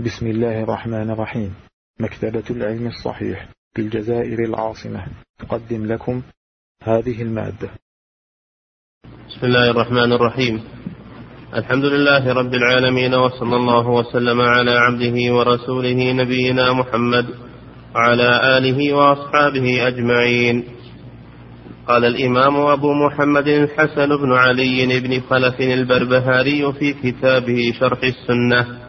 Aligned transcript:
بسم 0.00 0.26
الله 0.26 0.62
الرحمن 0.62 1.10
الرحيم. 1.10 1.54
مكتبة 2.00 2.42
العلم 2.50 2.86
الصحيح 2.86 3.48
بالجزائر 3.76 4.38
العاصمة. 4.44 5.06
تقدم 5.38 5.86
لكم 5.86 6.22
هذه 6.82 7.22
المادة. 7.22 7.70
بسم 9.28 9.46
الله 9.46 9.70
الرحمن 9.70 10.12
الرحيم. 10.12 10.64
الحمد 11.54 11.84
لله 11.84 12.32
رب 12.32 12.54
العالمين 12.54 13.14
وصلى 13.14 13.56
الله 13.56 13.88
وسلم 13.88 14.40
على 14.40 14.70
عبده 14.70 15.34
ورسوله 15.34 16.12
نبينا 16.12 16.72
محمد 16.72 17.26
وعلى 17.94 18.58
آله 18.58 18.94
وأصحابه 18.94 19.88
أجمعين. 19.88 20.64
قال 21.88 22.04
الإمام 22.04 22.56
أبو 22.56 22.92
محمد 22.92 23.48
الحسن 23.48 24.08
بن 24.08 24.32
علي 24.32 25.00
بن 25.00 25.20
خلف 25.20 25.60
البربهاري 25.60 26.72
في 26.72 26.92
كتابه 26.92 27.72
شرح 27.80 28.00
السنة. 28.02 28.87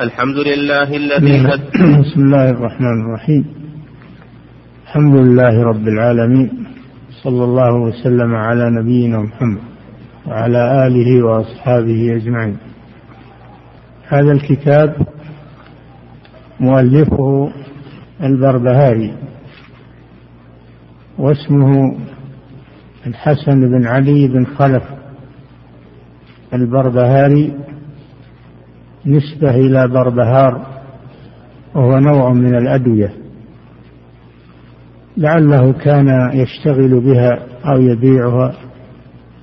الحمد 0.00 0.36
لله 0.36 0.96
الذي 0.96 1.46
بسم 2.02 2.20
الله 2.20 2.50
الرحمن 2.50 3.04
الرحيم. 3.04 3.44
الحمد 4.84 5.14
لله 5.16 5.62
رب 5.62 5.88
العالمين. 5.88 6.50
صلى 7.24 7.44
الله 7.44 7.74
وسلم 7.74 8.34
على 8.34 8.70
نبينا 8.70 9.18
محمد 9.18 9.62
وعلى 10.26 10.86
آله 10.86 11.22
وأصحابه 11.24 12.16
أجمعين. 12.16 12.56
هذا 14.08 14.32
الكتاب 14.32 14.96
مؤلفه 16.60 17.50
البربهاري 18.22 19.14
واسمه 21.18 21.98
الحسن 23.06 23.60
بن 23.60 23.86
علي 23.86 24.28
بن 24.28 24.44
خلف 24.44 24.82
البربهاري. 26.52 27.75
نسبة 29.06 29.50
إلى 29.50 29.88
بربهار 29.88 30.66
وهو 31.74 31.98
نوع 31.98 32.32
من 32.32 32.54
الأدوية. 32.54 33.12
لعله 35.16 35.72
كان 35.72 36.30
يشتغل 36.34 37.00
بها 37.00 37.38
أو 37.64 37.80
يبيعها 37.80 38.54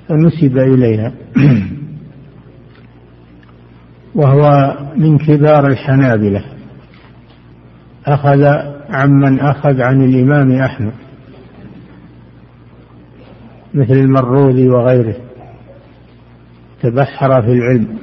فنسب 0.08 0.58
إليها. 0.58 1.11
وهو 4.16 4.75
من 4.97 5.17
كبار 5.17 5.67
الحنابلة. 5.67 6.44
أخذ 8.05 8.44
عمن 8.89 9.39
أخذ 9.39 9.81
عن 9.81 10.03
الإمام 10.03 10.52
أحمد 10.52 10.94
مثل 13.73 13.94
المروذي 13.94 14.70
وغيره. 14.70 15.16
تبحر 16.81 17.42
في 17.42 17.52
العلم. 17.52 17.98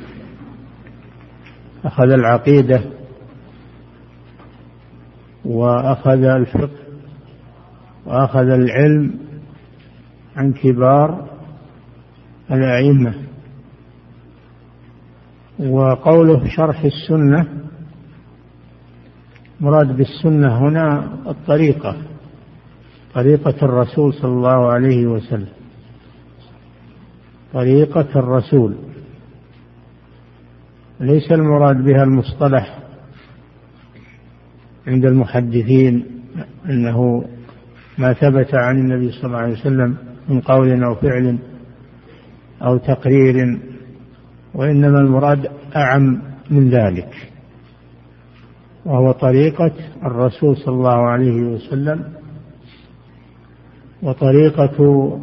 أخذ 1.84 2.10
العقيدة 2.10 2.80
وأخذ 5.44 6.22
الفقه 6.22 6.80
وأخذ 8.06 8.48
العلم 8.48 9.14
عن 10.36 10.52
كبار 10.52 11.28
الأئمة. 12.50 13.14
وقوله 15.58 16.48
شرح 16.48 16.84
السنة 16.84 17.46
مراد 19.60 19.96
بالسنة 19.96 20.58
هنا 20.58 21.12
الطريقة 21.26 21.96
طريقة 23.14 23.54
الرسول 23.64 24.14
صلى 24.14 24.32
الله 24.32 24.72
عليه 24.72 25.06
وسلم. 25.06 25.48
طريقة 27.52 28.08
الرسول. 28.16 28.74
ليس 31.00 31.32
المراد 31.32 31.84
بها 31.84 32.02
المصطلح 32.02 32.78
عند 34.86 35.04
المحدثين 35.04 36.04
أنه 36.66 37.24
ما 37.98 38.12
ثبت 38.12 38.54
عن 38.54 38.78
النبي 38.78 39.12
صلى 39.12 39.24
الله 39.24 39.38
عليه 39.38 39.52
وسلم 39.52 39.96
من 40.28 40.40
قول 40.40 40.84
أو 40.84 40.94
فعل 40.94 41.38
أو 42.62 42.76
تقرير 42.76 43.58
وإنما 44.54 45.00
المراد 45.00 45.50
أعم 45.76 46.22
من 46.50 46.70
ذلك 46.70 47.30
وهو 48.84 49.12
طريقة 49.12 49.72
الرسول 50.04 50.56
صلى 50.56 50.74
الله 50.74 51.08
عليه 51.08 51.42
وسلم 51.42 52.04
وطريقة 54.02 55.18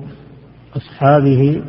أصحابه 0.76 1.64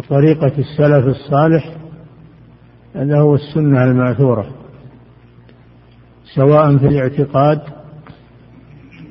وطريقة 0.00 0.52
السلف 0.58 1.06
الصالح 1.06 1.76
هذا 2.94 3.20
هو 3.20 3.34
السنة 3.34 3.84
المأثورة 3.84 4.46
سواء 6.34 6.78
في 6.78 6.86
الاعتقاد 6.86 7.60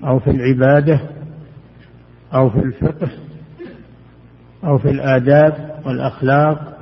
أو 0.04 0.20
في 0.20 0.30
العبادة 0.30 1.00
أو 2.34 2.50
في 2.50 2.60
الفقه 2.60 3.10
أو 4.64 4.78
في 4.78 4.90
الآداب 4.90 5.82
والأخلاق 5.86 6.78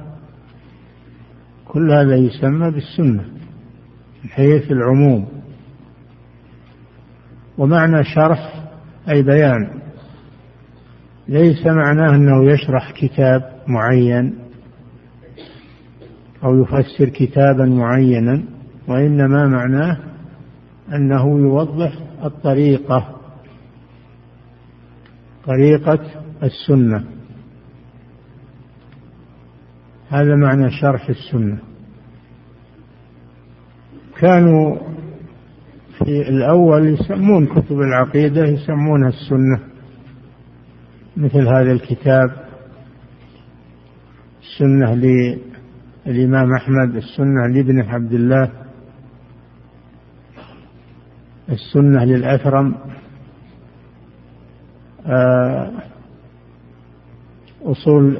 كل 1.65 1.91
هذا 1.91 2.15
يسمى 2.15 2.71
بالسنة 2.71 3.23
من 4.23 4.29
حيث 4.29 4.71
العموم. 4.71 5.27
ومعنى 7.57 8.03
شرح 8.03 8.63
أي 9.09 9.21
بيان 9.21 9.81
ليس 11.29 11.65
معناه 11.65 12.15
أنه 12.15 12.51
يشرح 12.51 12.91
كتاب 12.91 13.61
معين 13.67 14.33
أو 16.43 16.61
يفسر 16.61 17.09
كتابا 17.09 17.65
معينا 17.65 18.43
وإنما 18.87 19.47
معناه 19.47 19.97
أنه 20.93 21.39
يوضح 21.39 21.93
الطريقة 22.23 23.15
طريقة 25.45 25.99
السنة. 26.43 27.03
هذا 30.09 30.35
معنى 30.35 30.71
شرح 30.71 31.09
السنة. 31.09 31.57
كانوا 34.19 34.77
في 35.97 36.29
الأول 36.29 36.87
يسمون 36.87 37.45
كتب 37.45 37.79
العقيدة 37.79 38.45
يسمونها 38.45 39.09
السنة. 39.09 39.59
مثل 41.17 41.47
هذا 41.47 41.71
الكتاب 41.71 42.31
السنة 44.41 44.93
للإمام 46.05 46.53
أحمد 46.53 46.95
السنة 46.95 47.47
لابن 47.47 47.81
عبد 47.81 48.13
الله 48.13 48.51
السنة 51.49 52.03
للأثرم 52.03 52.75
آه، 55.05 55.71
أصول 57.63 58.17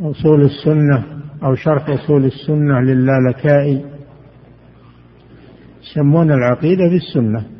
أصول 0.00 0.42
السنة 0.44 1.04
أو 1.42 1.54
شرح 1.54 1.88
أصول 1.88 2.24
السنة 2.24 2.80
للالكائي 2.80 3.84
يسمون 5.82 6.32
العقيدة 6.32 6.88
بالسنة. 6.88 7.57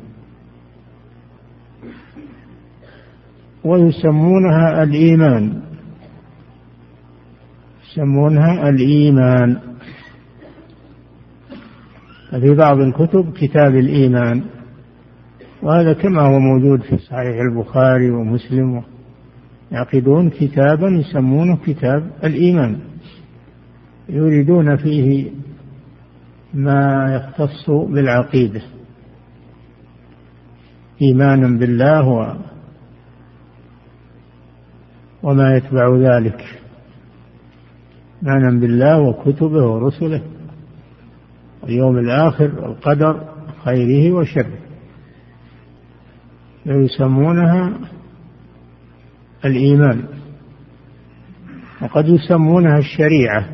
ويسمونها 3.63 4.83
الإيمان. 4.83 5.61
يسمونها 7.91 8.69
الإيمان. 8.69 9.57
في 12.29 12.55
بعض 12.55 12.77
الكتب 12.77 13.33
كتاب 13.33 13.75
الإيمان 13.75 14.43
وهذا 15.63 15.93
كما 15.93 16.21
هو 16.21 16.39
موجود 16.39 16.81
في 16.81 16.97
صحيح 16.97 17.35
البخاري 17.51 18.11
ومسلم. 18.11 18.83
يعقدون 19.71 20.29
كتابا 20.29 20.87
يسمونه 20.89 21.57
كتاب 21.65 22.11
الإيمان. 22.23 22.79
يريدون 24.09 24.75
فيه 24.75 25.31
ما 26.53 27.05
يختص 27.15 27.69
بالعقيدة. 27.69 28.61
إيمانا 31.01 31.59
بالله 31.59 32.37
وما 35.23 35.57
يتبع 35.57 35.95
ذلك. 35.97 36.45
إيمانا 38.23 38.59
بالله 38.59 38.99
وكتبه 38.99 39.65
ورسله. 39.65 40.21
واليوم 41.63 41.97
الآخر 41.97 42.45
القدر 42.45 43.29
خيره 43.65 44.11
وشره. 44.15 44.57
يسمونها 46.65 47.73
الإيمان. 49.45 50.03
وقد 51.81 52.07
يسمونها 52.07 52.77
الشريعة 52.77 53.49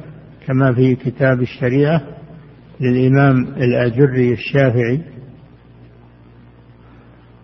كما 0.47 0.73
في 0.73 0.95
كتاب 0.95 1.41
الشريعة 1.41 2.01
للإمام 2.81 3.37
الأجري 3.43 4.33
الشافعي. 4.33 5.01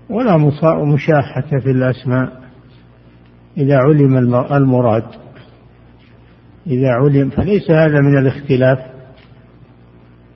ولا 0.09 0.37
مشاحة 0.85 1.59
في 1.59 1.71
الأسماء. 1.71 2.40
إذا 3.57 3.77
علم 3.77 4.17
المراد. 4.51 5.03
إذا 6.67 6.89
علم 6.89 7.29
فليس 7.29 7.71
هذا 7.71 8.01
من 8.01 8.17
الاختلاف 8.17 8.79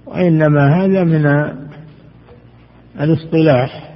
وإنما 0.05 0.83
هذا 0.83 1.03
من 1.03 1.25
الاصطلاح. 2.99 3.95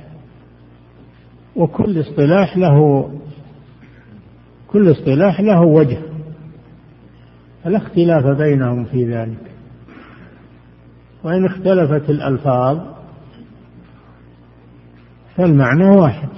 وكل 1.56 2.00
اصطلاح 2.01 2.57
له 2.57 3.10
كل 4.68 4.92
اصطلاح 4.92 5.42
له 5.42 5.62
وجه. 5.62 5.98
فلا 7.63 7.77
اختلاف 7.77 8.38
بينهم 8.38 8.86
في 8.86 9.06
ذلك. 9.06 9.51
وإن 11.24 11.45
اختلفت 11.45 12.10
الألفاظ 12.10 12.80
فالمعنى 15.36 15.86
واحد. 15.86 16.30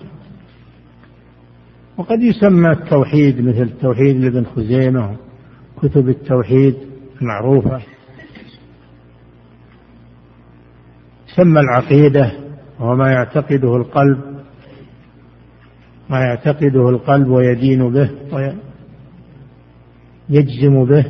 وقد 2.02 2.24
يسمى 2.24 2.72
التوحيد 2.72 3.42
مثل 3.42 3.62
التوحيد 3.62 4.16
لابن 4.18 4.46
خزيمة 4.46 5.18
كتب 5.82 6.10
التوحيد 6.10 6.76
المعروفة. 7.22 7.82
يسمى 11.30 11.60
العقيدة 11.60 12.32
وهو 12.80 12.96
ما 12.96 13.12
يعتقده 13.12 13.76
القلب 13.76 14.18
ما 16.10 16.20
يعتقده 16.20 16.90
القلب 16.90 17.28
ويدين 17.28 17.90
به 17.90 18.10
ويجزم 20.30 20.86
به. 20.86 21.06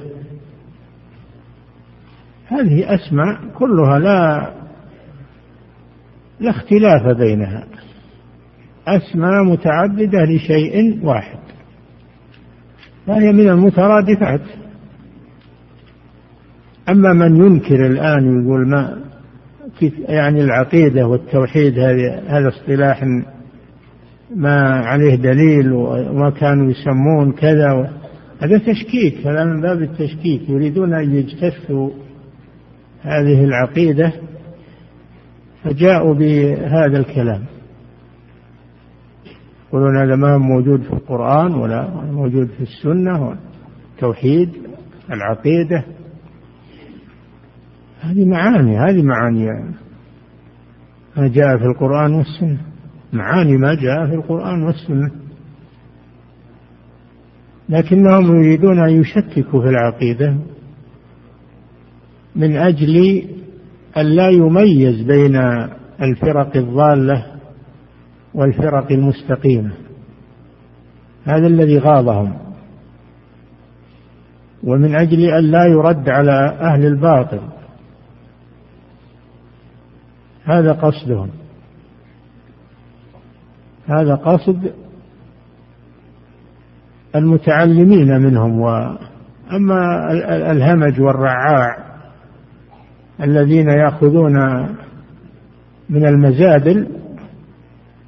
هذه 2.47 2.95
أسماء 2.95 3.53
كلها 3.57 3.99
لا 3.99 4.53
لا 6.39 6.49
اختلاف 6.49 7.17
بينها. 7.17 7.67
أسماء 8.87 9.43
متعددة 9.43 10.23
لشيء 10.23 10.99
واحد 11.05 11.39
فهي 13.07 13.31
من 13.31 13.49
المترادفات. 13.49 14.41
أما 16.89 17.13
من 17.13 17.35
ينكر 17.35 17.85
الآن 17.85 18.43
يقول 18.43 18.69
ما 18.69 18.97
يعني 20.09 20.43
العقيدة 20.43 21.07
والتوحيد 21.07 21.79
هذا 22.27 22.47
اصطلاح 22.47 23.03
ما 24.35 24.61
عليه 24.85 25.15
دليل 25.15 25.71
وما 25.73 26.29
كانوا 26.29 26.71
يسمون 26.71 27.31
كذا 27.31 27.93
هذا 28.41 28.57
تشكيك 28.57 29.27
هذا 29.27 29.43
من 29.43 29.61
باب 29.61 29.81
التشكيك. 29.81 30.49
يريدون 30.49 30.93
أن 30.93 31.15
يجتثوا 31.15 31.89
هذه 33.01 33.43
العقيدة 33.43 34.13
فجاءوا 35.63 36.13
بهذا 36.13 36.97
الكلام. 36.97 37.41
يقولون 39.71 39.97
هذا 39.97 40.15
ما 40.15 40.33
هو 40.33 40.39
موجود 40.39 40.81
في 40.81 40.93
القرآن 40.93 41.53
ولا 41.53 41.89
موجود 42.11 42.47
في 42.47 42.61
السنة 42.61 43.37
التوحيد 43.93 44.49
العقيدة. 45.11 45.83
هذه 48.01 48.25
معاني 48.25 48.77
هذه 48.77 49.03
معاني 49.03 49.47
ما 51.17 51.27
جاء 51.27 51.57
في 51.57 51.63
القرآن 51.63 52.13
والسنة. 52.13 52.57
معاني 53.13 53.57
ما 53.57 53.73
جاء 53.73 54.07
في 54.07 54.15
القرآن 54.15 54.63
والسنة. 54.63 55.11
لكنهم 57.69 58.35
يريدون 58.35 58.79
أن 58.79 58.89
يشككوا 58.89 59.61
في 59.61 59.69
العقيدة 59.69 60.35
من 62.35 62.57
أجل 62.57 63.23
أن 63.97 64.05
لا 64.05 64.29
يميز 64.29 65.01
بين 65.01 65.35
الفرق 66.01 66.57
الضالة 66.57 67.40
والفرق 68.33 68.91
المستقيمة. 68.91 69.71
هذا 71.25 71.47
الذي 71.47 71.77
غاضهم. 71.77 72.33
ومن 74.63 74.95
أجل 74.95 75.19
أن 75.19 75.43
لا 75.43 75.65
يرد 75.65 76.09
على 76.09 76.57
أهل 76.61 76.85
الباطل. 76.85 77.41
هذا 80.45 80.71
قصدهم. 80.71 81.29
هذا 83.87 84.15
قصد 84.15 84.71
المتعلمين 87.15 88.21
منهم 88.21 88.59
وأما 88.59 90.11
الهمج 90.51 91.01
والرعاع 91.01 91.77
الذين 93.21 93.69
يأخذون 93.69 94.35
من 95.89 96.05
المزابل 96.05 96.77
من 96.77 97.00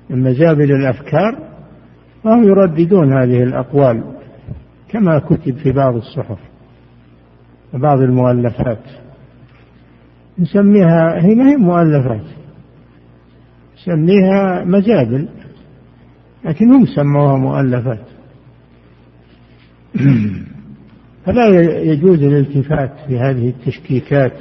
مزابل 0.09 0.71
الأفكار 0.71 1.37
فهم 2.23 2.43
يرددون 2.43 3.13
هذه 3.13 3.43
الأقوال 3.43 4.03
كما 4.89 5.19
كتب 5.19 5.57
في 5.57 5.71
بعض 5.71 5.95
الصحف 5.95 6.39
وبعض 7.73 7.99
المؤلفات. 7.99 8.83
نسميها 10.39 11.25
هي 11.25 11.35
ما 11.35 11.51
هي 11.51 11.55
مؤلفات 11.55 12.25
نسميها 13.77 14.63
مزابل 14.65 15.27
لكن 16.45 16.73
هم 16.73 16.85
سموها 16.85 17.37
مؤلفات. 17.37 18.05
فلا 21.25 21.47
يجوز 21.81 22.23
الالتفات 22.23 22.91
في 23.07 23.19
هذه 23.19 23.49
التشكيكات 23.49 24.33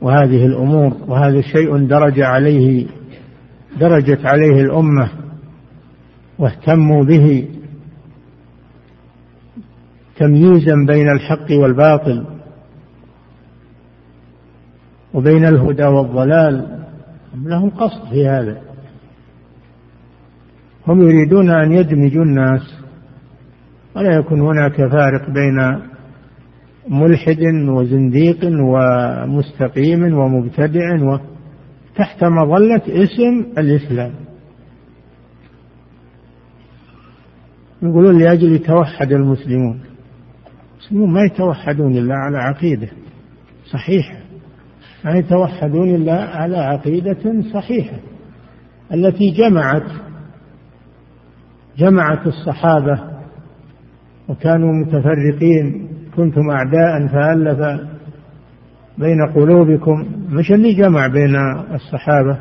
وهذه 0.00 0.46
الأمور 0.46 0.96
وهذا 1.08 1.40
شيء 1.40 1.86
درج 1.86 2.20
عليه 2.20 2.86
درجت 3.80 4.26
عليه 4.26 4.62
الأمة 4.62 5.10
واهتموا 6.38 7.04
به 7.04 7.48
تمييزا 10.16 10.74
بين 10.86 11.08
الحق 11.08 11.50
والباطل 11.50 12.24
وبين 15.14 15.44
الهدى 15.46 15.84
والضلال 15.84 16.84
لهم 17.44 17.70
قصد 17.70 18.10
في 18.10 18.28
هذا. 18.28 18.60
هم 20.86 21.02
يريدون 21.02 21.50
أن 21.50 21.72
يدمجوا 21.72 22.24
الناس 22.24 22.74
ولا 23.96 24.14
يكون 24.16 24.40
هناك 24.40 24.76
فارق 24.76 25.30
بين 25.30 25.80
ملحد 26.88 27.42
وزنديق 27.68 28.38
ومستقيم 28.44 30.18
ومبتدع 30.18 31.02
و 31.02 31.18
تحت 31.98 32.24
مظلة 32.24 32.82
اسم 32.88 33.58
الإسلام. 33.58 34.12
يقولون 37.82 38.18
لأجل 38.18 38.52
يتوحد 38.52 39.12
المسلمون. 39.12 39.80
المسلمون 40.74 41.12
ما 41.12 41.22
يتوحدون 41.22 41.96
إلا 41.96 42.14
على 42.14 42.38
عقيدة 42.38 42.88
صحيحة. 43.72 44.16
ما 45.04 45.18
يتوحدون 45.18 45.94
إلا 45.94 46.24
على 46.24 46.56
عقيدة 46.56 47.42
صحيحة. 47.54 47.98
التي 48.94 49.30
جمعت 49.30 49.90
جمعت 51.78 52.26
الصحابة 52.26 53.00
وكانوا 54.28 54.72
متفرقين. 54.72 55.88
كنتم 56.16 56.50
أعداء 56.50 57.06
فألف 57.06 57.88
بين 58.98 59.26
قلوبكم 59.34 60.06
مش 60.30 60.52
اللي 60.52 60.74
جمع 60.74 61.06
بين 61.06 61.36
الصحابة 61.74 62.38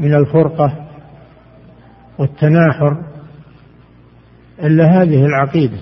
من 0.00 0.14
الفرقة 0.14 0.86
والتناحر 2.18 3.02
إلا 4.62 5.02
هذه 5.02 5.26
العقيدة 5.26 5.78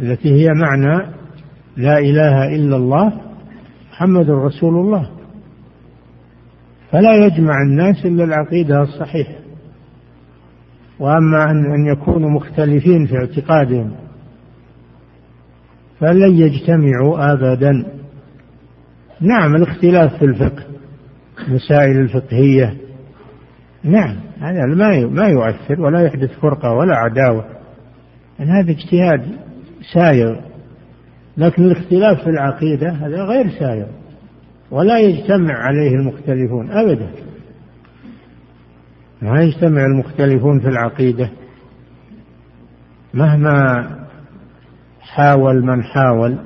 التي 0.00 0.32
هي 0.32 0.48
معنى 0.54 1.10
لا 1.76 1.98
إله 1.98 2.54
إلا 2.56 2.76
الله 2.76 3.20
محمد 3.92 4.30
رسول 4.30 4.74
الله. 4.74 5.10
فلا 6.90 7.26
يجمع 7.26 7.62
الناس 7.62 8.06
إلا 8.06 8.24
العقيدة 8.24 8.82
الصحيحة. 8.82 9.34
وأما 11.00 11.50
أن 11.50 11.86
يكونوا 11.86 12.30
مختلفين 12.30 13.06
في 13.06 13.16
اعتقادهم 13.16 13.94
فلن 16.00 16.34
يجتمعوا 16.34 17.32
أبدا. 17.32 17.86
نعم 19.24 19.56
الاختلاف 19.56 20.18
في 20.18 20.24
الفقه 20.24 20.64
المسائل 21.48 21.98
الفقهية. 21.98 22.76
نعم 23.84 24.16
هذا 24.40 24.66
ما 24.66 25.06
ما 25.06 25.28
يؤثر 25.28 25.80
ولا 25.80 26.00
يحدث 26.00 26.38
فرقة 26.38 26.72
ولا 26.72 26.96
عداوة. 26.96 27.44
يعني 28.38 28.50
هذا 28.50 28.70
اجتهاد 28.70 29.26
ساير 29.94 30.40
لكن 31.36 31.64
الاختلاف 31.64 32.22
في 32.22 32.30
العقيدة 32.30 32.90
هذا 32.90 33.24
غير 33.24 33.50
ساير 33.50 33.86
ولا 34.70 34.98
يجتمع 34.98 35.54
عليه 35.54 35.90
المختلفون 35.94 36.70
أبدا. 36.70 37.10
ما 39.22 39.42
يجتمع 39.42 39.84
المختلفون 39.84 40.60
في 40.60 40.68
العقيدة. 40.68 41.30
مهما 43.14 43.86
حاول 45.00 45.64
من 45.64 45.82
حاول 45.82 46.38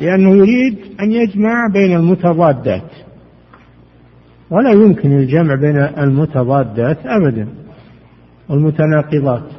لأنه 0.00 0.36
يريد 0.36 0.78
أن 1.00 1.12
يجمع 1.12 1.66
بين 1.72 1.96
المتضادات. 1.96 2.90
ولا 4.50 4.72
يمكن 4.72 5.12
الجمع 5.12 5.54
بين 5.54 5.76
المتضادات 5.76 6.98
أبدا 7.06 7.48
والمتناقضات. 8.48 9.58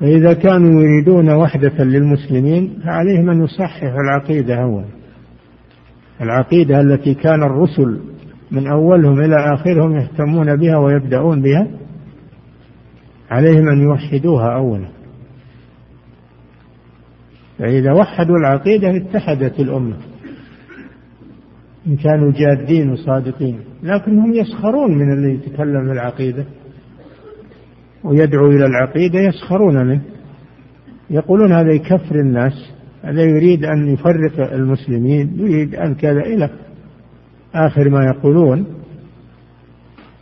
فإذا 0.00 0.32
كانوا 0.32 0.82
يريدون 0.82 1.30
وحدة 1.30 1.84
للمسلمين 1.84 2.78
فعليهم 2.84 3.30
أن 3.30 3.44
يصححوا 3.44 4.00
العقيدة 4.00 4.62
أولا 4.62 4.86
العقيدة 6.20 6.80
التي 6.80 7.14
كان 7.14 7.42
الرسل 7.42 8.00
من 8.50 8.66
أولهم 8.66 9.20
إلى 9.20 9.54
آخرهم 9.54 9.96
يهتمون 9.96 10.56
بها 10.56 10.76
ويبدأون 10.76 11.42
بها 11.42 11.66
عليهم 13.30 13.68
أن 13.68 13.80
يوحدوها 13.80 14.54
أولا. 14.54 14.88
فإذا 17.62 17.92
وحدوا 17.92 18.36
العقيدة 18.36 18.96
اتحدت 18.96 19.60
الأمة. 19.60 19.96
إن 21.86 21.96
كانوا 21.96 22.32
جادين 22.32 22.90
وصادقين. 22.90 23.58
لكنهم 23.82 24.34
يسخرون 24.34 24.98
من 24.98 25.12
اللي 25.12 25.34
يتكلم 25.34 25.90
العقيدة. 25.90 26.44
ويدعو 28.04 28.46
إلى 28.46 28.66
العقيدة 28.66 29.18
يسخرون 29.20 29.86
منه. 29.86 30.00
يقولون 31.10 31.52
هذا 31.52 31.72
يكفر 31.72 32.14
الناس. 32.14 32.72
هذا 33.02 33.22
يريد 33.22 33.64
أن 33.64 33.88
يفرق 33.88 34.52
المسلمين. 34.52 35.32
يريد 35.36 35.74
أن 35.74 35.94
كذا 35.94 36.20
إلى 36.20 36.50
آخر 37.54 37.90
ما 37.90 38.04
يقولون. 38.04 38.66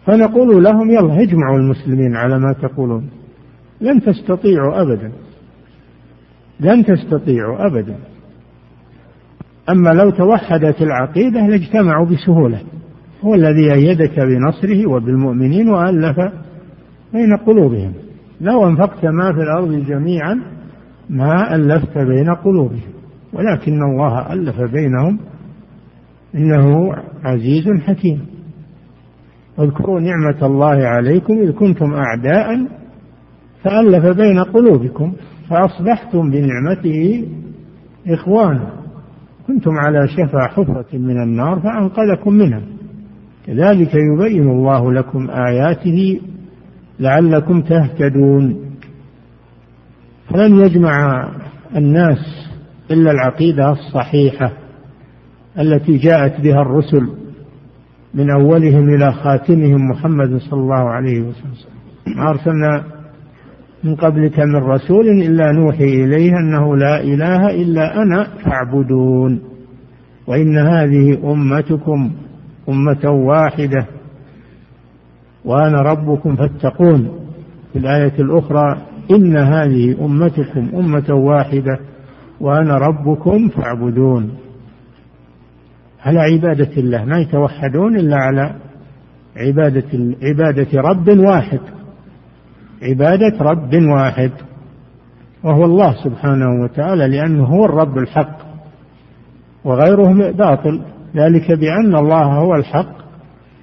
فنقول 0.06 0.64
لهم 0.64 0.90
يلا 0.90 1.22
اجمعوا 1.22 1.58
المسلمين 1.58 2.16
على 2.16 2.38
ما 2.38 2.52
تقولون. 2.52 3.10
لن 3.80 4.00
تستطيعوا 4.00 4.82
أبدا. 4.82 5.12
لن 6.60 6.84
تستطيعوا 6.84 7.66
أبدا. 7.66 7.96
أما 9.68 9.90
لو 9.90 10.10
توحدت 10.10 10.82
العقيدة 10.82 11.46
لاجتمعوا 11.46 12.06
بسهولة. 12.06 12.60
هو 13.24 13.34
الذي 13.34 13.72
أيدك 13.72 14.20
بنصره 14.20 14.90
وبالمؤمنين 14.90 15.68
وألف 15.68 16.16
بين 17.12 17.36
قلوبهم. 17.36 17.92
لو 18.40 18.68
أنفقت 18.68 19.04
ما 19.04 19.32
في 19.32 19.38
الأرض 19.42 19.86
جميعا 19.86 20.40
ما 21.10 21.54
ألفت 21.54 21.98
بين 21.98 22.34
قلوبهم. 22.34 22.90
ولكن 23.32 23.82
الله 23.82 24.32
ألف 24.32 24.60
بينهم. 24.60 25.18
إنه 26.34 26.92
عزيز 27.24 27.68
حكيم. 27.86 28.26
واذكروا 29.58 30.00
نعمة 30.00 30.46
الله 30.46 30.86
عليكم 30.86 31.32
إذ 31.38 31.52
كنتم 31.52 31.94
أعداء 31.94 32.66
فألف 33.64 34.16
بين 34.16 34.38
قلوبكم. 34.38 35.12
فأصبحتم 35.50 36.30
بنعمته 36.30 37.28
إخوانا 38.08 38.70
كنتم 39.46 39.70
على 39.70 40.08
شفا 40.08 40.46
حفرة 40.48 40.86
من 40.92 41.22
النار 41.22 41.60
فأنقذكم 41.60 42.32
منها. 42.32 42.62
كذلك 43.46 43.94
يبين 43.94 44.50
الله 44.50 44.92
لكم 44.92 45.30
آياته 45.30 46.20
لعلكم 47.00 47.60
تهتدون. 47.60 48.56
فلن 50.28 50.58
يجمع 50.60 51.28
الناس 51.76 52.50
إلا 52.90 53.10
العقيدة 53.10 53.70
الصحيحة 53.70 54.52
التي 55.58 55.96
جاءت 55.96 56.40
بها 56.40 56.62
الرسل 56.62 57.08
من 58.14 58.30
أولهم 58.30 58.88
إلى 58.88 59.12
خاتمهم 59.12 59.90
محمد 59.90 60.36
صلى 60.36 60.60
الله 60.60 60.90
عليه 60.90 61.20
وسلم. 61.20 61.70
أرسلنا 62.18 62.84
من 63.84 63.94
قبلك 63.94 64.38
من 64.40 64.56
رسول 64.56 65.08
إلا 65.08 65.52
نوحي 65.52 65.84
إليه 65.84 66.32
أنه 66.32 66.76
لا 66.76 67.00
إله 67.02 67.50
إلا 67.50 68.02
أنا 68.02 68.26
فاعبدون. 68.44 69.40
وإن 70.26 70.58
هذه 70.58 71.32
أمتكم 71.32 72.10
أمة 72.68 73.10
واحدة. 73.10 73.86
وأنا 75.44 75.82
ربكم 75.82 76.36
فاتقون. 76.36 77.08
في 77.72 77.78
الآية 77.78 78.12
الأخرى 78.18 78.76
إن 79.10 79.36
هذه 79.36 80.04
أمتكم 80.04 80.68
أمة 80.74 81.14
واحدة. 81.14 81.78
وأنا 82.40 82.74
ربكم 82.74 83.48
فاعبدون. 83.48 84.30
على 86.02 86.20
عبادة 86.20 86.70
الله 86.76 87.04
ما 87.04 87.18
يتوحدون 87.18 87.96
إلا 87.96 88.16
على 88.16 88.54
عبادة 89.36 90.14
عبادة 90.22 90.80
رب 90.80 91.08
واحد. 91.18 91.60
عبادة 92.82 93.38
رب 93.40 93.74
واحد 93.74 94.30
وهو 95.44 95.64
الله 95.64 96.04
سبحانه 96.04 96.64
وتعالى 96.64 97.08
لأنه 97.08 97.44
هو 97.44 97.64
الرب 97.64 97.98
الحق 97.98 98.38
وغيره 99.64 100.32
باطل 100.32 100.82
ذلك 101.16 101.52
بأن 101.52 101.96
الله 101.96 102.24
هو 102.24 102.54
الحق 102.54 103.00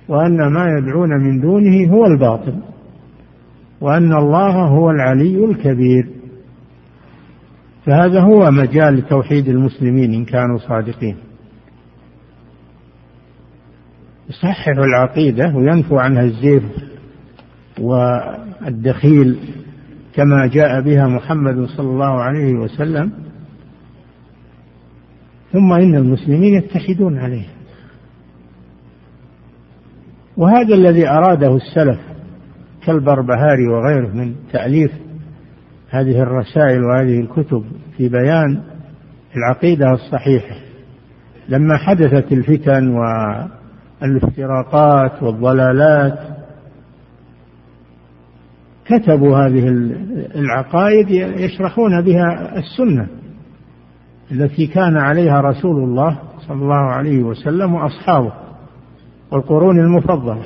وأن 0.08 0.54
ما 0.54 0.66
يدعون 0.78 1.10
من 1.10 1.42
دونه 1.42 1.94
هو 1.94 2.06
الباطل 2.06 2.56
وأن 3.82 4.14
الله 4.14 4.68
هو 4.68 4.92
العلي 4.92 5.46
الكبير. 5.46 6.08
فهذا 7.86 8.22
هو 8.22 8.52
مجال 8.52 9.08
توحيد 9.08 9.48
المسلمين 9.48 10.14
إن 10.14 10.26
كانوا 10.26 10.58
صادقين. 10.58 11.16
يصححوا 14.30 14.86
العقيدة 14.86 15.54
وينفوا 15.56 16.02
عنها 16.02 16.24
الزيف 16.24 16.64
والدخيل 18.66 19.38
كما 20.16 20.48
جاء 20.48 20.82
بها 20.82 21.08
محمد 21.08 21.66
صلى 21.66 21.90
الله 21.90 22.22
عليه 22.22 22.54
وسلم. 22.54 23.12
ثم 25.52 25.74
إن 25.74 25.96
المسلمين 25.96 26.54
يتحدون 26.54 27.18
عليه. 27.18 27.46
وهذا 30.38 30.76
الذي 30.76 31.10
أراده 31.10 31.56
السلف 31.56 32.00
كالبربهاري 32.86 33.68
وغيره 33.68 34.08
من 34.08 34.36
تأليف 34.52 34.92
هذه 35.90 36.22
الرسائل 36.22 36.84
وهذه 36.84 37.20
الكتب 37.20 37.66
في 37.98 38.10
بيان 38.10 38.62
العقيدة 39.38 39.92
الصحيحة. 39.92 40.56
لما 41.50 41.78
حدثت 41.78 42.32
الفتن 42.32 42.96
والإفتراقات 44.02 45.24
والضلالات 45.24 46.37
كتبوا 48.90 49.38
هذه 49.38 49.68
العقائد 50.36 51.10
يشرحون 51.40 52.02
بها 52.02 52.58
السنة 52.58 53.08
التي 54.32 54.68
كان 54.68 54.98
عليها 54.98 55.42
رسول 55.42 55.84
الله 55.84 56.20
صلى 56.48 56.62
الله 56.62 56.92
عليه 56.92 57.24
وسلم 57.24 57.74
وأصحابه 57.74 58.34
والقرون 59.32 59.80
المفضلة 59.80 60.44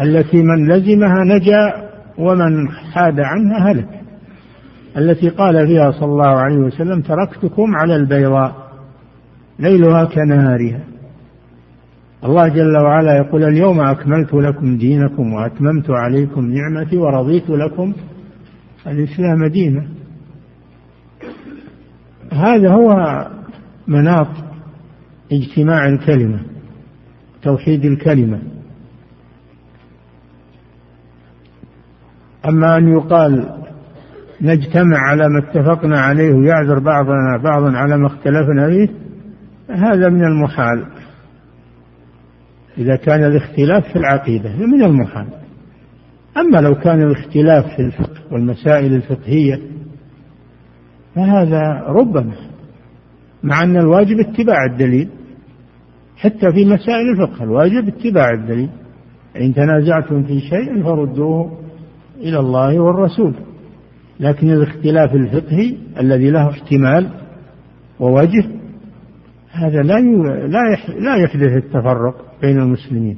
التي 0.00 0.42
من 0.42 0.68
لزمها 0.68 1.24
نجا 1.24 1.90
ومن 2.18 2.68
حاد 2.68 3.20
عنها 3.20 3.70
هلك 3.70 4.00
التي 4.96 5.28
قال 5.28 5.66
فيها 5.66 5.90
صلى 5.90 6.12
الله 6.12 6.28
عليه 6.28 6.56
وسلم 6.56 7.00
تركتكم 7.00 7.76
على 7.76 7.96
البيضاء 7.96 8.70
ليلها 9.58 10.04
كنهارها. 10.04 10.80
الله 12.24 12.48
جل 12.48 12.76
وعلا 12.76 13.16
يقول 13.16 13.44
اليوم 13.44 13.80
أكملت 13.80 14.34
لكم 14.34 14.78
دينكم 14.78 15.32
وأتممت 15.32 15.90
عليكم 15.90 16.50
نعمتي 16.50 16.96
ورضيت 16.96 17.50
لكم 17.50 17.92
الإسلام 18.86 19.46
دينا. 19.46 19.86
هذا 22.32 22.70
هو 22.70 22.96
مناط 23.88 24.28
اجتماع 25.32 25.86
الكلمة 25.88 26.40
توحيد 27.42 27.84
الكلمة. 27.84 28.42
أما 32.48 32.76
أن 32.76 32.88
يقال 32.88 33.60
نجتمع 34.40 34.98
على 34.98 35.28
ما 35.28 35.38
اتفقنا 35.38 36.00
عليه 36.00 36.34
ويعذر 36.34 36.78
بعضنا 36.78 37.40
بعضا 37.44 37.76
على 37.76 37.96
ما 37.96 38.06
اختلفنا 38.06 38.68
فيه 38.68 38.88
هذا 39.70 40.08
من 40.08 40.24
المحال. 40.24 40.86
إذا 42.80 42.96
كان 42.96 43.24
الاختلاف 43.24 43.92
في 43.92 43.96
العقيدة 43.96 44.56
من 44.56 44.82
المحال. 44.82 45.26
أما 46.36 46.58
لو 46.58 46.74
كان 46.74 47.02
الاختلاف 47.02 47.64
في 47.76 47.82
الفقه 47.82 48.20
والمسائل 48.32 48.94
الفقهية 48.94 49.60
فهذا 51.14 51.84
ربما 51.88 52.34
مع 53.42 53.62
أن 53.62 53.76
الواجب 53.76 54.20
اتباع 54.20 54.64
الدليل 54.72 55.08
حتى 56.16 56.52
في 56.52 56.64
مسائل 56.64 57.10
الفقه 57.10 57.44
الواجب 57.44 57.88
اتباع 57.88 58.30
الدليل. 58.30 58.68
إن 59.40 59.54
تنازعتم 59.54 60.22
في 60.22 60.40
شيء 60.40 60.82
فردوه 60.82 61.58
إلى 62.18 62.38
الله 62.38 62.80
والرسول. 62.80 63.34
لكن 64.20 64.50
الاختلاف 64.50 65.14
الفقهي 65.14 65.76
الذي 66.00 66.30
له 66.30 66.50
احتمال 66.50 67.08
ووجه 68.00 68.44
هذا 69.50 69.82
لا 69.82 70.00
لا 70.46 70.76
لا 70.98 71.16
يحدث 71.16 71.56
التفرق. 71.64 72.29
بين 72.42 72.58
المسلمين. 72.58 73.16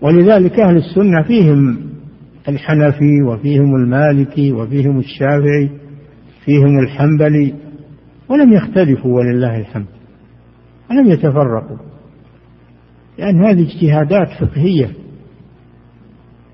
ولذلك 0.00 0.60
أهل 0.60 0.76
السنة 0.76 1.22
فيهم 1.22 1.78
الحنفي 2.48 3.22
وفيهم 3.22 3.74
المالكي 3.76 4.52
وفيهم 4.52 4.98
الشافعي 4.98 5.70
فيهم 6.44 6.78
الحنبلي 6.78 7.54
ولم 8.28 8.52
يختلفوا 8.52 9.16
ولله 9.16 9.58
الحمد 9.58 9.86
ولم 10.90 11.06
يتفرقوا 11.06 11.76
لأن 13.18 13.44
هذه 13.44 13.62
اجتهادات 13.62 14.28
فقهية 14.40 14.90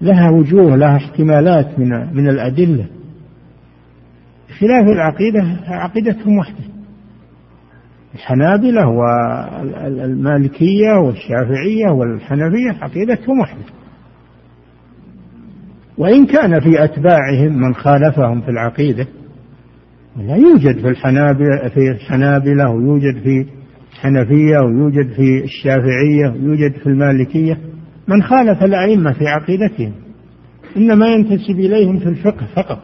لها 0.00 0.30
وجوه 0.30 0.76
لها 0.76 0.96
احتمالات 0.96 1.78
من 1.78 1.88
من 2.16 2.28
الأدلة. 2.28 2.86
خلاف 4.58 4.86
العقيدة 4.88 5.42
عقيدتهم 5.66 6.38
واحدة 6.38 6.73
الحنابلة 8.14 8.88
والمالكية 8.88 10.92
والشافعية 10.92 11.90
والحنفية 11.90 12.70
عقيدتهم 12.82 13.40
واحدة. 13.40 13.62
وإن 15.98 16.26
كان 16.26 16.60
في 16.60 16.84
أتباعهم 16.84 17.60
من 17.60 17.74
خالفهم 17.74 18.40
في 18.40 18.48
العقيدة 18.48 19.06
لا 20.16 20.36
يوجد 20.36 20.78
في 20.80 20.88
الحنابلة 20.88 21.68
في 21.74 21.90
الحنابلة 21.90 22.70
ويوجد 22.70 23.18
في 23.22 23.46
الحنفية 23.92 24.58
ويوجد 24.58 25.12
في 25.12 25.44
الشافعية 25.44 26.28
ويوجد 26.28 26.72
في 26.72 26.86
المالكية 26.86 27.58
من 28.08 28.22
خالف 28.22 28.64
الأئمة 28.64 29.12
في 29.12 29.26
عقيدتهم. 29.26 29.92
إنما 30.76 31.06
ينتسب 31.06 31.58
إليهم 31.58 31.98
في 31.98 32.08
الفقه 32.08 32.46
فقط. 32.56 32.78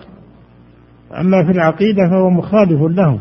أما 1.20 1.44
في 1.44 1.50
العقيدة 1.50 2.08
فهو 2.10 2.30
مخالف 2.30 2.82
لهم. 2.82 3.20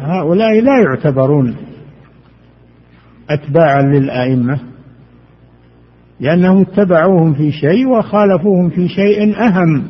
هؤلاء 0.00 0.60
لا 0.60 0.82
يعتبرون 0.82 1.56
أتباعا 3.30 3.82
للأئمة 3.82 4.58
لأنهم 6.20 6.60
اتبعوهم 6.60 7.34
في 7.34 7.52
شيء 7.52 7.88
وخالفوهم 7.88 8.70
في 8.70 8.88
شيء 8.88 9.40
أهم 9.40 9.84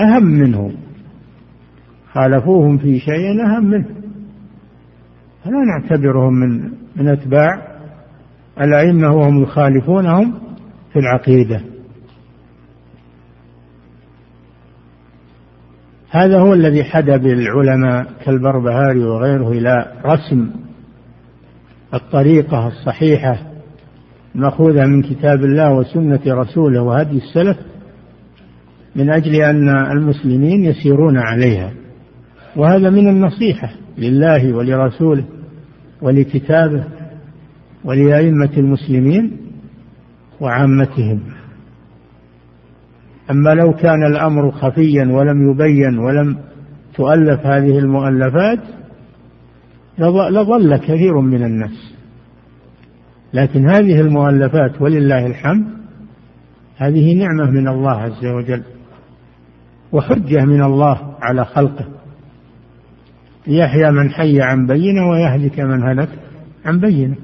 أهم 0.00 0.24
منه 0.24 0.72
خالفوهم 2.12 2.78
في 2.78 2.98
شيء 2.98 3.44
أهم 3.46 3.64
منه. 3.64 3.86
فلا 5.44 5.58
نعتبرهم 5.64 6.34
من 6.34 6.70
من 6.96 7.08
أتباع. 7.08 7.78
الأئمة 8.60 9.12
وهم 9.12 9.42
يخالفونهم 9.42 10.34
في 10.92 10.98
العقيدة. 10.98 11.60
هذا 16.10 16.38
هو 16.38 16.54
الذي 16.54 16.84
حدا 16.84 17.16
بالعلماء 17.16 18.06
كالبربهاري 18.24 19.04
وغيره 19.04 19.50
إلى 19.50 19.92
رسم 20.04 20.50
الطريقة 21.94 22.66
الصحيحة 22.66 23.38
المأخوذة 24.34 24.86
من 24.86 25.02
كتاب 25.02 25.44
الله 25.44 25.72
وسنة 25.72 26.20
رسوله 26.26 26.82
وهدي 26.82 27.16
السلف 27.16 27.56
من 28.96 29.10
أجل 29.10 29.34
أن 29.34 29.68
المسلمين 29.68 30.64
يسيرون 30.64 31.18
عليها. 31.18 31.72
وهذا 32.56 32.90
من 32.90 33.08
النصيحة 33.08 33.70
لله 33.98 34.52
ولرسوله 34.54 35.24
ولكتابه 36.02 36.84
ولأئمة 37.84 38.50
المسلمين 38.56 39.36
وعامتهم. 40.40 41.37
أما 43.30 43.50
لو 43.50 43.72
كان 43.72 44.06
الأمر 44.06 44.50
خفيا 44.50 45.08
ولم 45.12 45.50
يبين 45.50 45.98
ولم 45.98 46.38
تؤلف 46.94 47.46
هذه 47.46 47.78
المؤلفات 47.78 48.58
لضل 49.98 50.76
كثير 50.76 51.20
من 51.20 51.44
الناس. 51.44 51.94
لكن 53.34 53.68
هذه 53.68 54.00
المؤلفات 54.00 54.82
ولله 54.82 55.26
الحمد 55.26 55.66
هذه 56.76 57.14
نعمة 57.14 57.50
من 57.50 57.68
الله 57.68 57.90
عز 57.90 58.26
وجل 58.26 58.62
وحجة 59.92 60.44
من 60.44 60.62
الله 60.62 61.14
على 61.20 61.44
خلقه. 61.44 61.84
ليحيى 63.46 63.90
من 63.90 64.10
حي 64.10 64.40
عن 64.40 64.66
بينة 64.66 65.08
ويهلك 65.08 65.60
من 65.60 65.82
هلك 65.82 66.08
عن 66.66 66.80
بينة. 66.80 67.16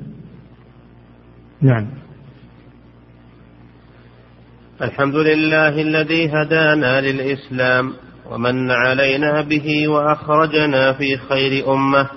نعم. 1.62 1.87
الحمد 4.83 5.14
لله 5.14 5.83
الذي 5.83 6.28
هدانا 6.28 7.00
للإسلام 7.00 7.93
ومن 8.31 8.71
علينا 8.71 9.43
به 9.43 9.88
وأخرجنا 9.88 10.93
في 10.93 11.17
خير 11.17 11.75
أمة. 11.75 12.08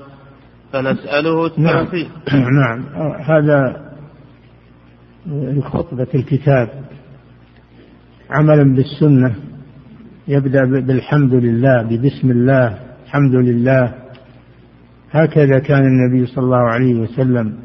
فنسأله 0.74 1.46
التوفيق. 1.46 2.10
نعم, 2.34 2.56
نعم. 2.60 2.84
هذا 3.22 3.88
خطبة 5.62 6.08
الكتاب. 6.16 6.70
عملا 8.30 8.76
بالسنة. 8.76 9.36
يبدأ 10.28 10.66
بالحمد 10.66 11.34
لله 11.34 11.82
ببسم 11.82 12.32
الله 12.32 12.80
الحمد 13.06 13.36
لله. 13.36 13.94
هكذا 15.12 15.60
كان 15.60 15.86
النبي 15.86 16.26
صلى 16.26 16.44
الله 16.44 16.70
عليه 16.70 16.94
وسلم. 16.96 17.58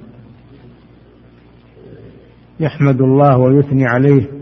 يحمد 2.60 3.00
الله 3.00 3.38
ويثني 3.38 3.86
عليه. 3.86 4.41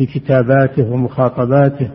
في 0.00 0.06
كتاباته 0.06 0.90
ومخاطباته. 0.90 1.90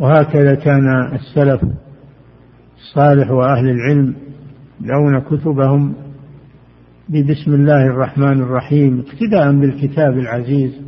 وهكذا 0.00 0.54
كان 0.54 0.88
السلف 1.12 1.60
الصالح 2.78 3.30
وأهل 3.30 3.68
العلم 3.68 4.14
يدعون 4.80 5.20
كتبهم 5.20 5.94
ببسم 7.08 7.54
الله 7.54 7.86
الرحمن 7.86 8.42
الرحيم 8.42 9.04
اقتداء 9.06 9.52
بالكتاب 9.52 10.18
العزيز 10.18 10.80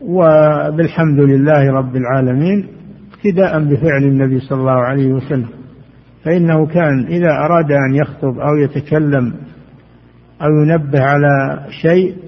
وبالحمد 0.00 1.18
لله 1.18 1.72
رب 1.72 1.96
العالمين 1.96 2.66
اقتداء 3.12 3.60
بفعل 3.64 4.02
النبي 4.02 4.40
صلى 4.40 4.60
الله 4.60 4.80
عليه 4.80 5.12
وسلم. 5.12 5.48
فإنه 6.24 6.66
كان 6.66 7.06
إذا 7.06 7.30
أراد 7.30 7.72
أن 7.72 7.94
يخطب 7.94 8.38
أو 8.38 8.56
يتكلم 8.56 9.34
أو 10.42 10.48
ينبه 10.62 11.00
على 11.00 11.66
شيء 11.82 12.21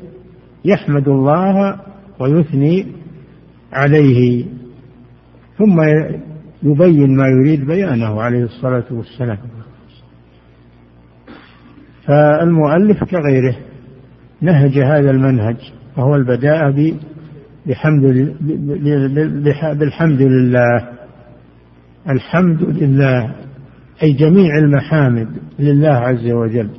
يحمد 0.64 1.08
الله 1.08 1.80
ويثني 2.20 2.86
عليه. 3.72 4.44
ثم 5.58 5.80
يبين 6.62 7.16
ما 7.16 7.24
يريد 7.28 7.66
بيانه 7.66 8.22
عليه 8.22 8.44
الصلاة 8.44 8.84
والسلام. 8.90 9.38
فالمؤلف 12.06 13.04
كغيره 13.04 13.56
نهج 14.40 14.78
هذا 14.78 15.10
المنهج 15.10 15.56
وهو 15.96 16.14
البداء 16.14 16.70
بحمد 17.66 18.02
بالحمد 19.78 20.22
لله. 20.22 20.88
الحمد 22.08 22.62
لله 22.62 23.34
أي 24.02 24.12
جميع 24.12 24.58
المحامد 24.58 25.28
لله 25.58 25.88
عز 25.88 26.30
وجل. 26.30 26.70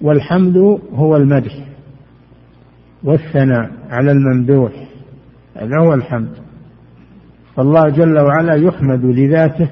والحمد 0.00 0.56
هو 0.92 1.16
المدح. 1.16 1.69
والثناء 3.04 3.70
على 3.90 4.12
الممدوح. 4.12 4.72
هذا 5.56 5.80
هو 5.80 5.94
الحمد. 5.94 6.30
فالله 7.56 7.88
جل 7.88 8.18
وعلا 8.18 8.54
يحمد 8.54 9.04
لذاته 9.04 9.68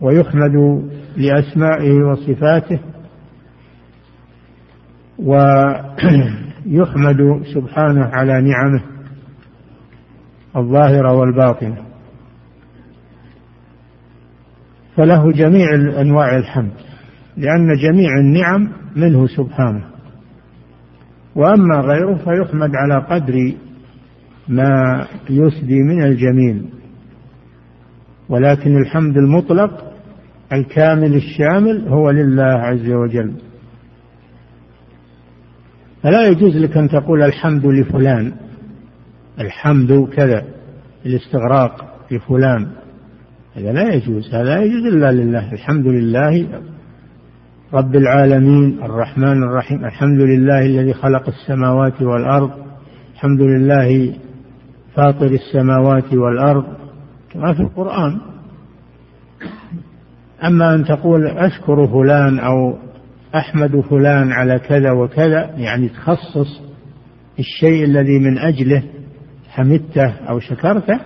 ويحمد 0.00 0.82
لأسمائه 1.16 1.92
وصفاته 1.92 2.78
ويحمد 5.18 5.62
سبحانه 7.54 8.04
على 8.04 8.40
نعمه 8.40 8.82
الظاهرة 10.56 11.12
والباطنة. 11.12 11.76
فله 14.96 15.32
جميع 15.32 15.74
أنواع 16.00 16.36
الحمد 16.36 16.72
لأن 17.36 17.76
جميع 17.76 18.10
النعم 18.20 18.72
منه 18.96 19.26
سبحانه. 19.26 19.91
وأما 21.36 21.76
غيره 21.80 22.14
فيحمد 22.14 22.70
على 22.74 23.06
قدر 23.10 23.54
ما 24.48 25.06
يسدي 25.30 25.82
من 25.82 26.02
الجميل. 26.02 26.64
ولكن 28.28 28.76
الحمد 28.76 29.16
المطلق 29.16 29.92
الكامل 30.52 31.14
الشامل 31.14 31.88
هو 31.88 32.10
لله 32.10 32.42
عز 32.42 32.90
وجل. 32.90 33.32
فلا 36.02 36.28
يجوز 36.28 36.56
لك 36.56 36.76
أن 36.76 36.88
تقول 36.88 37.22
الحمد 37.22 37.66
لفلان 37.66 38.32
الحمد 39.40 40.08
كذا 40.16 40.44
الاستغراق 41.06 42.04
لفلان. 42.10 42.66
هذا 43.54 43.72
لا 43.72 43.94
يجوز 43.94 44.34
هذا 44.34 44.44
لا 44.44 44.62
يجوز 44.62 44.86
إلا 44.86 45.12
لله 45.12 45.52
الحمد 45.52 45.86
لله 45.86 46.46
رب 47.72 47.96
العالمين 47.96 48.82
الرحمن 48.82 49.42
الرحيم 49.42 49.84
الحمد 49.84 50.20
لله 50.20 50.66
الذي 50.66 50.94
خلق 50.94 51.28
السماوات 51.28 52.02
والأرض 52.02 52.50
الحمد 53.14 53.40
لله 53.40 54.14
فاطر 54.94 55.26
السماوات 55.26 56.14
والأرض. 56.14 56.64
كما 57.32 57.54
في 57.54 57.60
القرآن. 57.60 58.20
أما 60.44 60.74
أن 60.74 60.84
تقول 60.84 61.26
أشكر 61.26 61.86
فلان 61.86 62.38
أو 62.38 62.78
أحمد 63.34 63.80
فلان 63.80 64.32
على 64.32 64.58
كذا 64.58 64.90
وكذا 64.90 65.50
يعني 65.56 65.88
تخصص 65.88 66.60
الشيء 67.38 67.84
الذي 67.84 68.18
من 68.18 68.38
أجله 68.38 68.82
حمدته 69.48 70.10
أو 70.28 70.40
شكرته 70.40 71.00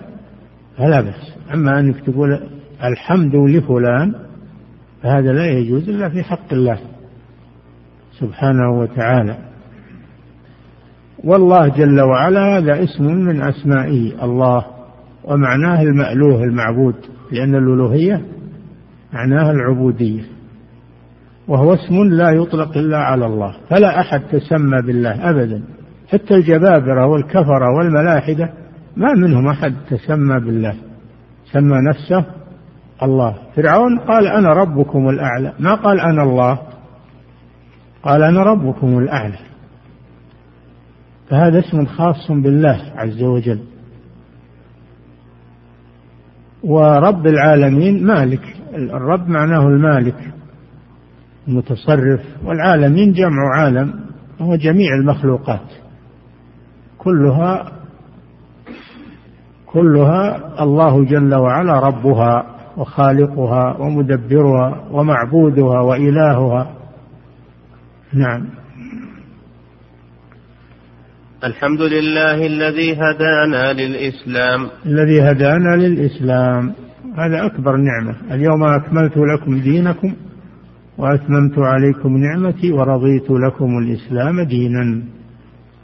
فلا 0.77 1.01
بأس. 1.01 1.33
أما 1.53 1.79
أنك 1.79 1.99
تقول 2.05 2.39
الحمد 2.83 3.35
لفلان 3.35 4.26
فهذا 5.03 5.33
لا 5.33 5.45
يجوز 5.45 5.89
إلا 5.89 6.09
في 6.09 6.23
حق 6.23 6.53
الله 6.53 6.79
سبحانه 8.19 8.79
وتعالى. 8.79 9.37
والله 11.23 11.67
جل 11.67 12.01
وعلا 12.01 12.57
هذا 12.57 12.83
اسم 12.83 13.03
من 13.03 13.41
أسمائه 13.41 14.23
الله 14.23 14.65
ومعناه 15.23 15.81
المألوه 15.81 16.43
المعبود 16.43 16.95
لأن 17.31 17.55
الألوهية 17.55 18.21
معناها 19.13 19.51
العبودية 19.51 20.21
وهو 21.47 21.73
اسم 21.73 22.03
لا 22.03 22.29
يطلق 22.29 22.77
إلا 22.77 22.97
على 22.97 23.25
الله 23.25 23.55
فلا 23.69 23.99
أحد 23.99 24.21
تسمى 24.31 24.81
بالله 24.81 25.29
أبدا. 25.29 25.63
حتى 26.07 26.35
الجبابرة 26.35 27.05
والكفرة 27.05 27.75
والملاحدة 27.77 28.53
ما 28.97 29.13
منهم 29.13 29.47
أحد 29.47 29.73
تسمى 29.89 30.39
بالله 30.39 30.75
سمى 31.51 31.77
نفسه 31.89 32.25
الله. 33.03 33.35
فرعون 33.55 33.99
قال 33.99 34.27
أنا 34.27 34.49
ربكم 34.49 35.09
الأعلى. 35.09 35.53
ما 35.59 35.75
قال 35.75 35.99
أنا 35.99 36.23
الله؟ 36.23 36.59
قال 38.03 38.23
أنا 38.23 38.43
ربكم 38.43 38.99
الأعلى. 38.99 39.37
فهذا 41.29 41.59
اسم 41.59 41.85
خاص 41.85 42.31
بالله 42.31 42.81
عز 42.95 43.23
وجل. 43.23 43.59
ورب 46.63 47.27
العالمين 47.27 48.05
مالك. 48.05 48.55
الرب 48.73 49.27
معناه 49.27 49.67
المالك. 49.67 50.33
المتصرف. 51.47 52.21
والعالمين 52.45 53.13
جمع 53.13 53.55
عالم. 53.55 53.99
هو 54.41 54.55
جميع 54.55 54.95
المخلوقات. 54.95 55.69
كلها 56.97 57.71
كلها 59.65 60.53
الله 60.63 61.05
جل 61.05 61.35
وعلا 61.35 61.79
ربها. 61.79 62.56
وخالقها 62.77 63.77
ومدبرها 63.79 64.87
ومعبودها 64.91 65.79
وإلهها. 65.81 66.73
نعم. 68.13 68.47
الحمد 71.43 71.81
لله 71.81 72.45
الذي 72.45 72.93
هدانا 72.93 73.73
للإسلام. 73.73 74.67
الذي 74.85 75.21
هدانا 75.21 75.75
للإسلام. 75.75 76.73
هذا 77.17 77.45
أكبر 77.45 77.77
نعمة. 77.77 78.15
اليوم 78.35 78.63
أكملت 78.63 79.17
لكم 79.17 79.59
دينكم 79.59 80.13
وأتممت 80.97 81.59
عليكم 81.59 82.17
نعمتي 82.17 82.71
ورضيت 82.71 83.31
لكم 83.31 83.77
الإسلام 83.77 84.41
دينا. 84.41 85.03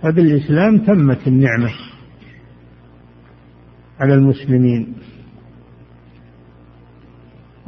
فبالإسلام 0.01 0.77
تمت 0.77 1.27
النعمة 1.27 1.71
على 3.99 4.13
المسلمين. 4.13 4.93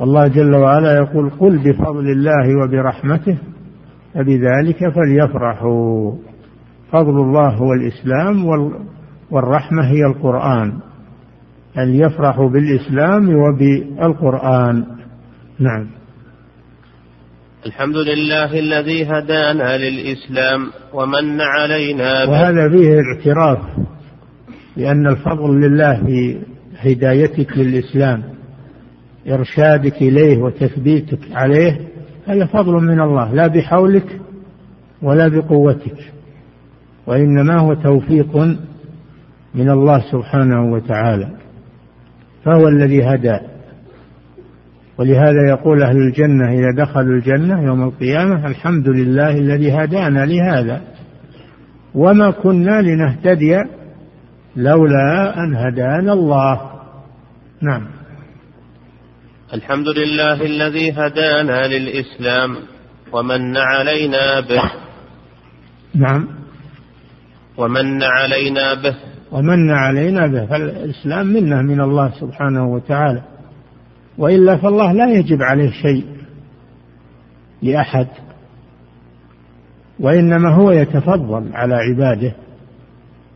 الله 0.02 0.28
جل 0.28 0.56
وعلا 0.56 0.98
يقول 0.98 1.30
قل 1.30 1.58
بفضل 1.58 2.10
الله 2.10 2.64
وبرحمته 2.64 3.38
فبذلك 4.14 4.94
فليفرحوا. 4.94 6.12
فضل 6.92 7.22
الله 7.22 7.50
هو 7.50 7.74
الإسلام 7.74 8.46
والرحمة 9.32 9.84
هي 9.84 10.06
القرآن. 10.06 10.74
أن 11.78 11.96
يفرحوا 11.96 12.50
بالإسلام 12.50 13.36
وبالقرآن. 13.36 14.86
نعم. 15.60 15.88
الحمد 17.66 17.96
لله 17.96 18.60
الذي 18.60 19.06
هدانا 19.06 19.78
للإسلام 19.78 20.72
ومن 20.94 21.42
علينا 21.42 22.26
وهذا 22.26 22.70
فيه 22.70 23.02
اعتراف 23.02 23.60
بأن 24.78 25.08
الفضل 25.08 25.62
لله 25.62 26.06
في 26.06 26.38
هدايتك 26.78 27.58
للإسلام. 27.58 28.35
إرشادك 29.28 30.02
إليه 30.02 30.38
وتثبيتك 30.38 31.20
عليه 31.32 31.80
هذا 32.28 32.46
فضل 32.46 32.74
من 32.74 33.02
الله 33.02 33.34
لا 33.34 33.48
بحولك 33.48 34.20
ولا 35.02 35.28
بقوتك 35.28 35.98
وإنما 37.08 37.60
هو 37.60 37.74
توفيق 37.74 38.38
من 39.56 39.70
الله 39.70 40.00
سبحانه 40.12 40.74
وتعالى 40.74 41.30
فهو 42.46 42.68
الذي 42.68 43.04
هدى. 43.04 43.40
ولهذا 44.98 45.50
يقول 45.50 45.84
أهل 45.84 45.98
الجنة 45.98 46.52
إذا 46.52 46.84
دخلوا 46.84 47.16
الجنة 47.16 47.64
يوم 47.64 47.84
القيامة 47.84 48.48
الحمد 48.48 48.88
لله 48.88 49.32
الذي 49.32 49.72
هدانا 49.72 50.26
لهذا. 50.26 50.82
وما 51.96 52.32
كنا 52.32 52.82
لنهتدي 52.82 53.58
لولا 54.56 55.44
أن 55.44 55.56
هدانا 55.56 56.14
الله. 56.14 56.62
نعم. 57.62 57.95
الحمد 59.54 59.88
لله 59.88 60.42
الذي 60.42 60.92
هدانا 60.92 61.68
للإسلام 61.68 62.56
ومن 63.12 63.58
علينا 63.58 64.40
به 64.40 64.72
نعم. 65.96 66.28
ومن 67.58 68.04
علينا 68.04 68.74
به 68.74 68.96
ومن 69.32 69.72
علينا 69.72 70.28
به 70.28 70.46
فالإسلام 70.46 71.28
منه 71.28 71.62
من 71.62 71.82
الله 71.82 72.12
سبحانه 72.20 72.74
وتعالى. 72.74 73.22
وإلا 74.18 74.58
فالله 74.58 74.92
لا 74.92 75.12
يجب 75.12 75.42
عليه 75.42 75.72
شيء 75.72 76.06
لأحد 77.62 78.08
وإنما 80.00 80.56
هو 80.56 80.72
يتفضل 80.72 81.50
على 81.54 81.76
عباده 81.76 82.36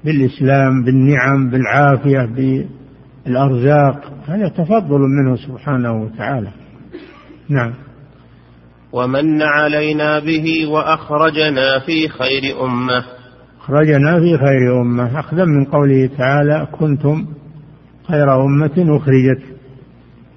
بالإسلام 0.04 0.84
بالنعم 0.84 1.50
بالعافية 1.50 2.26
بالأرزاق 3.26 4.14
هذا 4.28 4.48
تفضل 4.48 5.00
منه 5.00 5.36
سبحانه 5.36 6.04
وتعالى. 6.04 6.50
نعم. 7.50 7.74
ومن 8.92 9.42
علينا 9.42 10.20
به 10.20 10.68
وأخرجنا 10.68 11.80
في 11.80 12.08
خير 12.08 12.66
أمة. 12.66 13.04
أخرجنا 13.62 14.20
في 14.20 14.38
خير 14.38 14.82
أمة. 14.82 15.20
أخذا 15.20 15.46
من 15.46 15.66
قوله 15.66 16.10
تعالى 16.18 16.68
كنتم 16.72 17.26
خير 18.08 18.46
أمة 18.46 18.98
أخرجت 18.98 19.44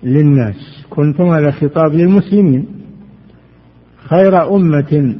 للناس. 0.02 0.86
كنتم 0.90 1.24
هذا 1.24 1.50
خطاب 1.50 1.92
للمسلمين. 1.92 2.66
خير 4.08 4.56
أمة 4.56 5.16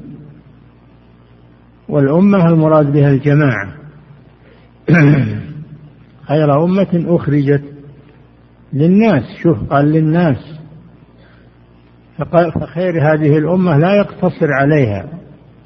والأمة 1.89 2.49
المراد 2.49 2.93
بها 2.93 3.11
الجماعة. 3.11 3.73
خير 6.33 6.65
أمة 6.65 7.05
أخرجت 7.17 7.63
للناس 8.73 9.23
شوف 9.43 9.59
قال 9.71 9.85
للناس. 9.85 10.61
فخير 12.61 13.13
هذه 13.13 13.39
الأمة 13.39 13.79
لا 13.79 13.95
يقتصر 13.95 14.53
عليها 14.53 15.09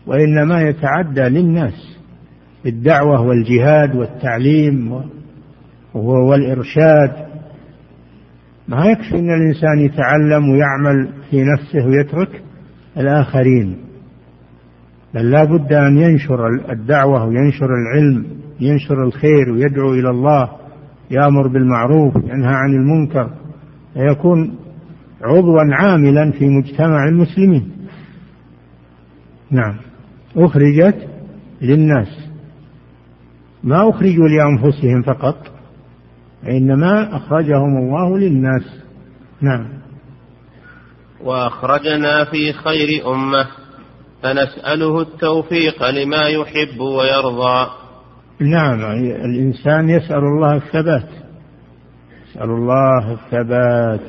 وإنما 0.07 0.62
يتعدى 0.62 1.20
للناس 1.20 1.98
بالدعوة 2.64 3.20
والجهاد 3.20 3.96
والتعليم 3.96 5.02
والإرشاد. 5.94 7.26
ما 8.68 8.87
يكفي 8.87 9.18
أن 9.18 9.31
الإنسان 9.31 9.79
يتعلم 9.79 10.48
ويعمل 10.48 11.09
في 11.31 11.44
نفسه 11.44 11.87
ويترك 11.87 12.42
الآخرين 12.96 13.76
بل 15.14 15.31
لا 15.31 15.44
بد 15.44 15.72
أن 15.72 15.98
ينشر 15.98 16.48
الدعوة 16.70 17.24
وينشر 17.24 17.66
العلم. 17.66 18.45
ينشر 18.61 19.05
الخير 19.05 19.51
ويدعو 19.53 19.95
إلى 19.95 20.11
الله 20.11 20.49
يأمر 21.11 21.49
بالمعروف 21.49 22.16
ينهى 22.16 22.55
عن 22.55 22.75
المنكر 22.75 23.31
ويكون 23.97 24.59
عضوا 25.23 25.62
عاملا 25.73 26.31
في 26.31 26.49
مجتمع 26.49 27.09
المسلمين. 27.09 27.71
نعم. 29.51 29.77
أخرجت 30.37 31.09
للناس. 31.62 32.09
ما 33.64 33.90
أخرجوا 33.90 34.29
لأنفسهم 34.29 35.03
فقط 35.03 35.37
إنما 36.49 37.16
أخرجهم 37.16 37.77
الله 37.77 38.19
للناس. 38.19 38.83
نعم. 39.40 39.69
وأخرجنا 41.21 42.25
في 42.25 42.53
خير 42.53 43.14
أمة 43.14 43.47
فنسأله 44.23 45.01
التوفيق 45.01 45.90
لما 45.90 46.29
يحب 46.29 46.81
ويرضى. 46.81 47.86
نعم 48.40 48.81
الإنسان 49.01 49.90
يسأل 49.90 50.18
الله 50.18 50.55
الثبات. 50.55 51.09
يسأل 52.29 52.51
الله 52.51 53.12
الثبات. 53.12 54.01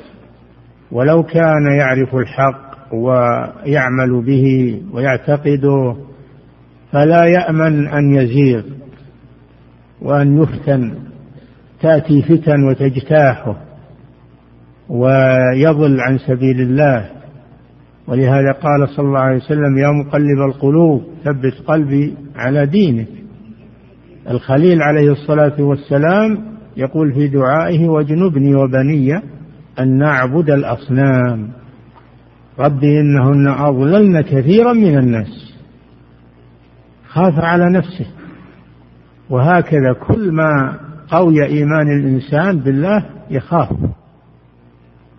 ولو 0.92 1.24
كان 1.24 1.72
يعرف 1.80 2.16
الحق 2.16 2.94
ويعمل 2.94 4.22
به 4.26 4.82
ويعتقده 4.92 5.96
فلا 6.92 7.26
يأمن 7.26 7.88
أن 7.88 8.16
يزيغ 8.16 8.64
وأن 10.02 10.44
يفتن. 10.44 10.94
تأتي 11.82 12.22
فتن 12.22 12.64
وتجتاحه 12.64 13.58
ويضل 14.90 16.00
عن 16.02 16.18
سبيل 16.18 16.62
الله. 16.62 17.10
ولهذا 18.08 18.52
قال 18.52 18.90
صلى 18.90 19.06
الله 19.06 19.20
عليه 19.20 19.38
وسلم 19.38 19.78
يا 19.78 19.92
مقلب 19.92 20.40
القلوب 20.48 21.04
ثبت 21.24 21.68
قلبي 21.68 22.18
على 22.36 22.66
دينك. 22.66 23.08
الخليل 24.30 24.82
عليه 24.82 25.12
الصلاة 25.12 25.62
والسلام 25.62 26.46
يقول 26.78 27.14
في 27.14 27.28
دعائه 27.28 27.88
واجنبني 27.90 28.56
وبني 28.56 29.22
أن 29.80 29.98
نعبد 29.98 30.50
الأصنام. 30.50 31.50
ربي 32.60 33.00
إنهن 33.00 33.48
أضللن 33.48 34.22
كثيرا 34.22 34.74
من 34.74 34.98
الناس. 34.98 35.54
خاف 37.08 37.40
على 37.40 37.70
نفسه. 37.70 38.06
وهكذا 39.30 39.94
كل 39.94 40.32
ما 40.32 40.80
قوي 41.08 41.46
إيمان 41.46 42.00
الإنسان 42.00 42.60
بالله 42.60 43.06
يخاف. 43.30 43.70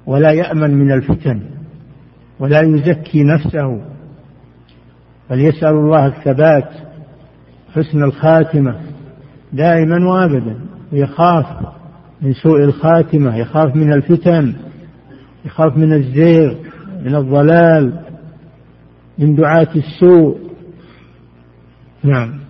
ولا 0.06 0.32
يأمن 0.32 0.74
من 0.74 0.92
الفتن. 0.92 1.42
ولا 2.40 2.60
يزكي 2.60 3.24
نفسه. 3.24 3.80
بل 5.30 5.40
يسأل 5.40 5.74
الله 5.74 6.06
الثبات 6.06 6.70
حسن 7.74 8.02
الخاتمة. 8.02 8.80
دائما 9.52 10.08
وابدا 10.10 10.56
ويخاف 10.92 11.46
من 12.22 12.32
سوء 12.32 12.64
الخاتمة 12.64 13.36
يخاف 13.36 13.76
من 13.76 13.92
الفتن 13.92 14.54
يخاف 15.44 15.76
من 15.76 15.92
الزيغ 15.92 16.54
من 17.04 17.14
الضلال 17.14 18.00
من 19.18 19.34
دعاة 19.34 19.68
السوء. 19.76 20.38
نعم. 22.04 22.40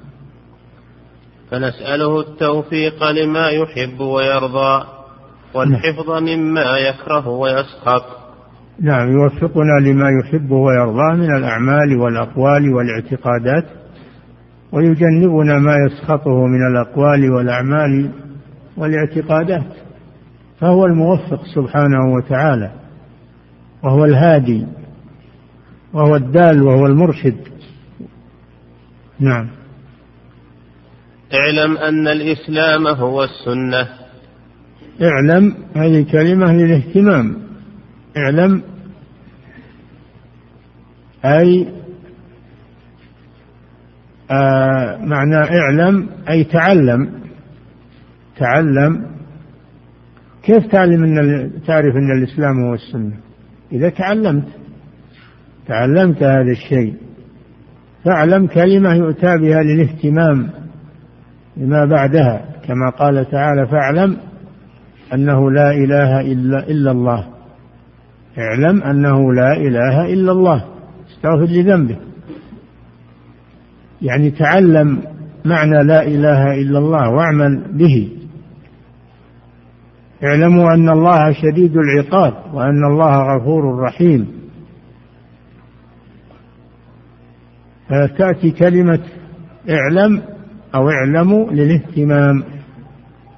فنسأله 1.51 2.21
التوفيق 2.21 3.11
لما 3.11 3.49
يحب 3.49 4.01
ويرضى 4.01 4.85
والحفظ 5.55 6.11
مما 6.11 6.79
يكره 6.79 7.29
ويسخط. 7.29 8.05
نعم 8.81 9.09
يوفقنا 9.13 9.81
لما 9.89 10.07
يحب 10.21 10.51
ويرضى 10.51 11.17
من 11.17 11.37
الأعمال 11.37 12.01
والأقوال 12.01 12.75
والاعتقادات 12.75 13.78
ويجنبنا 14.72 15.59
ما 15.59 15.74
يسخطه 15.87 16.46
من 16.46 16.66
الأقوال 16.66 17.31
والأعمال 17.31 18.11
والاعتقادات 18.76 19.66
فهو 20.61 20.87
الموفق 20.87 21.44
سبحانه 21.54 22.12
وتعالى 22.14 22.70
وهو 23.85 24.04
الهادي 24.04 24.66
وهو 25.92 26.16
الدال 26.16 26.62
وهو 26.62 26.87
المرشد. 26.87 27.37
نعم. 29.20 29.48
اعلم 31.35 31.76
أن 31.76 32.09
الإسلام 32.09 32.87
هو 32.87 33.24
السنة. 33.24 33.88
اعلم 35.02 35.54
هذه 35.76 36.07
كلمة 36.12 36.52
للاهتمام. 36.52 37.37
اعلم 38.16 38.62
أي 41.24 41.78
معنى 45.01 45.37
اعلم 45.37 46.09
أي 46.31 46.45
تعلم. 46.45 47.11
تعلم. 48.37 49.07
كيف 50.43 50.67
تعلم 50.67 51.05
إن 51.05 51.51
تعرف 51.67 51.97
إن 51.97 52.19
الإسلام 52.19 52.64
هو 52.67 52.75
السنة؟ 52.75 53.17
إذا 53.73 53.88
تعلمت. 53.88 54.45
تعلمت 55.67 56.23
هذا 56.23 56.51
الشيء. 56.51 56.95
فاعلم 58.05 58.47
كلمة 58.47 58.95
يؤتى 58.95 59.38
بها 59.38 59.62
للاهتمام 59.62 60.51
لما 61.57 61.85
بعدها. 61.85 62.45
كما 62.67 62.91
قال 62.91 63.31
تعالى 63.31 63.67
فاعلم 63.67 64.17
أنه 65.14 65.51
لا 65.51 65.71
إله 65.71 66.21
الا 66.21 66.67
إلا 66.69 66.91
الله. 66.91 67.27
اعلم 68.38 68.83
أنه 68.83 69.35
لا 69.35 69.53
إله 69.53 70.12
إلا 70.12 70.33
الله. 70.33 70.64
استغفر 71.11 71.45
لذنبه. 71.45 71.97
يعني 74.03 74.31
تعلم 74.31 75.03
معنى 75.45 75.85
لا 75.85 76.03
إله 76.03 76.55
إلا 76.55 76.79
الله 76.79 77.11
واعمل 77.11 77.79
به. 77.79 78.09
اعلموا 80.25 80.75
أن 80.75 80.89
الله 80.89 81.33
شديد 81.33 81.77
العقاب 81.77 82.55
وأن 82.55 82.85
الله 82.85 83.37
غفور 83.37 83.83
رحيم. 83.83 84.29
فتأتي 87.89 88.51
كلمة 88.51 89.01
اعلم 89.71 90.23
أو 90.75 90.91
اعلموا 90.91 91.51
للاهتمام 91.51 92.45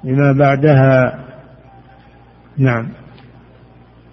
لما 0.04 0.32
بعدها. 0.32 1.24
نعم. 2.58 2.88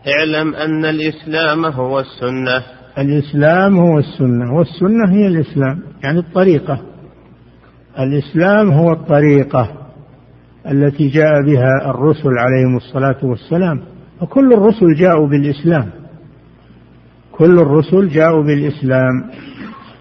اعلم 0.07 0.55
أن 0.55 0.85
الإسلام 0.85 1.65
هو 1.65 1.99
السنة. 1.99 2.76
الإسلام 2.97 3.77
هو 3.79 3.99
السنة 3.99 4.53
والسنة 4.53 5.09
هي 5.09 5.27
الإسلام 5.27 5.79
يعني 6.03 6.19
الطريقة. 6.19 6.81
الإسلام 7.99 8.71
هو 8.71 8.91
الطريقة 8.91 9.71
التي 10.71 11.07
جاء 11.07 11.41
بها 11.45 11.89
الرسل 11.89 12.29
عليهم 12.37 12.77
الصلاة 12.77 13.17
والسلام 13.23 13.81
وكل 14.21 14.53
الرسل 14.53 14.93
جاءوا 14.93 15.27
بالإسلام. 15.27 15.89
كل 17.31 17.59
الرسل 17.59 18.07
جاءوا 18.09 18.43
بالإسلام 18.43 19.23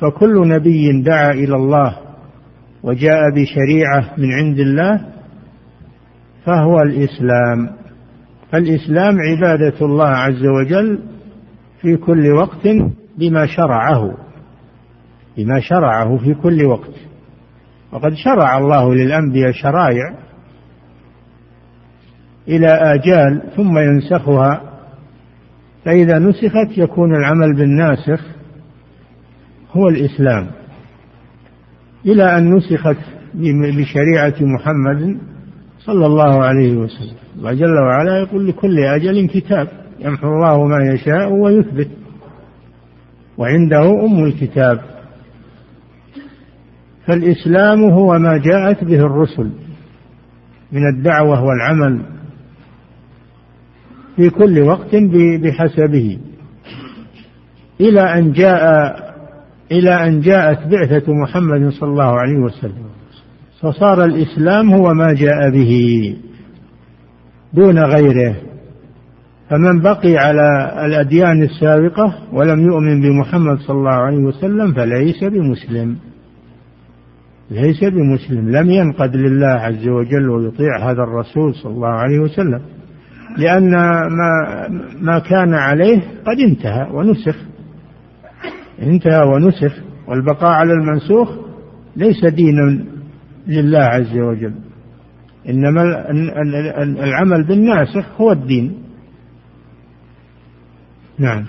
فكل 0.01 0.49
نبي 0.49 1.03
دعا 1.03 1.31
إلى 1.31 1.57
الله 1.57 1.97
وجاء 2.83 3.21
بشريعة 3.35 4.15
من 4.19 4.33
عند 4.33 4.59
الله 4.59 5.01
فهو 6.45 6.83
الإسلام. 6.83 7.71
الإسلام 8.55 9.17
عبادة 9.21 9.87
الله 9.87 10.09
عز 10.09 10.47
وجل 10.47 11.01
في 11.87 11.97
كل 11.97 12.33
وقت 12.33 12.69
بما 13.19 13.47
شرعه 13.47 14.17
بما 15.37 15.61
شرعه 15.61 16.17
في 16.17 16.35
كل 16.35 16.65
وقت. 16.65 16.91
وقد 17.93 18.15
شرع 18.15 18.59
الله 18.59 18.95
للأنبياء 18.95 19.53
شرائع 19.53 20.15
إلى 22.49 22.69
آجال 22.69 23.43
ثم 23.57 23.79
ينسخها 23.79 24.63
فإذا 25.85 26.19
نسخت 26.19 26.79
يكون 26.79 27.15
العمل 27.15 27.57
بالناسخ 27.57 28.27
هو 29.73 29.89
الإسلام. 29.89 30.47
إلى 32.07 32.39
أن 32.39 32.55
نسخت 32.55 32.99
بشريعة 33.79 34.35
محمد 34.41 35.19
صلى 35.79 36.07
الله 36.07 36.45
عليه 36.45 36.77
وسلم. 36.77 37.17
الله 37.39 37.53
جل 37.53 37.79
وعلا 37.79 38.19
يقول 38.19 38.49
لكل 38.49 38.79
أجل 38.79 39.29
كتاب. 39.29 39.86
يمحو 40.01 40.27
الله 40.27 40.67
ما 40.67 40.79
يشاء 40.95 41.33
ويثبت. 41.33 41.89
وعنده 43.39 44.05
أم 44.05 44.25
الكتاب. 44.25 44.81
فالإسلام 47.07 47.85
هو 47.85 48.19
ما 48.19 48.37
جاءت 48.37 48.85
به 48.85 49.01
الرسل 49.01 49.51
من 50.73 50.89
الدعوة 50.97 51.45
والعمل 51.45 52.03
في 54.17 54.31
كل 54.31 54.61
وقت 54.61 54.95
بحسبه. 55.43 56.19
إلى 57.81 58.01
أن 58.01 58.33
جاء 58.33 58.97
إلى 59.73 60.09
أن 60.09 60.21
جاءت 60.21 60.67
بعثة 60.67 61.13
محمد 61.13 61.69
صلى 61.69 61.89
الله 61.89 62.21
عليه 62.21 62.39
وسلم. 62.39 62.87
فصار 63.61 64.05
الإسلام 64.05 64.73
هو 64.75 64.95
ما 64.95 65.13
جاء 65.13 65.51
به 65.51 66.17
دون 67.53 67.79
غيره. 67.79 68.37
فمن 69.51 69.83
بقي 69.83 70.17
على 70.17 70.73
الأديان 70.87 71.43
السابقة 71.43 72.19
ولم 72.33 72.61
يؤمن 72.61 73.01
بمحمد 73.01 73.59
صلى 73.59 73.77
الله 73.77 73.95
عليه 73.95 74.19
وسلم 74.19 74.75
فليس 74.75 75.25
بمسلم. 75.25 75.97
ليس 77.51 77.85
بمسلم. 77.85 78.49
لم 78.51 78.71
ينقد 78.71 79.17
لله 79.17 79.47
عز 79.47 79.89
وجل 79.89 80.31
ويطيع 80.31 80.91
هذا 80.91 81.03
الرسول 81.03 81.55
صلى 81.55 81.73
الله 81.73 81.89
عليه 81.89 82.19
وسلم. 82.19 82.61
لأن 83.39 83.71
ما 83.71 84.69
ما 85.01 85.19
كان 85.19 85.55
عليه 85.55 85.99
قد 85.99 86.39
انتهى 86.49 86.91
ونسخ. 86.93 87.37
انتهى 88.83 89.23
ونسخ. 89.35 89.75
والبقاء 90.09 90.51
على 90.51 90.73
المنسوخ 90.73 91.29
ليس 91.97 92.25
دينا 92.25 92.85
لله 93.47 93.79
عز 93.79 94.19
وجل. 94.19 94.55
إنما 95.49 96.11
العمل 97.05 97.47
بالناسخ 97.47 98.21
هو 98.21 98.33
الدين. 98.33 98.86
نعم. 101.19 101.47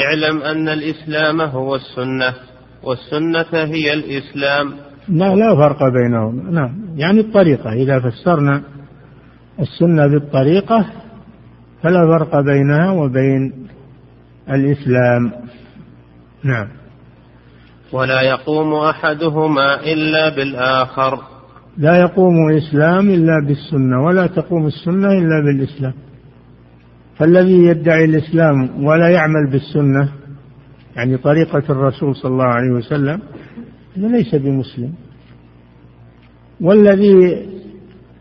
اعلم 0.00 0.42
أن 0.42 0.68
الإسلام 0.68 1.40
هو 1.40 1.74
السنة 1.74 2.34
والسنة 2.82 3.46
هي 3.52 3.92
الإسلام. 3.92 4.74
لا 5.08 5.34
لا 5.34 5.56
فرق 5.56 5.88
بينهم. 5.88 6.54
نعم. 6.54 6.74
يعني 6.96 7.20
الطريقة 7.20 7.72
إذا 7.72 8.00
فسرنا 8.00 8.62
السنة 9.60 10.06
بالطريقة 10.06 10.86
فلا 11.82 12.18
فرق 12.18 12.40
بينها 12.40 12.90
وبين 12.90 13.52
الإسلام. 14.50 15.32
نعم. 16.44 16.68
ولا 17.92 18.22
يقوم 18.22 18.74
أحدهما 18.74 19.80
إلا 19.80 20.28
بالآخر. 20.28 21.20
لا 21.78 22.00
يقوم 22.00 22.50
إسلام 22.50 23.10
إلا 23.10 23.46
بالسنة 23.46 24.04
ولا 24.06 24.26
تقوم 24.26 24.66
السنة 24.66 25.08
إلا 25.08 25.44
بالإسلام. 25.44 26.05
فالذي 27.18 27.64
يدعي 27.64 28.04
الإسلام 28.04 28.84
ولا 28.84 29.08
يعمل 29.08 29.50
بالسنة 29.50 30.12
يعني 30.96 31.16
طريقة 31.16 31.62
الرسول 31.70 32.16
صلى 32.16 32.32
الله 32.32 32.44
عليه 32.44 32.70
وسلم 32.70 33.20
ليس 33.96 34.34
بمسلم. 34.34 34.92
والذي 36.60 37.46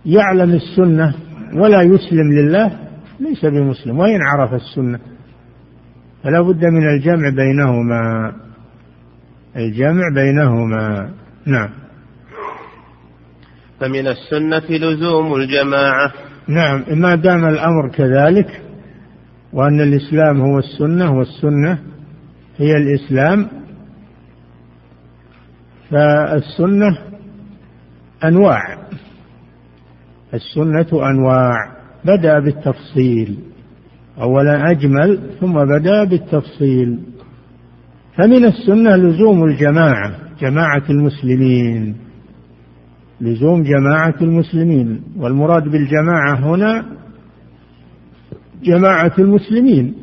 يعلم 0.06 0.52
السنة 0.52 1.16
ولا 1.54 1.82
يسلم 1.82 2.34
لله 2.34 2.80
ليس 3.20 3.46
بمسلم 3.46 4.00
وإن 4.00 4.20
عرف 4.22 4.54
السنة 4.54 5.00
فلا 6.24 6.42
بد 6.42 6.66
من 6.66 6.90
الجمع 6.90 7.30
بينهما. 7.30 8.32
الجمع 9.56 10.04
بينهما. 10.16 11.12
نعم. 11.46 11.70
فمن 13.80 14.08
السنة 14.08 14.78
لزوم 14.78 15.36
الجماعة. 15.36 16.14
نعم 16.48 16.84
ما 16.92 17.16
دام 17.16 17.46
الأمر 17.46 17.92
كذلك 17.94 18.65
وأن 19.56 19.82
الإسلام 19.82 20.42
هو 20.42 20.60
السنة 20.60 21.18
والسنة 21.18 21.80
هي 22.58 22.72
الإسلام. 22.78 23.48
فالسنة 25.90 26.98
أنواع 28.24 28.78
السنة 30.34 31.10
أنواع. 31.10 31.76
بدأ 32.06 32.40
بالتفصيل 32.40 33.38
أولا 34.22 34.72
أجمل 34.72 35.20
ثم 35.40 35.54
بدأ 35.54 36.04
بالتفصيل. 36.04 37.00
فمن 38.16 38.46
السنة 38.46 38.96
لزوم 38.96 39.44
الجماعة 39.44 40.12
جماعة 40.42 40.84
المسلمين. 40.90 41.96
لزوم 43.22 43.64
جماعة 43.64 44.16
المسلمين 44.22 45.02
والمراد 45.18 45.64
بالجماعة 45.64 46.36
هنا 46.36 46.86
جماعة 48.64 49.12
المسلمين 49.20 49.96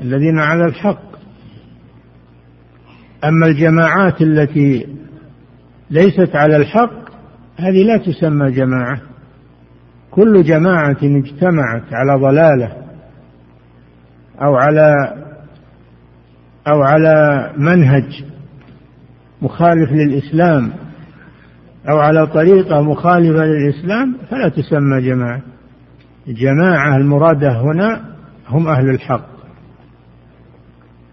الذين 0.00 0.38
على 0.38 0.64
الحق. 0.64 1.08
أما 3.24 3.46
الجماعات 3.46 4.22
التي 4.22 4.86
ليست 5.90 6.36
على 6.36 6.56
الحق 6.56 7.08
هذه 7.56 7.82
لا 7.86 7.96
تسمى 7.96 8.50
جماعة. 8.50 9.00
كل 10.10 10.42
جماعة 10.42 10.96
اجتمعت 11.02 11.92
على 11.92 12.20
ضلالة 12.20 12.76
أو 14.42 14.56
على 14.56 15.14
أو 16.68 16.82
على 16.82 17.50
منهج 17.56 18.24
مخالف 19.42 19.92
للإسلام 19.92 20.72
أو 21.90 21.98
على 21.98 22.26
طريقة 22.26 22.82
مخالفة 22.82 23.44
للإسلام 23.44 24.16
فلا 24.30 24.48
تسمى 24.48 25.00
جماعة. 25.00 25.42
الجماعة 26.28 26.96
المرادة 26.96 27.60
هنا 27.60 28.14
هم 28.48 28.68
أهل 28.68 28.90
الحق. 28.90 29.28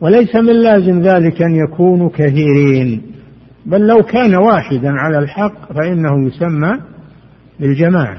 وليس 0.02 0.36
من 0.36 0.64
لازم 0.64 1.02
ذلك 1.02 1.42
أن 1.42 1.56
يكونوا 1.56 2.10
كثيرين 2.10 3.02
بل 3.66 3.88
لو 3.88 4.04
كان 4.04 4.36
واحدا 4.36 4.92
على 4.92 5.20
الحق 5.20 5.74
فإنه 5.74 6.28
يسمى 6.28 6.82
بالجماعة. 7.60 8.18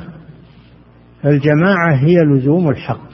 فالجماعة 1.22 1.94
هي 1.94 2.16
لزوم 2.16 2.68
الحق. 2.68 3.10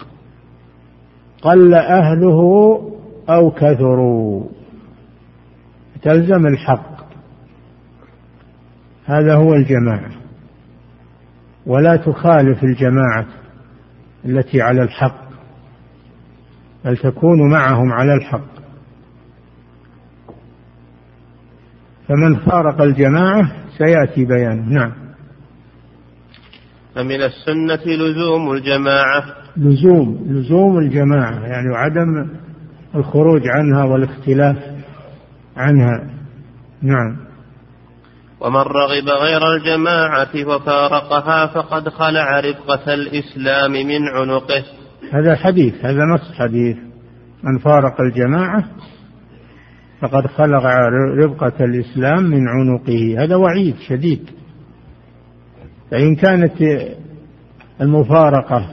قل 1.42 1.74
أهله 1.74 2.80
أو 3.28 3.50
كثروا. 3.50 4.46
تلزم 6.02 6.46
الحق. 6.46 6.92
هذا 9.04 9.34
هو 9.34 9.54
الجماعة. 9.54 10.10
ولا 11.66 11.96
تخالف 11.96 12.64
الجماعة. 12.64 13.26
التي 14.24 14.62
على 14.62 14.82
الحق 14.82 15.22
بل 16.84 16.96
تكون 16.96 17.50
معهم 17.50 17.92
على 17.92 18.14
الحق. 18.14 18.52
فمن 22.08 22.36
فارق 22.36 22.82
الجماعة 22.82 23.52
سيأتي 23.78 24.24
بيانه 24.24 24.68
نعم. 24.68 24.92
فمن 26.94 27.22
السنة 27.22 27.94
لزوم 27.94 28.52
الجماعة. 28.52 29.24
لزوم 29.56 30.26
لزوم 30.28 30.78
الجماعة 30.78 31.46
يعني 31.46 31.76
عدم 31.76 32.28
الخروج 32.94 33.48
عنها 33.48 33.84
والاختلاف 33.84 34.56
عنها. 35.56 36.10
نعم. 36.82 37.31
ومن 38.42 38.60
رغب 38.60 39.08
غير 39.08 39.54
الجماعة 39.54 40.46
وفارقها 40.46 41.46
فقد 41.46 41.88
خلع 41.88 42.40
رفقة 42.40 42.94
الإسلام 42.94 43.72
من 43.72 44.08
عنقه. 44.08 44.64
هذا 45.12 45.36
حديث 45.36 45.84
هذا 45.84 46.04
نص 46.14 46.32
حديث. 46.38 46.76
من 47.42 47.58
فارق 47.58 48.00
الجماعة 48.00 48.64
فقد 50.00 50.26
خلع 50.26 50.88
ربقة 51.18 51.64
الإسلام 51.64 52.22
من 52.22 52.48
عنقه. 52.48 53.16
هذا 53.18 53.36
وعيد 53.36 53.76
شديد. 53.88 54.30
فإن 55.90 56.14
كانت 56.14 56.52
المفارقة 57.80 58.66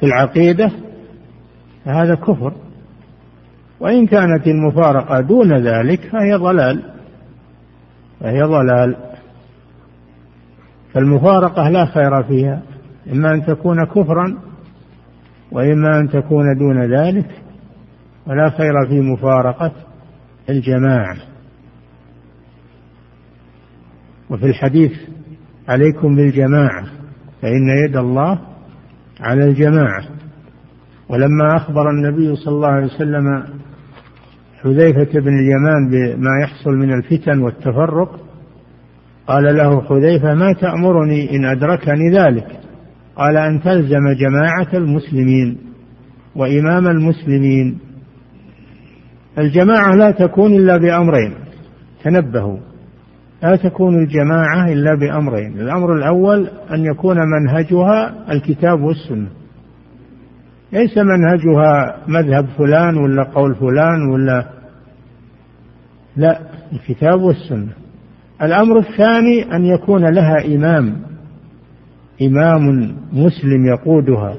في 0.00 0.06
العقيدة 0.06 0.70
فهذا 1.84 2.14
كفر. 2.14 2.52
وإن 3.80 4.06
كانت 4.06 4.46
المفارقة 4.46 5.20
دون 5.20 5.56
ذلك 5.56 6.00
فهي 6.00 6.34
ضلال. 6.34 6.99
فهي 8.20 8.42
ضلال. 8.42 8.96
فالمفارقة 10.94 11.68
لا 11.68 11.84
خير 11.86 12.22
فيها 12.22 12.62
إما 13.12 13.34
أن 13.34 13.44
تكون 13.46 13.84
كفرا 13.84 14.38
وإما 15.52 16.00
أن 16.00 16.08
تكون 16.08 16.58
دون 16.58 16.94
ذلك 16.96 17.30
ولا 18.26 18.50
خير 18.50 18.86
في 18.88 19.00
مفارقة 19.00 19.72
الجماعة 20.50 21.16
وفي 24.30 24.46
الحديث 24.46 24.92
عليكم 25.68 26.16
بالجماعة 26.16 26.86
فإن 27.42 27.68
يد 27.84 27.96
الله 27.96 28.40
على 29.20 29.44
الجماعة 29.44 30.04
ولما 31.08 31.56
أخبر 31.56 31.90
النبي 31.90 32.36
صلى 32.36 32.54
الله 32.54 32.68
عليه 32.68 32.86
وسلم 32.86 33.44
حذيفة 34.62 35.20
بن 35.20 35.38
اليمان 35.38 35.90
بما 35.90 36.30
يحصل 36.42 36.70
من 36.70 36.92
الفتن 36.92 37.38
والتفرق 37.38 38.20
قال 39.26 39.56
له 39.56 39.80
حذيفة 39.80 40.34
ما 40.34 40.52
تأمرني 40.52 41.36
إن 41.36 41.44
أدركني 41.44 42.10
ذلك؟ 42.10 42.46
قال 43.16 43.36
أن 43.36 43.62
تلزم 43.62 44.12
جماعة 44.12 44.68
المسلمين 44.74 45.58
وإمام 46.36 46.86
المسلمين. 46.86 47.78
الجماعة 49.38 49.94
لا 49.94 50.10
تكون 50.10 50.54
إلا 50.54 50.76
بأمرين 50.76 51.34
تنبهوا. 52.04 52.58
لا 53.42 53.56
تكون 53.56 53.94
الجماعة 53.98 54.72
إلا 54.72 54.94
بأمرين 54.94 55.60
الأمر 55.60 55.94
الأول 55.94 56.48
أن 56.74 56.84
يكون 56.84 57.16
منهجها 57.16 58.14
الكتاب 58.32 58.80
والسنة. 58.80 59.39
ليس 60.72 60.98
منهجها 60.98 61.96
مذهب 62.08 62.46
فلان 62.58 62.96
ولا 62.96 63.22
قول 63.22 63.54
فلان 63.54 64.10
ولا 64.12 64.50
لا 66.16 66.40
الكتاب 66.72 67.20
والسنة. 67.20 67.72
الأمر 68.42 68.78
الثاني 68.78 69.56
أن 69.56 69.64
يكون 69.64 70.14
لها 70.14 70.46
إمام 70.46 70.96
إمام 72.22 72.94
مسلم 73.12 73.66
يقودها 73.66 74.34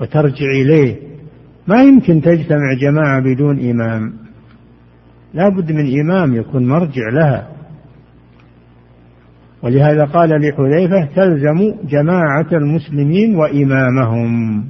وترجع 0.00 0.46
إليه. 0.64 0.96
ما 1.66 1.82
يمكن 1.82 2.20
تجتمع 2.20 2.74
جماعة 2.80 3.20
بدون 3.20 3.70
إمام. 3.70 4.12
لا 5.34 5.48
بد 5.48 5.72
من 5.72 6.00
إمام 6.00 6.34
يكون 6.34 6.68
مرجع 6.68 7.08
لها. 7.12 7.48
ولهذا 9.62 10.04
قال 10.04 10.30
لحذيفة 10.30 11.08
تلزم 11.16 11.74
جماعة 11.88 12.46
المسلمين 12.52 13.36
وإمامهم. 13.36 14.64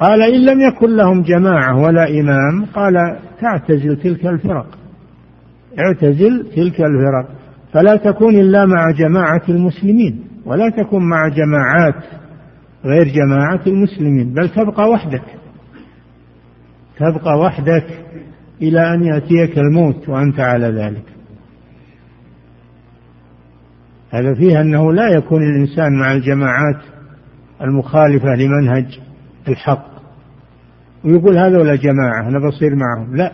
قال 0.00 0.22
إن 0.22 0.44
لم 0.44 0.60
يكن 0.60 0.96
لهم 0.96 1.22
جماعة 1.22 1.82
ولا 1.82 2.08
إمام 2.20 2.64
قال 2.74 2.94
تعتزل 3.40 3.96
تلك 3.96 4.26
الفرق. 4.26 4.78
اعتزل 5.78 6.50
تلك 6.56 6.80
الفرق. 6.80 7.28
فلا 7.72 7.96
تكون 7.96 8.34
إلا 8.34 8.66
مع 8.66 8.90
جماعة 8.90 9.42
المسلمين 9.48 10.24
ولا 10.44 10.70
تكن 10.70 10.98
مع 10.98 11.28
جماعات 11.28 12.04
غير 12.84 13.08
جماعة 13.08 13.60
المسلمين 13.66 14.34
بل 14.34 14.48
تبقى 14.48 14.88
وحدك. 14.90 15.24
تبقى 16.96 17.38
وحدك 17.38 17.86
إلى 18.62 18.94
أن 18.94 19.04
يأتيك 19.04 19.58
الموت 19.58 20.08
وأنت 20.08 20.40
على 20.40 20.66
ذلك. 20.66 21.04
هذا 24.10 24.34
فيه 24.34 24.60
أنه 24.60 24.92
لا 24.92 25.08
يكون 25.08 25.42
الإنسان 25.42 25.98
مع 26.00 26.12
الجماعات 26.12 26.80
المخالفة 27.62 28.34
لمنهج 28.34 29.00
الحق. 29.48 29.86
ويقول 31.04 31.38
هذول 31.38 31.78
جماعة 31.78 32.28
أنا 32.28 32.48
بصير 32.48 32.70
معهم. 32.76 33.16
لا. 33.16 33.32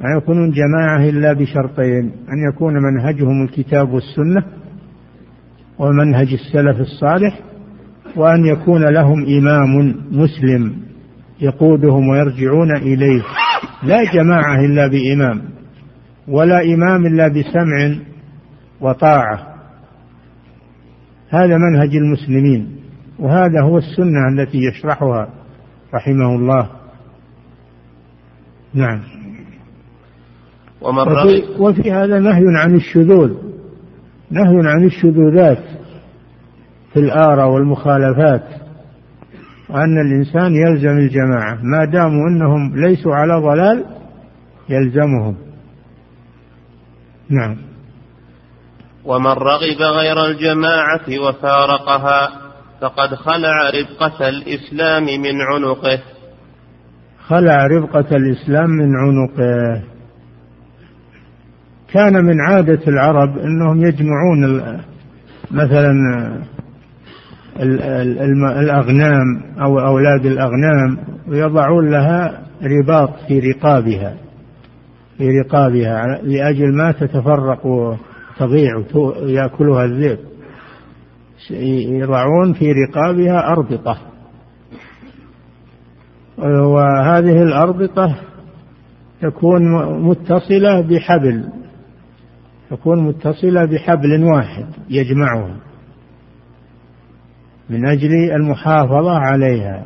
ما 0.00 0.16
يكونون 0.16 0.50
جماعة 0.50 1.08
إلا 1.08 1.32
بشرطين 1.32 2.04
أن 2.04 2.52
يكون 2.52 2.74
منهجهم 2.74 3.44
الكتاب 3.44 3.92
والسنة 3.92 4.44
ومنهج 5.78 6.32
السلف 6.32 6.80
الصالح 6.80 7.40
وأن 8.16 8.46
يكون 8.46 8.84
لهم 8.84 9.24
إمام 9.24 9.94
مسلم 10.10 10.76
يقودهم 11.40 12.08
ويرجعون 12.08 12.76
إليه. 12.76 13.22
لا 13.82 14.12
جماعة 14.12 14.60
إلا 14.64 14.86
بإمام 14.86 15.42
ولا 16.28 16.64
إمام 16.74 17.06
إلا 17.06 17.28
بسمع 17.28 17.94
وطاعة. 18.80 19.54
هذا 21.30 21.56
منهج 21.56 21.96
المسلمين. 21.96 22.79
وهذا 23.20 23.62
هو 23.62 23.78
السنة 23.78 24.28
التي 24.28 24.58
يشرحها 24.58 25.28
رحمه 25.94 26.34
الله. 26.34 26.70
نعم. 28.74 29.00
ومن 30.80 30.98
وفي, 30.98 31.44
وفي 31.58 31.92
هذا 31.92 32.18
نهي 32.18 32.44
عن 32.56 32.74
الشذوذ. 32.74 33.32
نهي 34.30 34.68
عن 34.68 34.84
الشذوذات 34.84 35.64
في 36.92 37.00
الآراء 37.00 37.48
والمخالفات. 37.48 38.44
وأن 39.68 40.00
الإنسان 40.00 40.54
يلزم 40.54 40.98
الجماعة. 40.98 41.58
ما 41.62 41.84
داموا 41.84 42.28
أنهم 42.28 42.76
ليسوا 42.76 43.14
على 43.14 43.34
ضلال 43.34 43.84
يلزمهم. 44.68 45.36
نعم. 47.30 47.56
ومن 49.04 49.26
رغب 49.26 49.80
غير 49.80 50.26
الجماعة 50.26 51.28
وفارقها 51.28 52.49
فقد 52.80 53.14
خلع 53.14 53.70
ربقة 53.70 54.28
الإسلام 54.28 55.04
من 55.04 55.40
عنقه. 55.40 55.98
خلع 57.26 57.66
ربقة 57.66 58.16
الإسلام 58.16 58.70
من 58.70 58.96
عنقه. 58.96 59.82
كان 61.92 62.24
من 62.24 62.40
عادة 62.40 62.80
العرب 62.88 63.38
أنهم 63.38 63.84
يجمعون 63.84 64.62
مثلا 65.50 65.90
الأغنام 68.60 69.42
أو 69.60 69.80
أولاد 69.80 70.26
الأغنام 70.26 70.98
ويضعون 71.28 71.90
لها 71.90 72.42
رباط 72.62 73.10
في 73.28 73.38
رقابها 73.38 74.16
في 75.18 75.28
رقابها 75.28 76.20
لأجل 76.22 76.76
ما 76.76 76.92
تتفرق 76.92 77.66
وتضيع 77.66 78.82
ويأكلها 78.94 79.84
الذئب. 79.84 80.18
يضعون 81.50 82.52
في 82.52 82.72
رقابها 82.72 83.48
أربطة. 83.52 83.98
وهذه 86.38 87.42
الأربطة 87.42 88.16
تكون 89.20 89.62
متصلة 90.02 90.80
بحبل 90.80 91.48
تكون 92.70 93.04
متصلة 93.04 93.64
بحبل 93.64 94.24
واحد 94.24 94.66
يجمعها 94.90 95.56
من 97.70 97.86
أجل 97.86 98.12
المحافظة 98.32 99.18
عليها. 99.18 99.84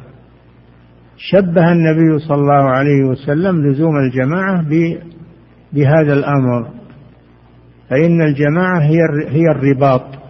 شبه 1.16 1.72
النبي 1.72 2.18
صلى 2.18 2.36
الله 2.36 2.70
عليه 2.70 3.04
وسلم 3.04 3.66
لزوم 3.66 3.96
الجماعة 3.96 4.62
بهذا 5.72 6.12
الأمر 6.12 6.68
فإن 7.90 8.22
الجماعة 8.22 8.80
هي 8.80 8.98
هي 9.28 9.50
الرباط. 9.50 10.23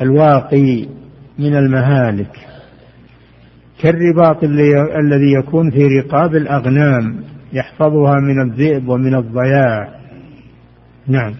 الواقي 0.00 0.86
من 1.38 1.56
المهالك 1.56 2.50
كالرباط 3.82 4.44
الذي 5.04 5.32
يكون 5.38 5.70
في 5.70 5.86
رقاب 5.86 6.34
الأغنام 6.34 7.24
يحفظها 7.52 8.14
من 8.20 8.50
الذئب 8.50 8.88
ومن 8.88 9.14
الضياع. 9.14 10.00
نعم. 11.06 11.34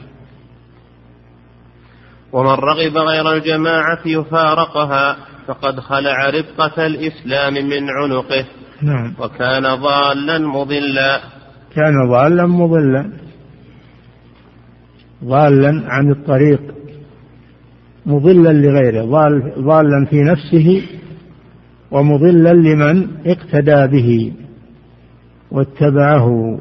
ومن 2.32 2.50
رغب 2.50 2.96
غير 2.96 3.32
الجماعة 3.32 3.98
يفارقها 4.06 5.16
فقد 5.46 5.80
خلع 5.80 6.30
ربقة 6.30 6.86
الإسلام 6.86 7.54
من 7.54 7.90
عنقه. 7.90 8.44
نعم. 8.82 9.14
وكان 9.18 9.62
ضالا 9.62 10.38
مضلا. 10.38 11.20
كان 11.74 12.08
ضالا 12.10 12.46
مضلا. 12.46 13.12
ضالا 15.24 15.82
عن 15.86 16.10
الطريق. 16.10 16.79
مضلا 18.06 18.52
لغيره 18.52 19.04
ضال 19.04 19.52
ضالا 19.58 20.04
في 20.04 20.22
نفسه 20.22 20.82
ومضلا 21.90 22.52
لمن 22.52 23.08
اقتدى 23.26 23.86
به 23.86 24.32
واتبعه. 25.50 26.58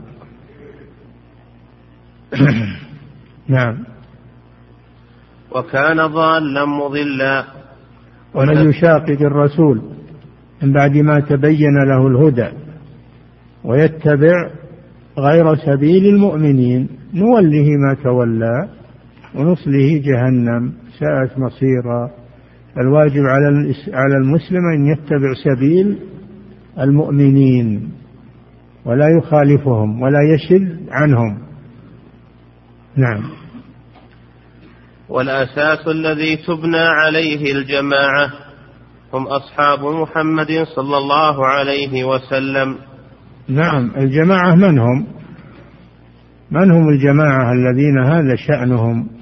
نعم. 3.47 3.77
وكان 5.51 6.07
ضالا 6.07 6.65
مضلا. 6.65 7.43
ومن 8.33 8.69
يشاقق 8.69 9.21
الرسول 9.21 9.81
من 10.63 10.73
بعد 10.73 10.97
ما 10.97 11.19
تبين 11.19 11.85
له 11.87 12.07
الهدى 12.07 12.49
ويتبع 13.63 14.49
غير 15.17 15.55
سبيل 15.55 16.05
المؤمنين 16.05 16.89
نوله 17.13 17.67
ما 17.69 17.93
تولى 18.03 18.69
ونصله 19.35 20.01
جهنم. 20.05 20.73
ساءت 20.99 21.39
مصيرا. 21.39 22.11
الواجب 22.77 23.23
على 23.25 23.73
على 23.93 24.15
المسلم 24.23 24.61
أن 24.75 24.85
يتبع 24.85 25.33
سبيل 25.43 25.99
المؤمنين 26.79 27.91
ولا 28.85 29.07
يخالفهم 29.17 30.01
ولا 30.01 30.19
يشذ 30.33 30.67
عنهم. 30.91 31.37
نعم. 32.95 33.23
والأساس 35.09 35.87
الذي 35.87 36.37
تبنى 36.47 36.77
عليه 36.77 37.53
الجماعة 37.53 38.31
هم 39.13 39.27
أصحاب 39.27 39.79
محمد 39.79 40.65
صلى 40.75 40.97
الله 40.97 41.47
عليه 41.47 42.03
وسلم. 42.03 42.75
نعم. 43.47 43.91
الجماعة 43.97 44.55
من 44.55 44.79
هم؟ 44.79 45.07
من 46.51 46.71
هم 46.71 46.89
الجماعة 46.89 47.53
الذين 47.53 47.99
هذا 48.05 48.35
شأنهم؟ 48.35 49.18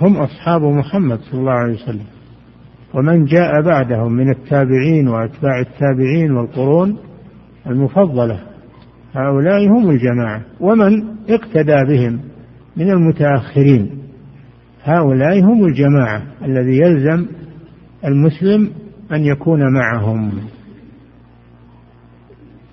هم 0.00 0.16
أصحاب 0.16 0.62
محمد 0.62 1.18
صلى 1.18 1.40
الله 1.40 1.52
عليه 1.52 1.74
وسلم. 1.74 2.06
ومن 2.94 3.24
جاء 3.24 3.62
بعدهم 3.62 4.12
من 4.12 4.30
التابعين 4.30 5.08
وأتباع 5.08 5.60
التابعين 5.60 6.30
والقرون 6.30 6.98
المفضلة 7.66 8.40
هؤلاء 9.14 9.68
هم 9.68 9.90
الجماعة. 9.90 10.40
ومن 10.60 11.04
اقتدى 11.28 11.84
بهم 11.88 12.20
من 12.76 12.90
المتأخرين 12.90 13.90
هؤلاء 14.84 15.40
هم 15.40 15.64
الجماعة 15.64 16.22
الذي 16.44 16.78
يلزم 16.78 17.26
المسلم 18.04 18.70
أن 19.12 19.24
يكون 19.24 19.72
معهم. 19.72 20.30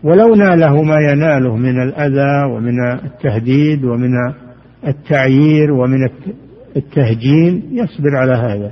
ولو 0.03 0.35
ناله 0.35 0.83
ما 0.83 0.95
يناله 1.11 1.55
من 1.55 1.81
الأذى 1.81 2.53
ومن 2.53 2.91
التهديد 3.05 3.83
ومن 3.83 4.11
التعيير 4.87 5.71
ومن 5.71 6.03
التهجين 6.75 7.63
يصبر 7.71 8.15
على 8.15 8.33
هذا. 8.33 8.71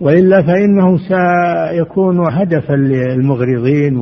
وإلا 0.00 0.42
فإنه 0.42 0.98
سيكون 0.98 2.32
هدفا 2.32 2.72
للمغرضين 2.72 3.96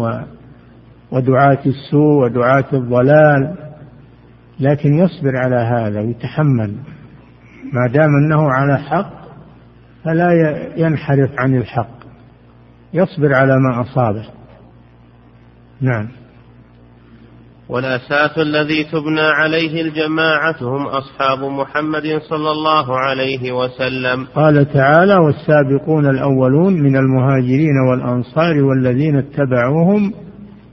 ودعاة 1.12 1.58
السوء 1.66 2.24
ودعاة 2.24 2.64
الضلال 2.72 3.54
لكن 4.60 4.94
يصبر 4.94 5.36
على 5.36 5.56
هذا 5.56 6.00
ويتحمل. 6.00 6.74
ما 7.72 7.92
دام 7.92 8.10
أنه 8.24 8.50
على 8.50 8.78
حق 8.78 9.12
فلا 10.04 10.32
ينحرف 10.76 11.30
عن 11.38 11.56
الحق. 11.56 12.00
يصبر 12.94 13.34
على 13.34 13.56
ما 13.58 13.80
أصابه. 13.80 14.24
نعم. 15.80 16.08
والاساس 17.70 18.38
الذي 18.38 18.84
تبنى 18.84 19.20
عليه 19.20 19.82
الجماعة 19.82 20.56
هم 20.62 20.86
أصحاب 20.86 21.38
محمد 21.38 22.20
صلى 22.28 22.50
الله 22.50 22.98
عليه 22.98 23.52
وسلم. 23.52 24.26
قال 24.34 24.72
تعالى 24.72 25.16
والسابقون 25.16 26.06
الأولون 26.06 26.72
من 26.72 26.96
المهاجرين 26.96 27.76
والأنصار 27.90 28.62
والذين 28.62 29.16
اتبعوهم 29.16 30.12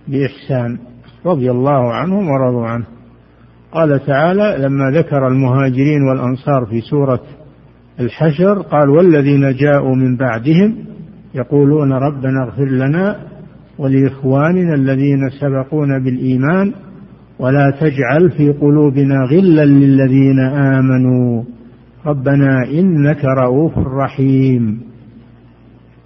بإحسان 0.07 0.77
رضي 1.25 1.51
الله 1.51 1.93
عنهم 1.93 2.29
ورضوا 2.29 2.67
عنه. 2.67 2.85
قال 3.71 4.05
تعالى 4.05 4.57
لما 4.59 4.91
ذكر 4.91 5.27
المهاجرين 5.27 6.01
والأنصار 6.09 6.65
في 6.65 6.81
سورة 6.81 7.21
الحشر 7.99 8.61
قال 8.61 8.89
والذين 8.89 9.53
جاءوا 9.55 9.95
من 9.95 10.17
بعدهم 10.17 10.75
يقولون 11.35 11.93
ربنا 11.93 12.43
اغفر 12.43 12.65
لنا 12.65 13.19
ولإخواننا 13.77 14.73
الذين 14.73 15.29
سبقونا 15.29 15.97
بالإيمان 15.97 16.73
ولا 17.39 17.71
تجعل 17.81 18.31
في 18.31 18.49
قلوبنا 18.49 19.15
غلا 19.31 19.65
للذين 19.65 20.39
آمنوا. 20.39 21.43
ربنا 22.05 22.63
إنك 22.63 23.25
رؤوف 23.25 23.77
رحيم. 23.77 24.81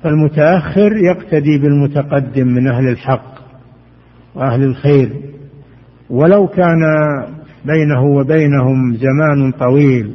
فالمتأخر 0.03 0.97
يقتدي 0.97 1.57
بالمتقدم 1.57 2.47
من 2.47 2.67
أهل 2.67 2.87
الحق 2.87 3.33
وأهل 4.35 4.63
الخير. 4.63 5.09
ولو 6.09 6.47
كان 6.47 6.79
بينه 7.65 8.03
وبينهم 8.03 8.95
زمان 8.95 9.51
طويل 9.51 10.13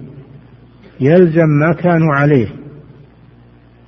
يلزم 1.00 1.48
ما 1.60 1.72
كانوا 1.72 2.14
عليه. 2.14 2.48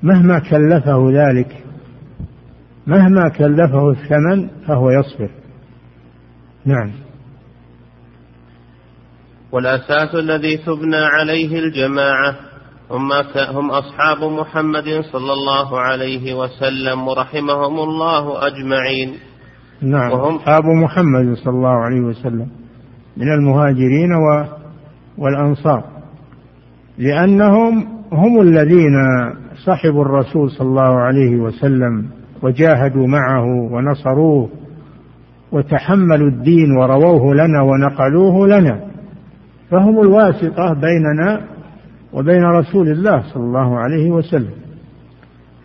مهما 0.03 0.39
كلفه 0.39 1.11
ذلك 1.11 1.57
مهما 2.87 3.29
كلفه 3.29 3.91
الثمن 3.91 4.49
فهو 4.67 4.91
يصبر. 4.91 5.29
نعم. 6.67 7.08
والأساس 9.53 10.15
الذي 10.15 10.57
تبنى 10.57 10.97
عليه 10.97 11.59
الجماعة 11.59 12.37
هم, 12.91 13.13
هم 13.57 13.71
أصحاب 13.71 14.33
محمد 14.33 14.85
صلى 15.13 15.33
الله 15.33 15.81
عليه 15.81 16.35
وسلم 16.35 17.09
ورحمهم 17.09 17.79
الله 17.79 18.47
أجمعين. 18.47 19.15
نعم 19.83 20.13
وهم 20.13 20.35
أصحاب 20.35 20.65
محمد 20.65 21.35
صلى 21.35 21.55
الله 21.55 21.77
عليه 21.85 22.01
وسلم 22.01 22.47
من 23.17 23.33
المهاجرين 23.33 24.11
والأنصار. 25.19 25.85
لأنهم 26.99 27.89
هم 28.13 28.41
الذين 28.41 28.95
صحبوا 29.67 30.03
الرسول 30.03 30.51
صلى 30.51 30.69
الله 30.69 31.01
عليه 31.01 31.37
وسلم 31.37 32.11
وجاهدوا 32.43 33.07
معه 33.07 33.45
ونصروه 33.73 34.49
وتحملوا 35.53 36.29
الدين 36.29 36.77
ورووه 36.77 37.35
لنا 37.35 37.63
ونقلوه 37.63 38.47
لنا. 38.49 38.88
فهم 39.71 40.01
الواسطة 40.01 40.75
بيننا 40.75 41.41
وبين 42.13 42.45
رسول 42.45 42.89
الله 42.89 43.23
صلى 43.35 43.43
الله 43.43 43.79
عليه 43.79 44.11
وسلم. 44.11 44.55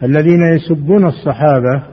الذين 0.04 0.42
يسبون 0.56 1.06
الصحابة 1.06 1.84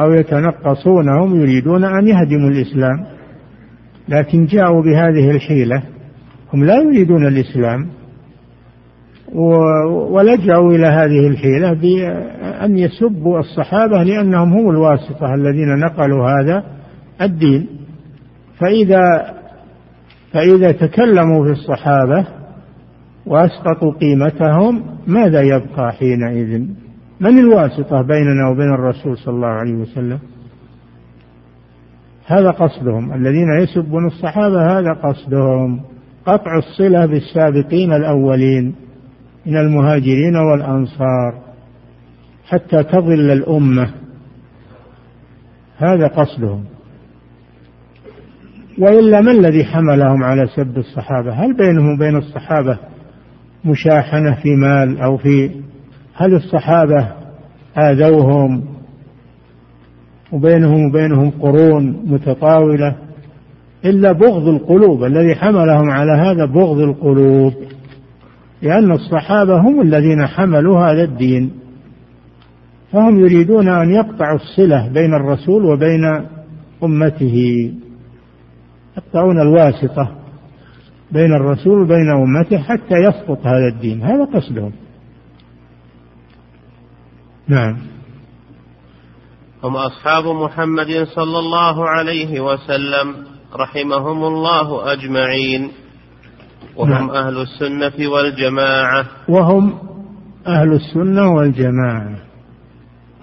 أو 0.00 0.12
يتنقصونهم 0.12 1.40
يريدون 1.40 1.84
أن 1.84 2.06
يهدموا 2.08 2.50
الإسلام. 2.50 3.06
لكن 4.08 4.46
جاءوا 4.46 4.82
بهذه 4.82 5.30
الحيلة 5.30 5.82
هم 6.54 6.64
لا 6.64 6.74
يريدون 6.82 7.26
الإسلام. 7.26 7.88
ولجأوا 10.10 10.72
إلى 10.72 10.86
هذه 10.86 11.26
الحيلة 11.26 11.72
بأن 11.72 12.78
يسبوا 12.78 13.38
الصحابة 13.38 14.02
لأنهم 14.02 14.52
هم 14.52 14.70
الواسطة 14.70 15.34
الذين 15.34 15.78
نقلوا 15.78 16.30
هذا 16.30 16.64
الدين. 17.22 17.66
فإذا 18.58 19.34
فإذا 20.32 20.72
تكلموا 20.72 21.44
في 21.44 21.50
الصحابة 21.50 22.26
وأسقطوا 23.26 23.92
قيمتهم 23.92 24.84
ماذا 25.06 25.42
يبقى 25.42 25.92
حينئذ؟ 25.92 26.66
من 27.20 27.38
الواسطة 27.38 28.02
بيننا 28.02 28.48
وبين 28.48 28.74
الرسول 28.74 29.18
صلى 29.18 29.34
الله 29.34 29.48
عليه 29.48 29.74
وسلم؟ 29.74 30.18
هذا 32.26 32.50
قصدهم. 32.50 33.14
الذين 33.14 33.60
يسبون 33.62 34.06
الصحابة 34.06 34.78
هذا 34.78 34.92
قصدهم. 34.92 35.80
قطع 36.26 36.58
الصلة 36.58 37.06
بالسابقين 37.06 37.92
الأولين 37.92 38.74
من 39.46 39.56
المهاجرين 39.56 40.36
والأنصار 40.36 41.34
حتى 42.48 42.82
تظل 42.82 43.30
الأمة. 43.30 43.90
هذا 45.76 46.06
قصدهم. 46.06 46.64
وإلا 48.80 49.20
ما 49.20 49.30
الذي 49.30 49.64
حملهم 49.64 50.24
على 50.24 50.46
سب 50.56 50.78
الصحابة؟ 50.78 51.32
هل 51.32 51.56
بينهم 51.56 51.94
وبين 51.94 52.16
الصحابة 52.16 52.78
مشاحنة 53.64 54.34
في 54.34 54.56
مال 54.56 55.00
أو 55.00 55.16
في 55.16 55.50
هل 56.14 56.34
الصحابة 56.34 57.08
آذوهم 57.78 58.64
وبينهم 60.32 60.88
وبينهم 60.88 61.30
قرون 61.30 62.02
متطاولة؟ 62.06 62.96
إلا 63.84 64.12
بغض 64.12 64.48
القلوب 64.48 65.04
الذي 65.04 65.34
حملهم 65.34 65.90
على 65.90 66.12
هذا 66.12 66.44
بغض 66.44 66.78
القلوب 66.78 67.52
لأن 68.62 68.92
الصحابة 68.92 69.60
هم 69.60 69.80
الذين 69.80 70.26
حملوا 70.26 70.78
هذا 70.78 71.04
الدين. 71.04 71.50
فهم 72.92 73.20
يريدون 73.20 73.68
أن 73.68 73.90
يقطعوا 73.90 74.36
الصلة 74.36 74.88
بين 74.88 75.14
الرسول 75.14 75.64
وبين 75.64 76.04
أمته. 76.84 77.70
يقطعون 78.96 79.40
الواسطة 79.40 80.16
بين 81.12 81.32
الرسول 81.32 81.82
وبين 81.82 82.10
أمته 82.10 82.58
حتى 82.58 82.94
يسقط 82.94 83.46
هذا 83.46 83.68
الدين. 83.74 84.02
هذا 84.02 84.24
قصدهم. 84.24 84.72
نعم. 87.48 87.76
هم 89.64 89.76
أصحاب 89.76 90.24
محمد 90.24 91.06
صلى 91.14 91.38
الله 91.38 91.88
عليه 91.88 92.40
وسلم 92.40 93.14
رحمهم 93.56 94.24
الله 94.24 94.92
أجمعين. 94.92 95.70
وهم 96.76 96.90
نعم. 96.90 97.10
أهل 97.10 97.36
السنة 97.40 98.10
والجماعة. 98.10 99.06
وهم 99.28 99.78
أهل 100.46 100.72
السنة 100.72 101.34
والجماعة. 101.34 102.16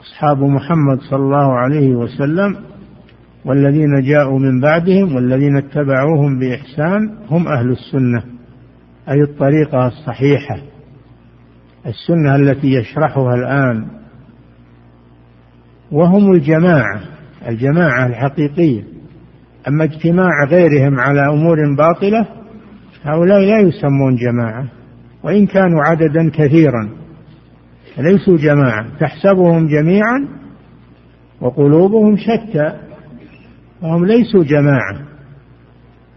أصحاب 0.01 0.37
محمد 0.37 0.99
صلى 1.09 1.19
الله 1.19 1.53
عليه 1.53 1.95
وسلم 1.95 2.66
والذين 3.45 4.01
جاءوا 4.01 4.39
من 4.39 4.59
بعدهم 4.61 5.15
والذين 5.15 5.55
اتبعوهم 5.57 6.39
بإحسان 6.39 7.17
هم 7.29 7.47
أهل 7.47 7.71
السنة 7.71 8.23
أي 9.09 9.21
الطريقة 9.21 9.87
الصحيحة 9.87 10.57
السنة 11.85 12.35
التي 12.35 12.67
يشرحها 12.67 13.35
الآن. 13.35 13.87
وهم 15.91 16.31
الجماعة 16.31 17.01
الجماعة 17.47 18.05
الحقيقية. 18.05 18.83
أما 19.67 19.83
اجتماع 19.83 20.45
غيرهم 20.49 20.99
على 20.99 21.29
أمور 21.29 21.75
باطلة 21.77 22.25
هؤلاء 23.03 23.39
لا 23.39 23.59
يسمون 23.59 24.15
جماعة 24.15 24.65
وإن 25.23 25.45
كانوا 25.45 25.83
عددا 25.83 26.29
كثيرا. 26.29 26.89
ليسوا 27.97 28.37
جماعة 28.37 28.85
تحسبهم 28.99 29.67
جميعا 29.67 30.27
وقلوبهم 31.41 32.17
شتى. 32.17 32.86
وهم 33.81 34.05
ليسوا 34.05 34.43
جماعة. 34.43 34.99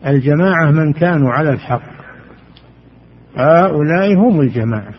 الجماعة 0.06 0.70
من 0.70 0.92
كانوا 0.92 1.30
على 1.30 1.50
الحق. 1.50 1.82
هؤلاء 3.36 4.14
هم 4.14 4.40
الجماعة. 4.40 4.94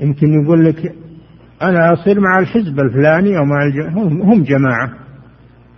يمكن 0.00 0.42
يقول 0.42 0.64
لك 0.64 0.94
أنا 1.62 1.92
أصير 1.92 2.20
مع 2.20 2.38
الحزب 2.38 2.80
الفلاني 2.80 3.38
أو 3.38 3.44
مع 3.44 3.64
الجماعة 3.64 4.04
هم 4.04 4.42
جماعة. 4.42 4.92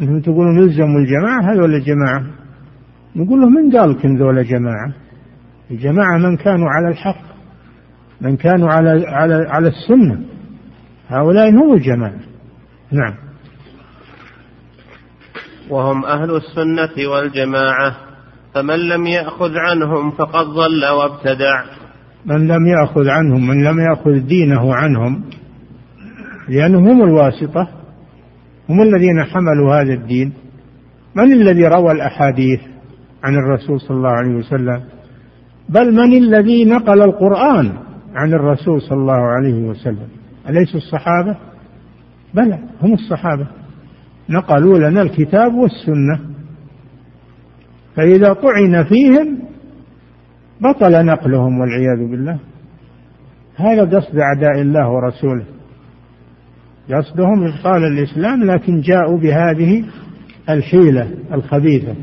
أنتم 0.00 0.20
تقولون 0.20 0.58
نلزم 0.58 0.96
الجماعة 0.96 1.52
هذول 1.52 1.74
الجماعة 1.74 2.24
نقول 3.16 3.40
له 3.40 3.48
من 3.48 3.76
قال 3.76 3.90
لك 3.90 4.06
ذولا 4.06 4.42
جماعة؟ 4.42 4.92
الجماعة 5.70 6.18
من 6.18 6.36
كانوا 6.36 6.68
على 6.68 6.88
الحق 6.88 7.24
من 8.20 8.36
كانوا 8.36 8.68
على 8.72 9.06
على 9.06 9.46
على 9.48 9.68
السنة. 9.68 10.20
هؤلاء 11.08 11.50
هم 11.50 11.74
الجماعة. 11.74 12.20
نعم. 12.92 13.23
وهم 15.70 16.04
أهل 16.04 16.36
السنة 16.36 17.08
والجماعة 17.08 17.96
فمن 18.54 18.78
لم 18.88 19.06
يأخذ 19.06 19.56
عنهم 19.56 20.10
فقد 20.10 20.46
ضل 20.46 20.86
وابتدع. 20.98 21.64
من 22.26 22.48
لم 22.48 22.66
يأخذ 22.66 23.08
عنهم 23.08 23.46
من 23.46 23.64
لم 23.64 23.80
يأخذ 23.80 24.26
دينه 24.26 24.74
عنهم 24.74 25.24
لأنهم 26.48 26.88
هم 26.88 27.02
الواسطة 27.02 27.68
هم 28.68 28.82
الذين 28.82 29.24
حملوا 29.24 29.74
هذا 29.74 29.92
الدين. 29.92 30.32
من 31.14 31.32
الذي 31.32 31.66
روى 31.66 31.92
الأحاديث 31.92 32.60
عن 33.24 33.34
الرسول 33.34 33.80
صلى 33.80 33.96
الله 33.96 34.10
عليه 34.10 34.34
وسلم؟ 34.34 34.82
بل 35.68 35.94
من 35.94 36.12
الذي 36.12 36.64
نقل 36.64 37.02
القرآن 37.02 37.72
عن 38.14 38.32
الرسول 38.32 38.82
صلى 38.82 38.98
الله 38.98 39.20
عليه 39.20 39.68
وسلم؟ 39.68 40.08
أليسوا 40.48 40.80
الصحابة؟ 40.80 41.36
بلى 42.34 42.58
هم 42.82 42.92
الصحابة. 42.92 43.46
نقلوا 44.28 44.78
لنا 44.78 45.02
الكتاب 45.02 45.54
والسنة. 45.54 46.20
فإذا 47.96 48.32
طعن 48.32 48.84
فيهم 48.84 49.38
بطل 50.60 51.04
نقلهم 51.06 51.60
والعياذ 51.60 52.10
بالله. 52.10 52.38
هذا 53.56 53.84
قصد 53.84 54.18
أعداء 54.18 54.60
الله 54.60 54.90
ورسوله. 54.90 55.44
قصدهم 56.92 57.46
إبطال 57.46 57.84
الإسلام 57.84 58.44
لكن 58.44 58.80
جاءوا 58.80 59.18
بهذه 59.18 59.84
الحيلة 60.48 61.10
الخبيثة. 61.32 61.94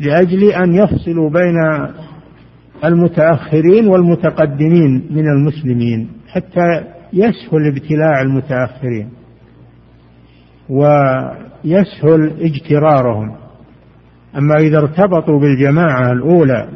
لأجل 0.00 0.52
أن 0.52 0.74
يفصلوا 0.74 1.30
بين 1.30 1.56
المتأخرين 2.84 3.88
والمتقدمين 3.88 5.06
من 5.10 5.28
المسلمين 5.28 6.08
حتى 6.28 6.84
يسهل 7.12 7.66
ابتلاع 7.66 8.22
المتأخرين. 8.22 9.08
ويسهل 10.68 12.32
اجترارهم. 12.40 13.36
أما 14.36 14.54
إذا 14.54 14.78
ارتبطوا 14.78 15.40
بالجماعة 15.40 16.12
الأولى 16.12 16.68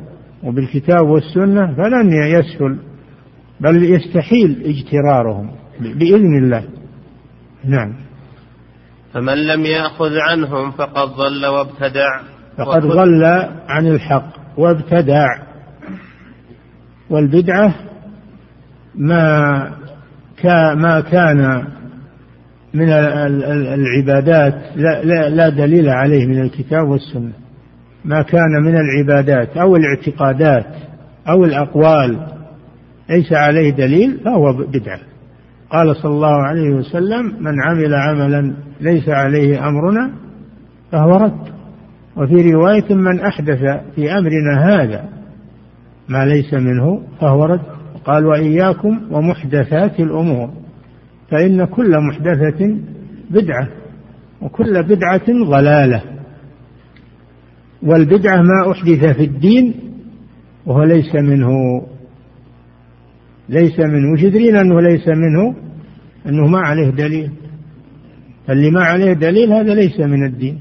وبالكتاب 0.43 1.07
والسنة 1.07 1.75
فلن 1.75 2.13
يسهل 2.13 2.79
بل 3.61 3.83
يستحيل 3.85 4.63
اجترارهم 4.65 5.51
بإذن 5.81 6.39
الله. 6.39 6.65
نعم. 7.65 7.95
فمن 9.13 9.47
لم 9.47 9.65
يأخذ 9.65 10.19
عنهم 10.19 10.71
فقد 10.71 11.09
ضل 11.09 11.47
وابتدع. 11.47 12.21
فقد 12.59 12.83
ضل 12.83 13.25
عن 13.69 13.87
الحق 13.87 14.33
وابتدع. 14.57 15.27
والبدعة 17.11 17.75
ما 18.95 19.71
ما 20.75 21.01
كان 21.01 21.65
من 22.75 22.89
العبادات 23.75 24.55
لا, 24.77 25.31
لا, 25.31 25.49
دليل 25.49 25.89
عليه 25.89 26.27
من 26.27 26.43
الكتاب 26.43 26.89
والسنة. 26.89 27.33
ما 28.05 28.23
كان 28.23 28.63
من 28.63 28.75
العبادات 28.77 29.57
أو 29.57 29.77
الاعتقادات 29.77 30.67
أو 31.29 31.45
الأقوال. 31.45 32.27
ليس 33.11 33.33
عليه 33.33 33.71
دليل 33.71 34.21
فهو 34.25 34.53
بدعة. 34.53 34.99
قال 35.71 35.97
صلى 35.97 36.13
الله 36.13 36.43
عليه 36.43 36.71
وسلم 36.71 37.27
من 37.41 37.63
عمل 37.63 37.95
عملا 37.95 38.55
ليس 38.81 39.09
عليه 39.09 39.69
أمرنا 39.69 40.11
فهو 40.93 41.17
رد. 41.17 41.51
وفي 42.17 42.53
رواية 42.53 42.95
من 42.95 43.21
أحدث 43.21 43.59
في 43.95 44.13
أمرنا 44.13 44.65
هذا 44.65 45.05
ما 46.09 46.25
ليس 46.25 46.55
منه 46.55 47.03
فهو 47.21 47.45
رد. 47.45 47.61
قال 48.05 48.27
وإياكم 48.27 49.01
ومحدثات 49.11 50.01
الأمور. 50.01 50.51
فإن 51.31 51.65
كل 51.65 51.99
محدثة 52.01 52.77
بدعة 53.31 53.69
وكل 54.43 54.83
بدعة 54.83 55.27
ضلالة. 55.47 56.03
والبدعة 57.83 58.43
ما 58.43 58.71
أحدث 58.73 59.17
في 59.17 59.25
الدين 59.25 59.75
وهو 60.67 60.83
ليس 60.83 61.15
منه 61.15 61.51
ليس 63.49 63.81
منه 63.81 64.13
وش 64.13 64.25
أنه 64.25 64.81
ليس 64.81 65.09
منه 65.09 65.55
أنه 66.27 66.47
ما 66.47 66.59
عليه 66.59 66.91
دليل. 66.91 67.31
فاللي 68.47 68.71
ما 68.71 68.85
عليه 68.85 69.13
دليل 69.13 69.53
هذا 69.53 69.75
ليس 69.75 70.01
من 70.01 70.27
الدين. 70.27 70.61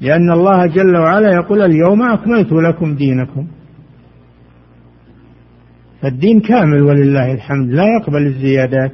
لأن 0.00 0.32
الله 0.32 0.66
جل 0.66 0.96
وعلا 0.96 1.34
يقول 1.34 1.62
اليوم 1.62 2.02
أكملت 2.02 2.52
لكم 2.52 2.94
دينكم. 2.94 3.46
فالدين 6.02 6.40
كامل 6.40 6.82
ولله 6.82 7.32
الحمد 7.32 7.70
لا 7.70 7.84
يقبل 8.00 8.26
الزيادات. 8.26 8.92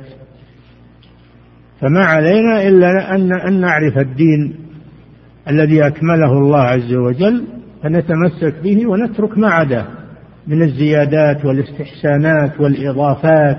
فما 1.81 2.05
علينا 2.05 2.69
إلا 2.69 3.15
أن 3.15 3.33
أن 3.33 3.61
نعرف 3.61 3.99
الدين 3.99 4.55
الذي 5.49 5.87
أكمله 5.87 6.33
الله 6.33 6.61
عز 6.61 6.95
وجل 6.95 7.45
فنتمسك 7.83 8.55
به 8.63 8.87
ونترك 8.87 9.39
ما 9.39 9.49
عداه 9.49 9.87
من 10.47 10.63
الزيادات 10.63 11.45
والاستحسانات 11.45 12.61
والإضافات 12.61 13.59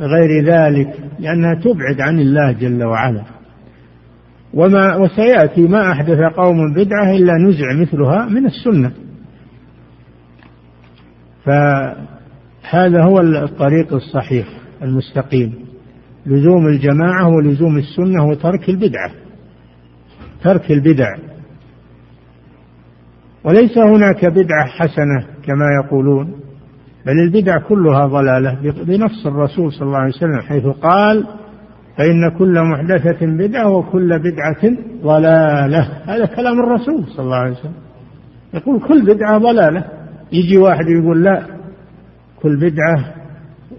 غير 0.00 0.44
ذلك 0.44 0.94
لأنها 1.18 1.54
تبعد 1.54 2.00
عن 2.00 2.20
الله 2.20 2.52
جل 2.52 2.84
وعلا. 2.84 3.22
وما 4.54 4.96
وسيأتي 4.96 5.68
ما 5.68 5.92
أحدث 5.92 6.18
قوم 6.36 6.74
بدعة 6.74 7.10
إلا 7.10 7.32
نزع 7.32 7.80
مثلها 7.80 8.26
من 8.26 8.46
السنة. 8.46 8.92
فهذا 11.44 13.02
هو 13.02 13.20
الطريق 13.20 13.94
الصحيح 13.94 14.46
المستقيم. 14.82 15.61
لزوم 16.26 16.66
الجماعة 16.66 17.28
ولزوم 17.28 17.78
السنة 17.78 18.26
وترك 18.26 18.68
البدعة. 18.68 19.10
ترك 20.44 20.70
البدع. 20.70 21.16
وليس 23.44 23.78
هناك 23.78 24.24
بدعة 24.24 24.66
حسنة 24.66 25.26
كما 25.46 25.66
يقولون 25.84 26.34
بل 27.06 27.12
البدع 27.12 27.58
كلها 27.58 28.06
ضلالة 28.06 28.54
بنص 28.84 29.26
الرسول 29.26 29.72
صلى 29.72 29.86
الله 29.86 29.98
عليه 29.98 30.14
وسلم 30.14 30.40
حيث 30.40 30.66
قال 30.66 31.26
فإن 31.98 32.38
كل 32.38 32.62
محدثة 32.62 33.26
بدعة 33.26 33.70
وكل 33.70 34.18
بدعة 34.18 34.76
ضلالة. 35.02 35.80
هذا 36.04 36.24
كلام 36.24 36.60
الرسول 36.60 37.04
صلى 37.06 37.24
الله 37.24 37.36
عليه 37.36 37.52
وسلم. 37.52 37.74
يقول 38.54 38.80
كل 38.80 39.14
بدعة 39.14 39.38
ضلالة. 39.38 39.84
يجي 40.32 40.58
واحد 40.58 40.84
يقول 40.88 41.24
لا 41.24 41.42
كل 42.42 42.56
بدعة 42.56 43.14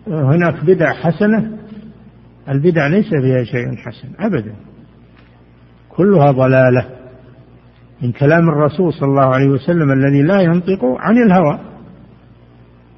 هناك 0.08 0.66
بدع 0.66 0.94
حسنة. 0.94 1.52
البدع 2.50 2.88
ليس 2.88 3.10
فيها 3.10 3.44
شيء 3.44 3.76
حسن 3.76 4.08
أبدا. 4.20 4.56
كلها 5.90 6.32
ضلالة. 6.32 6.86
من 8.02 8.12
كلام 8.12 8.50
الرسول 8.50 8.94
صلى 8.94 9.10
الله 9.10 9.36
عليه 9.36 9.50
وسلم 9.50 9.92
الذي 9.92 10.22
لا 10.22 10.42
ينطق 10.42 10.86
عن 11.00 11.18
الهوى. 11.18 11.60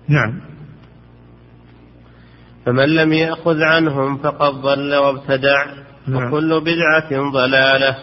نعم. 0.08 0.40
فمن 2.66 2.96
لم 2.96 3.14
يأخذ 3.14 3.62
عنهم 3.62 4.18
فقد 4.18 4.54
ضل 4.54 4.96
وابتدع 4.96 5.66
نعم. 6.08 6.28
وكل 6.28 6.62
بدعة 6.62 7.32
ضلالة. 7.32 7.96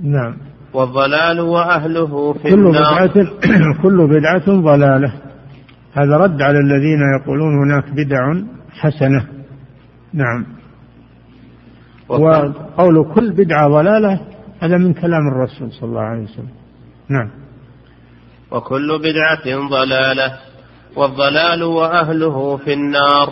نعم. 0.00 0.36
والضلال 0.74 1.40
وأهله 1.40 2.32
في 2.32 2.42
كل 2.42 2.66
النار. 2.66 3.06
بدعة 3.06 3.24
كل 3.82 4.06
بدعة 4.06 4.46
ضلالة. 4.46 5.12
هذا 5.92 6.16
رد 6.16 6.42
على 6.42 6.58
الذين 6.58 7.00
يقولون 7.20 7.64
هناك 7.64 7.90
بدع 7.90 8.34
حسنة. 8.72 9.26
نعم. 10.12 10.61
وقول 12.08 13.12
كل 13.14 13.32
بدعة 13.32 13.68
ضلالة 13.68 14.20
هذا 14.60 14.76
من 14.76 14.92
كلام 14.92 15.28
الرسول 15.28 15.72
صلى 15.72 15.88
الله 15.88 16.00
عليه 16.00 16.22
وسلم. 16.22 16.48
نعم. 17.08 17.30
وكل 18.50 18.98
بدعة 18.98 19.68
ضلالة 19.68 20.32
والضلال 20.96 21.62
وأهله 21.62 22.56
في 22.56 22.72
النار. 22.72 23.28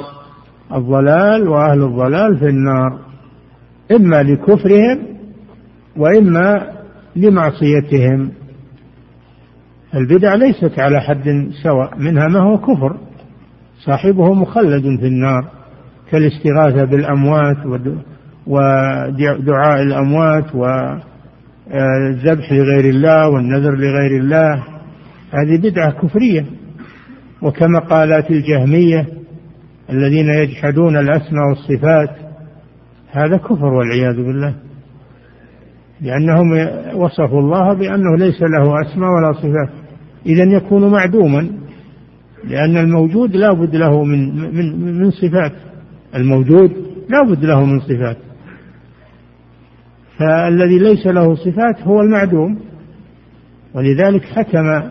الضلال 0.74 1.48
وأهل 1.48 1.82
الضلال 1.82 2.38
في 2.38 2.46
النار. 2.46 2.98
إما 3.92 4.22
لكفرهم 4.22 5.06
وإما 5.96 6.72
لمعصيتهم. 7.16 8.32
البدع 9.94 10.34
ليست 10.34 10.78
على 10.78 11.00
حد 11.00 11.50
سواء 11.62 11.98
منها 11.98 12.28
ما 12.28 12.40
هو 12.40 12.58
كفر. 12.58 12.96
صاحبه 13.86 14.34
مخلد 14.34 15.00
في 15.00 15.06
النار 15.06 15.50
كالاستغاثة 16.10 16.84
بالأموات 16.84 17.66
ودعاء 18.46 19.82
الأموات 19.82 20.54
والذبح 20.54 22.52
لغير 22.52 22.84
الله 22.84 23.28
والنذر 23.28 23.74
لغير 23.74 24.20
الله. 24.20 24.64
هذه 25.30 25.58
بدعة 25.62 25.90
كفرية. 25.90 26.44
وكما 27.42 27.78
قالت 27.78 28.30
الجهمية 28.30 29.06
الذين 29.90 30.28
يجحدون 30.28 30.96
الأسماء 30.96 31.48
والصفات 31.48 32.16
هذا 33.12 33.36
كفر 33.36 33.64
والعياذ 33.64 34.16
بالله. 34.16 34.54
لأنهم 36.00 36.52
وصفوا 36.94 37.40
الله 37.40 37.74
بأنه 37.74 38.16
ليس 38.16 38.42
له 38.42 38.80
أسماء 38.80 39.10
ولا 39.10 39.32
صفات. 39.32 39.70
إذا 40.26 40.44
يكون 40.44 40.90
معدوما 40.92 41.50
لأن 42.44 42.76
الموجود 42.76 43.36
لا 43.36 43.52
بد 43.52 43.76
له 43.76 44.04
من 44.04 44.36
من 44.54 44.98
من 44.98 45.10
صفات. 45.10 45.52
الموجود 46.14 46.70
لا 47.08 47.22
بد 47.22 47.44
له 47.44 47.64
من 47.64 47.80
صفات. 47.80 48.16
فالذي 50.20 50.78
ليس 50.78 51.06
له 51.06 51.34
صفات 51.34 51.82
هو 51.82 52.00
المعدوم. 52.00 52.58
ولذلك 53.74 54.24
حكم 54.24 54.82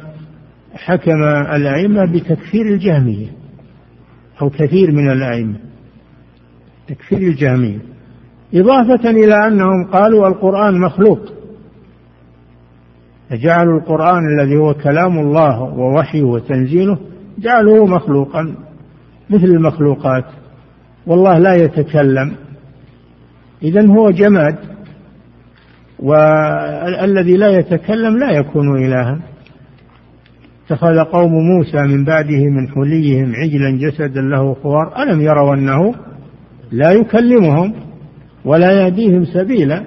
حكم 0.73 1.23
الأئمة 1.55 2.05
بتكفير 2.05 2.65
الجهمية 2.65 3.27
أو 4.41 4.49
كثير 4.49 4.91
من 4.91 5.11
الأئمة 5.11 5.55
تكفير 6.87 7.19
الجهمية 7.19 7.79
إضافة 8.53 9.09
إلى 9.09 9.47
أنهم 9.47 9.87
قالوا 9.91 10.27
القرآن 10.27 10.79
مخلوق. 10.79 11.19
فجعلوا 13.29 13.79
القرآن 13.79 14.39
الذي 14.39 14.57
هو 14.57 14.73
كلام 14.73 15.19
الله 15.19 15.61
ووحيه 15.61 16.23
وتنزيله 16.23 16.97
جعلوه 17.39 17.85
مخلوقا 17.85 18.55
مثل 19.29 19.45
المخلوقات. 19.45 20.25
والله 21.07 21.37
لا 21.37 21.55
يتكلم. 21.55 22.35
إذا 23.63 23.87
هو 23.87 24.11
جماد. 24.11 24.55
والذي 26.03 27.37
لا 27.37 27.49
يتكلم 27.49 28.17
لا 28.17 28.31
يكون 28.31 28.85
إلها. 28.85 29.19
اتخذ 30.65 30.99
قوم 30.99 31.31
موسى 31.31 31.77
من 31.77 32.05
بعده 32.05 32.43
من 32.43 32.67
حليهم 32.67 33.33
عجلا 33.35 33.77
جسدا 33.77 34.21
له 34.21 34.53
خوار. 34.53 35.03
ألم 35.03 35.21
يروا 35.21 35.55
أنه 35.55 35.93
لا 36.71 36.91
يكلمهم 36.91 37.73
ولا 38.45 38.71
يهديهم 38.71 39.25
سبيلا؟ 39.25 39.83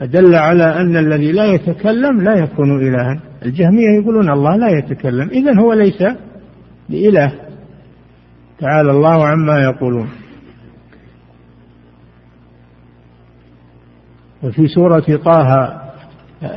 فدل 0.00 0.34
على 0.34 0.64
أن 0.64 0.96
الذي 0.96 1.32
لا 1.32 1.44
يتكلم 1.44 2.20
لا 2.20 2.34
يكون 2.34 2.88
إلها. 2.88 3.20
الجهمية 3.44 4.00
يقولون 4.00 4.30
الله 4.30 4.56
لا 4.56 4.68
يتكلم. 4.78 5.28
إذا 5.28 5.60
هو 5.60 5.72
ليس 5.72 6.02
بإله. 6.88 7.32
تعالى 8.60 8.90
الله 8.90 9.26
عما 9.26 9.62
يقولون. 9.62 10.08
وفي 14.42 14.68
سورة 14.68 15.18
طه 15.24 15.80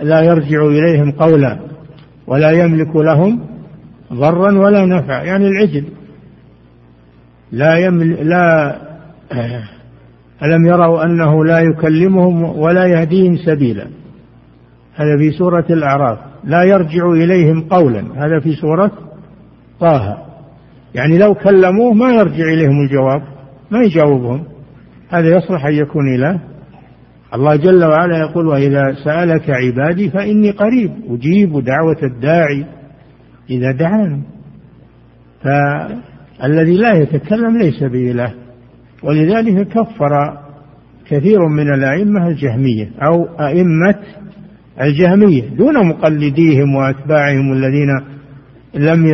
لا 0.02 0.22
يرجع 0.22 0.66
إليهم 0.66 1.12
قولا 1.12 1.60
ولا 2.28 2.52
يملك 2.52 2.96
لهم 2.96 3.40
ضرا 4.14 4.58
ولا 4.58 4.86
نفع 4.86 5.24
يعني 5.24 5.48
العجل. 5.48 5.84
لا 7.52 7.78
يملك 7.78 8.20
لا 8.22 8.76
ألم 10.44 10.66
يروا 10.66 11.04
أنه 11.06 11.46
لا 11.46 11.60
يكلمهم 11.60 12.44
ولا 12.44 12.86
يهديهم 12.86 13.38
سبيلا؟ 13.38 13.88
هذا 14.96 15.18
في 15.18 15.32
سورة 15.32 15.66
الأعراف. 15.70 16.20
لا 16.44 16.64
يرجع 16.64 17.12
إليهم 17.12 17.62
قولا. 17.62 18.04
هذا 18.16 18.40
في 18.40 18.56
سورة 18.56 18.92
طه. 19.80 20.18
يعني 20.96 21.18
لو 21.18 21.34
كلموه 21.34 21.94
ما 21.94 22.10
يرجع 22.10 22.44
إليهم 22.44 22.82
الجواب 22.82 23.22
ما 23.72 23.84
يجاوبهم. 23.84 24.44
هذا 25.10 25.28
يصلح 25.28 25.66
أن 25.66 25.74
يكون 25.74 26.16
إله. 26.16 26.40
الله 27.34 27.56
جل 27.56 27.86
وعلا 27.86 28.18
يقول 28.18 28.48
وإذا 28.48 28.96
سألك 29.04 29.50
عبادي 29.50 30.10
فإني 30.10 30.52
قريب 30.52 30.92
أجيب 31.10 31.64
دعوة 31.64 31.98
الداعي 32.04 32.66
إذا 33.50 33.72
دعاني. 33.72 34.22
فالذي 35.44 36.78
لا 36.78 36.94
يتكلم 36.94 37.58
ليس 37.58 37.84
بإله 37.84 38.34
ولذلك 39.04 39.68
كفر 39.68 40.38
كثير 41.10 41.48
من 41.48 41.74
الأئمة 41.74 42.28
الجهمية 42.28 42.92
أو 43.02 43.26
أئمة 43.40 43.96
الجهمية 44.82 45.50
دون 45.50 45.88
مقلديهم 45.88 46.76
وأتباعهم 46.76 47.54
الذين 47.54 47.90
لم 48.76 49.06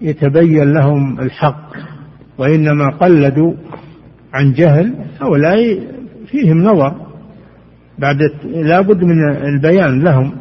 يتبين 0.00 0.72
لهم 0.72 1.20
الحق 1.20 1.70
وإنما 2.38 2.88
قلدوا 2.90 3.52
عن 4.34 4.52
جهل 4.52 4.94
هؤلاء 5.20 5.78
فيهم 6.26 6.58
نظر. 6.58 7.03
بعد 7.98 8.16
لابد 8.44 9.04
من 9.04 9.36
البيان 9.36 10.04
لهم. 10.04 10.36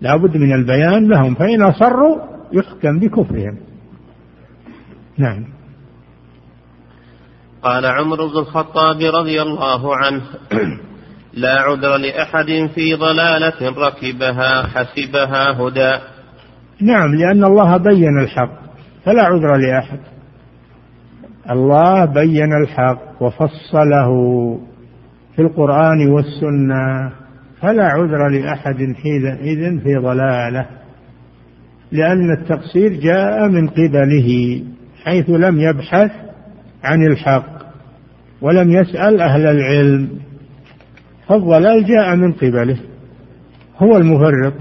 لابد 0.00 0.36
من 0.36 0.52
البيان 0.52 1.08
لهم. 1.08 1.34
فإن 1.34 1.62
أصروا 1.62 2.18
يحكم 2.52 2.98
بكفرهم. 2.98 3.58
نعم. 5.18 5.44
قال 7.62 7.86
عمر 7.86 8.16
بن 8.16 8.38
الخطاب 8.38 8.96
رضي 9.00 9.42
الله 9.42 9.96
عنه 9.96 10.22
لا 11.42 11.60
عذر 11.60 11.96
لأحد 11.96 12.70
في 12.74 12.94
ضلالة 12.94 13.68
ركبها 13.70 14.62
حسبها 14.62 15.62
هدى. 15.62 15.98
نعم 16.80 17.14
لأن 17.14 17.44
الله 17.44 17.76
بين 17.76 18.20
الحق 18.22 18.58
فلا 19.04 19.22
عذر 19.22 19.56
لأحد. 19.56 20.00
الله 21.50 22.04
بين 22.04 22.52
الحق 22.62 23.22
وفصله. 23.22 24.08
في 25.38 25.44
القرآن 25.44 26.08
والسنة 26.08 27.12
فلا 27.60 27.84
عذر 27.84 28.28
لأحد 28.28 28.94
حينئذ 29.02 29.80
في 29.80 29.94
ضلالة 29.94 30.66
لأن 31.92 32.32
التقصير 32.32 32.92
جاء 32.92 33.48
من 33.48 33.68
قبله 33.68 34.62
حيث 35.04 35.30
لم 35.30 35.60
يبحث 35.60 36.10
عن 36.84 37.06
الحق 37.06 37.58
ولم 38.42 38.70
يسأل 38.70 39.20
أهل 39.20 39.46
العلم 39.46 40.08
فالضلال 41.28 41.84
جاء 41.84 42.16
من 42.16 42.32
قبله 42.32 42.78
هو 43.78 43.96
المفرط 43.96 44.54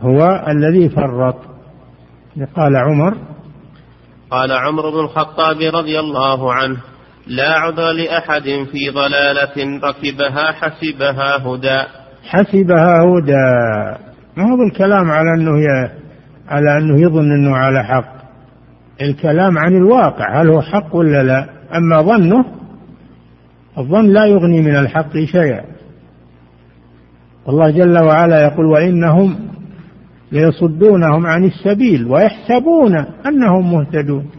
هو 0.00 0.44
الذي 0.48 0.88
فرط. 0.88 1.36
قال 2.56 2.76
عمر 2.76 3.16
قال 4.30 4.52
عمر 4.52 4.90
بن 4.90 4.98
الخطاب 5.00 5.56
رضي 5.74 6.00
الله 6.00 6.54
عنه 6.54 6.89
لا 7.30 7.50
عذر 7.58 7.92
لأحد 7.92 8.42
في 8.42 8.90
ضلالة 8.90 9.80
ركبها 9.84 10.52
حسبها 10.52 11.46
هدى. 11.46 11.82
حسبها 12.24 13.02
هدى. 13.02 13.50
ما 14.36 14.50
هو 14.50 14.62
الكلام 14.62 15.10
على 15.10 15.34
أنه 15.34 15.52
على 16.48 16.78
أنه 16.78 17.00
يظن 17.00 17.32
أنه 17.32 17.56
على 17.56 17.84
حق؟ 17.84 18.20
الكلام 19.02 19.58
عن 19.58 19.76
الواقع 19.76 20.42
هل 20.42 20.48
هو 20.48 20.60
حق 20.60 20.96
ولا 20.96 21.22
لا؟ 21.22 21.46
أما 21.76 22.02
ظنه 22.02 22.44
الظن 23.78 24.06
لا 24.06 24.26
يغني 24.26 24.60
من 24.60 24.76
الحق 24.76 25.12
شيئا. 25.12 25.64
الله 27.48 27.70
جل 27.70 27.98
وعلا 27.98 28.42
يقول 28.42 28.66
وإنهم 28.66 29.38
ليصدونهم 30.32 31.26
عن 31.26 31.44
السبيل 31.44 32.06
ويحسبون 32.06 32.96
أنهم 33.26 33.72
مهتدون. 33.72 34.30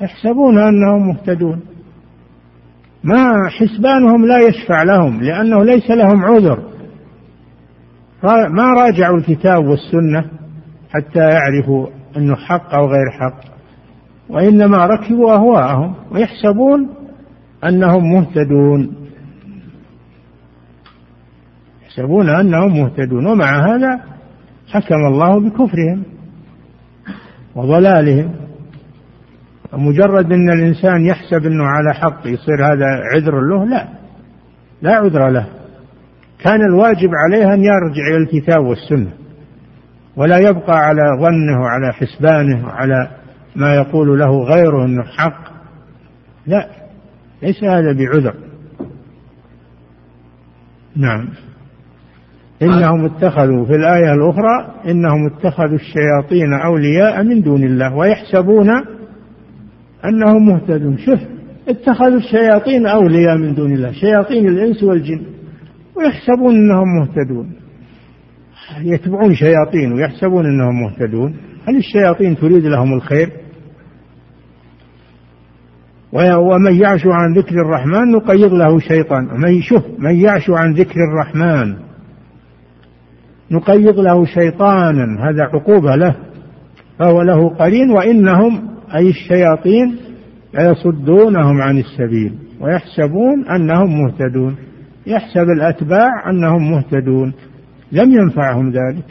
يحسبون 0.00 0.58
أنهم 0.58 1.08
مهتدون. 1.08 1.73
ما 3.04 3.48
حسبانهم 3.48 4.26
لا 4.26 4.38
يشفع 4.48 4.82
لهم 4.82 5.22
لأنه 5.22 5.64
ليس 5.64 5.90
لهم 5.90 6.24
عذر. 6.24 6.58
ما 8.50 8.64
راجعوا 8.76 9.16
الكتاب 9.16 9.64
والسنة 9.66 10.24
حتى 10.90 11.18
يعرفوا 11.18 11.86
أنه 12.16 12.36
حق 12.36 12.74
أو 12.74 12.86
غير 12.86 13.10
حق 13.20 13.40
وإنما 14.28 14.86
ركبوا 14.86 15.32
أهواءهم 15.32 15.94
ويحسبون 16.10 16.88
أنهم 17.64 18.12
مهتدون. 18.12 18.96
يحسبون 21.82 22.28
أنهم 22.28 22.80
مهتدون 22.80 23.26
ومع 23.26 23.74
هذا 23.74 24.00
حكم 24.72 25.06
الله 25.06 25.40
بكفرهم 25.40 26.02
وضلالهم. 27.54 28.43
مجرد 29.76 30.32
أن 30.32 30.50
الإنسان 30.50 31.04
يحسب 31.04 31.46
أنه 31.46 31.64
على 31.64 31.94
حق 31.94 32.26
يصير 32.26 32.66
هذا 32.66 32.86
عذر 33.14 33.40
له 33.40 33.64
لا. 33.64 33.88
لا 34.82 34.94
عذر 34.94 35.28
له. 35.28 35.46
كان 36.38 36.60
الواجب 36.60 37.10
عليه 37.14 37.54
أن 37.54 37.64
يرجع 37.64 38.06
إلى 38.10 38.16
الكتاب 38.16 38.64
والسنة. 38.64 39.10
ولا 40.16 40.38
يبقى 40.38 40.78
على 40.78 41.02
ظنه 41.20 41.60
وعلى 41.60 41.92
حسبانه 41.92 42.66
وعلى 42.66 43.08
ما 43.56 43.74
يقول 43.74 44.18
له 44.18 44.44
غيره 44.44 44.84
أنه 44.84 45.02
حق. 45.02 45.44
لا. 46.46 46.68
ليس 47.42 47.64
هذا 47.64 47.92
بعذر. 47.92 48.34
نعم. 50.96 51.28
إنهم 52.62 53.04
اتخذوا 53.04 53.66
في 53.66 53.72
الآية 53.72 54.12
الأخرى 54.12 54.74
إنهم 54.86 55.26
اتخذوا 55.26 55.78
الشياطين 55.78 56.52
أولياء 56.52 57.22
من 57.22 57.42
دون 57.42 57.64
الله 57.64 57.94
ويحسبون 57.94 58.68
أنهم 60.04 60.46
مهتدون 60.46 60.98
شوف 60.98 61.20
اتخذوا 61.68 62.18
الشياطين 62.18 62.86
أولياء 62.86 63.36
من 63.36 63.54
دون 63.54 63.72
الله 63.72 63.92
شياطين 63.92 64.48
الإنس 64.48 64.82
والجن 64.82 65.20
ويحسبون 65.96 66.54
أنهم 66.54 66.98
مهتدون. 66.98 67.52
يتبعون 68.82 69.34
شياطين 69.34 69.92
ويحسبون 69.92 70.46
أنهم 70.46 70.82
مهتدون. 70.82 71.36
هل 71.68 71.76
الشياطين 71.76 72.36
تريد 72.36 72.66
لهم 72.66 72.94
الخير؟ 72.94 73.30
ومن 76.36 76.74
يعش 76.74 77.06
عن 77.06 77.34
ذكر 77.34 77.54
الرحمن 77.54 78.10
نقيض 78.10 78.52
له 78.52 78.78
شيطان. 78.78 79.24
من 79.40 79.62
شوف 79.62 79.82
من 79.98 80.16
يعش 80.16 80.50
عن 80.50 80.72
ذكر 80.72 81.00
الرحمن 81.12 81.76
نقيض 83.50 83.98
له 83.98 84.24
شيطانا. 84.24 85.30
هذا 85.30 85.42
عقوبة 85.42 85.96
له 85.96 86.16
فهو 86.98 87.22
له 87.22 87.48
قرين 87.48 87.90
وإنهم 87.90 88.73
أي 88.94 89.08
الشياطين 89.08 89.96
ليصدونهم 90.54 91.62
عن 91.62 91.78
السبيل 91.78 92.34
ويحسبون 92.60 93.48
أنهم 93.48 94.02
مهتدون. 94.02 94.56
يحسب 95.06 95.48
الأتباع 95.56 96.30
أنهم 96.30 96.70
مهتدون. 96.70 97.32
لم 97.92 98.12
ينفعهم 98.12 98.70
ذلك. 98.70 99.04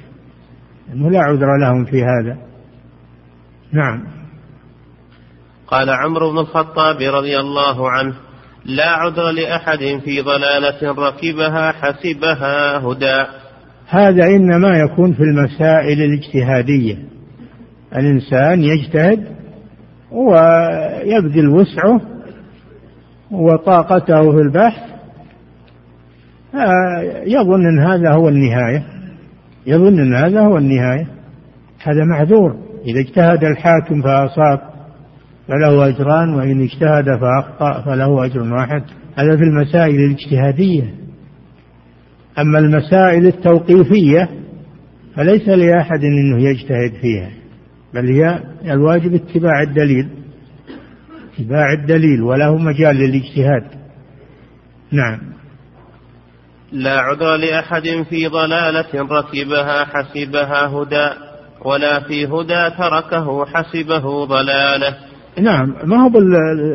أنه 0.93 1.09
لا 1.09 1.19
عذر 1.19 1.57
لهم 1.61 1.85
في 1.85 2.03
هذا. 2.03 2.37
نعم. 3.71 4.03
قال 5.67 5.89
عمرو 5.89 6.31
بن 6.31 6.37
الخطاب 6.37 6.95
رضي 7.01 7.39
الله 7.39 7.89
عنه 7.89 8.13
لا 8.65 8.89
عذر 8.89 9.31
لأحد 9.31 10.01
في 10.03 10.21
ضلالة 10.21 10.91
ركبها 10.91 11.71
حسبها 11.71 12.77
هدى. 12.77 13.25
هذا 13.87 14.25
إنما 14.25 14.77
يكون 14.77 15.13
في 15.13 15.23
المسائل 15.23 16.01
الاجتهادية. 16.01 16.97
الإنسان 17.95 18.63
يجتهد 18.63 19.42
ويبذل 20.13 21.47
وسعه 21.47 22.01
وطاقته 23.31 24.31
في 24.31 24.37
البحث. 24.37 24.93
يظن 27.27 27.65
أن 27.65 27.79
هذا 27.79 28.11
هو 28.11 28.29
النهاية. 28.29 28.83
يظن 29.67 29.99
أن 29.99 30.15
هذا 30.15 30.41
هو 30.41 30.57
النهاية. 30.57 31.07
هذا 31.83 32.05
معذور. 32.05 32.55
إذا 32.85 32.99
اجتهد 32.99 33.43
الحاكم 33.43 34.01
فأصاب 34.01 34.59
فله 35.47 35.87
أجران 35.87 36.35
وإن 36.35 36.61
اجتهد 36.61 37.05
فأخطأ 37.05 37.81
فله 37.81 38.25
أجر 38.25 38.53
واحد. 38.53 38.83
هذا 39.15 39.37
في 39.37 39.43
المسائل 39.43 39.95
الاجتهادية. 39.95 40.93
أما 42.39 42.59
المسائل 42.59 43.27
التوقيفية 43.27 44.29
فليس 45.15 45.47
لأحد 45.49 46.03
أنه 46.03 46.43
يجتهد 46.43 46.91
فيها. 47.01 47.29
بل 47.93 48.07
هي 48.07 48.43
الواجب 48.73 49.13
اتباع 49.13 49.61
الدليل 49.61 50.09
اتباع 51.33 51.73
الدليل 51.73 52.21
وله 52.21 52.57
مجال 52.57 52.95
للاجتهاد. 52.95 53.63
نعم. 54.91 55.19
لا 56.71 56.99
عذر 56.99 57.35
لأحد 57.35 58.05
في 58.09 58.27
ضلالة 58.27 58.87
ركبها 58.93 59.85
حسبها 59.85 60.67
هدى 60.67 61.09
ولا 61.65 61.99
في 61.99 62.25
هدى 62.25 62.75
تركه 62.77 63.45
حسبه 63.45 64.25
ضلالة. 64.25 64.97
نعم 65.39 65.75
ما 65.83 65.97
هو 65.97 66.19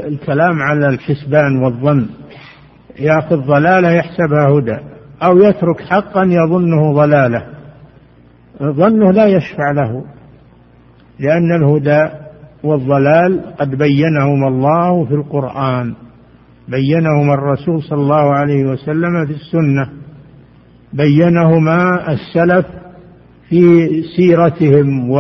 الكلام 0.07 0.63
على 0.63 0.89
الحسبان 0.89 1.57
والظن. 1.63 2.07
يأخذ 2.99 3.37
ضلالة 3.37 3.91
يحسبها 3.91 4.49
هدى 4.49 4.79
أو 5.23 5.39
يترك 5.39 5.81
حقا 5.81 6.23
يظنه 6.25 6.95
ضلالة. 6.95 7.47
ظنه 8.63 9.13
لا 9.13 9.27
يشفع 9.27 9.71
له. 9.71 10.05
لأن 11.21 11.53
الهدى 11.53 12.09
والضلال 12.65 13.41
قد 13.59 13.71
بينهما 13.71 14.49
الله 14.49 15.05
في 15.05 15.15
القرآن. 15.15 15.95
بينهما 16.69 17.35
الرسول 17.35 17.83
صلى 17.83 18.01
الله 18.01 18.35
عليه 18.35 18.65
وسلم 18.65 19.27
في 19.27 19.33
السنة. 19.33 19.89
بينهما 20.93 22.07
السلف 22.13 22.67
في 23.49 23.89
سيرتهم 24.17 25.11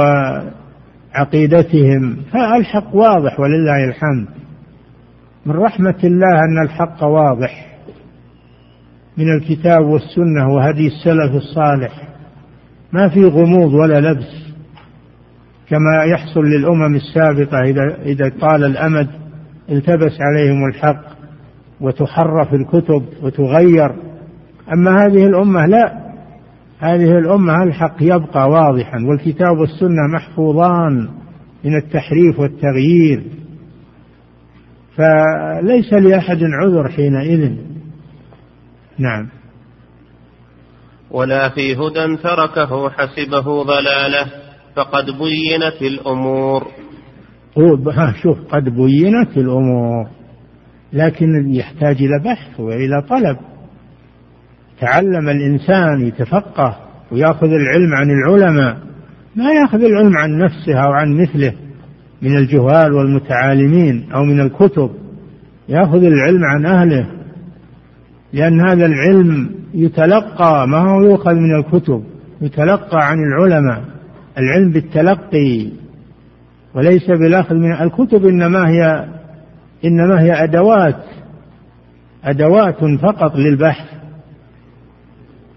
وعقيدتهم. 1.15 2.17
فالحق 2.33 2.97
واضح 2.97 3.41
ولله 3.41 3.85
الحمد. 3.85 4.27
من 5.47 5.53
رحمة 5.53 5.99
الله 6.05 6.45
أن 6.45 6.63
الحق 6.65 7.05
واضح. 7.05 7.79
من 9.19 9.33
الكتاب 9.37 9.83
والسنة 9.83 10.49
وهدي 10.55 10.87
السلف 10.87 11.35
الصالح. 11.35 12.09
ما 12.93 13.09
في 13.09 13.25
غموض 13.25 13.75
ولا 13.75 14.01
لبس. 14.01 14.48
كما 15.71 16.05
يحصل 16.05 16.41
للأمم 16.41 16.97
السابقة 16.97 17.61
إذا 17.61 18.03
إذا 18.03 18.33
طال 18.41 18.65
الأمد 18.65 19.09
التبس 19.71 20.19
عليهم 20.21 20.69
الحق 20.69 21.05
وتحرف 21.81 22.55
الكتب 22.55 23.05
وتغير. 23.23 23.91
أما 24.73 25.05
هذه 25.05 25.27
الأمة 25.27 25.67
لا. 25.67 26.09
هذه 26.79 27.19
الأمة 27.19 27.63
الحق 27.63 27.97
يبقى 28.01 28.49
واضحا 28.49 28.99
والكتاب 29.09 29.59
والسنة 29.59 30.07
محفوظان 30.15 31.09
من 31.65 31.77
التحريف 31.77 32.39
والتغيير. 32.39 33.25
فليس 34.97 35.93
لأحد 35.93 36.39
عذر 36.43 36.89
حينئذ. 36.89 37.57
نعم. 38.99 39.29
ولا 41.11 41.49
في 41.49 41.77
هدى 41.77 42.17
تركه 42.17 42.91
حسبه 42.91 43.63
ضلاله. 43.63 44.48
فقد 44.79 45.05
بينت 45.05 45.83
الأمور. 45.83 46.67
شوف 48.23 48.39
قد 48.51 48.65
بينت 48.65 49.37
الأمور 49.37 50.09
لكن 50.93 51.55
يحتاج 51.55 51.97
إلى 51.97 52.19
بحث 52.25 52.61
وإلى 52.61 53.03
طلب. 53.09 53.37
تعلم 54.81 55.29
الإنسان 55.29 56.07
يتفقه 56.07 56.77
ويأخذ 57.13 57.47
العلم 57.47 57.95
عن 57.95 58.11
العلماء 58.11 58.79
ما 59.37 59.53
يأخذ 59.53 59.85
العلم 59.85 60.19
عن 60.19 60.39
نفسه 60.39 60.79
أو 60.79 60.93
عن 60.93 61.23
مثله 61.23 61.53
من 62.23 62.37
الجهال 62.37 62.93
والمتعالمين 62.93 64.13
أو 64.15 64.25
من 64.25 64.41
الكتب. 64.41 64.91
يأخذ 65.69 66.03
العلم 66.05 66.45
عن 66.45 66.67
أهله 66.67 67.07
لأن 68.33 68.61
هذا 68.61 68.87
العلم 68.87 69.51
يتلقى 69.75 70.69
ما 70.69 70.79
هو 70.79 71.01
يؤخذ 71.01 71.35
من 71.35 71.55
الكتب 71.59 72.05
يتلقى 72.41 72.99
عن 73.09 73.17
العلماء. 73.19 73.98
العلم 74.39 74.71
بالتلقي 74.71 75.71
وليس 76.75 77.07
بالأخذ 77.07 77.55
من 77.55 77.73
الكتب 77.73 78.27
إنما 78.27 78.69
هي 78.69 79.09
إنما 79.85 80.23
هي 80.23 80.45
أدوات 80.45 81.05
أدوات 82.25 82.85
فقط 83.03 83.37
للبحث. 83.37 83.99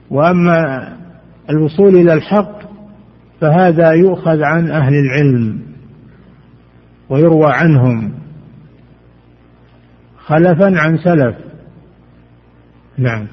وأما 0.10 0.90
الوصول 1.50 1.96
إلى 1.96 2.14
الحق 2.14 2.62
فهذا 3.42 3.92
يؤخذ 3.92 4.44
عن 4.44 4.72
أهل 4.72 4.94
العلم 4.94 5.62
ويروى 7.10 7.54
عنهم 7.54 8.14
خلفا 10.26 10.80
عن 10.80 10.98
سلف. 10.98 11.36
نعم. 12.98 13.28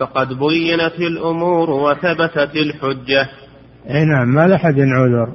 فقد 0.00 0.28
بينت 0.28 1.00
الأمور 1.00 1.70
وثبتت 1.70 2.56
الحجة. 2.56 3.28
أي 3.90 4.04
نعم 4.04 4.28
ما 4.28 4.46
لحد 4.46 4.80
عذر 4.80 5.32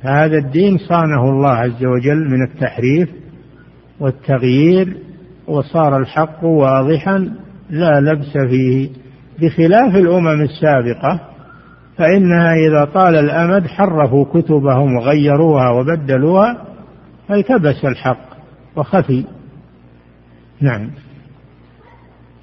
هذا 0.00 0.38
الدين 0.38 0.78
صانه 0.78 1.30
الله 1.30 1.50
عز 1.50 1.84
وجل 1.84 2.30
من 2.30 2.46
التحريف 2.46 3.08
والتغيير 4.00 4.96
وصار 5.48 5.98
الحق 5.98 6.44
واضحا 6.44 7.18
لا 7.70 8.00
لبس 8.00 8.38
فيه. 8.50 8.90
بخلاف 9.38 9.96
الأمم 9.96 10.42
السابقة 10.42 11.20
فإنها 11.96 12.54
إذا 12.54 12.84
طال 12.84 13.16
الأمد 13.16 13.66
حرفوا 13.66 14.24
كتبهم 14.24 14.96
وغيروها 14.96 15.70
وبدلوها 15.70 16.64
فالتبس 17.28 17.84
الحق 17.84 18.26
وخفي. 18.76 19.24
نعم. 20.60 20.90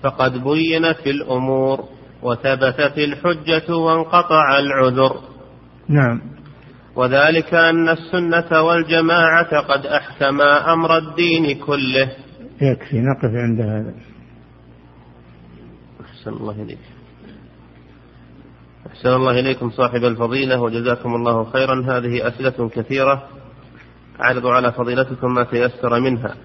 فقد 0.03 0.31
بينت 0.31 1.07
الأمور 1.07 1.79
وثبتت 2.23 2.97
الحجة 2.97 3.75
وانقطع 3.75 4.59
العذر. 4.59 5.30
نعم. 5.91 6.21
وذلك 6.95 7.53
أن 7.53 7.89
السنة 7.89 8.61
والجماعة 8.61 9.59
قد 9.59 9.85
أحكما 9.85 10.73
أمر 10.73 10.97
الدين 10.97 11.59
كله. 11.59 12.11
يكفي 12.61 12.99
نقف 12.99 13.31
عند 13.35 13.61
هذا. 13.61 13.93
أحسن 16.01 16.29
الله 16.29 16.61
إليك. 16.61 16.79
أحسن 18.87 19.09
الله 19.09 19.39
إليكم 19.39 19.69
صاحب 19.69 20.03
الفضيلة 20.03 20.61
وجزاكم 20.61 21.15
الله 21.15 21.43
خيرا. 21.43 21.97
هذه 21.97 22.27
أسئلة 22.27 22.69
كثيرة. 22.69 23.27
أعرض 24.23 24.47
على 24.47 24.71
فضيلتكم 24.71 25.33
ما 25.33 25.43
تيسر 25.43 25.99
منها. 25.99 26.35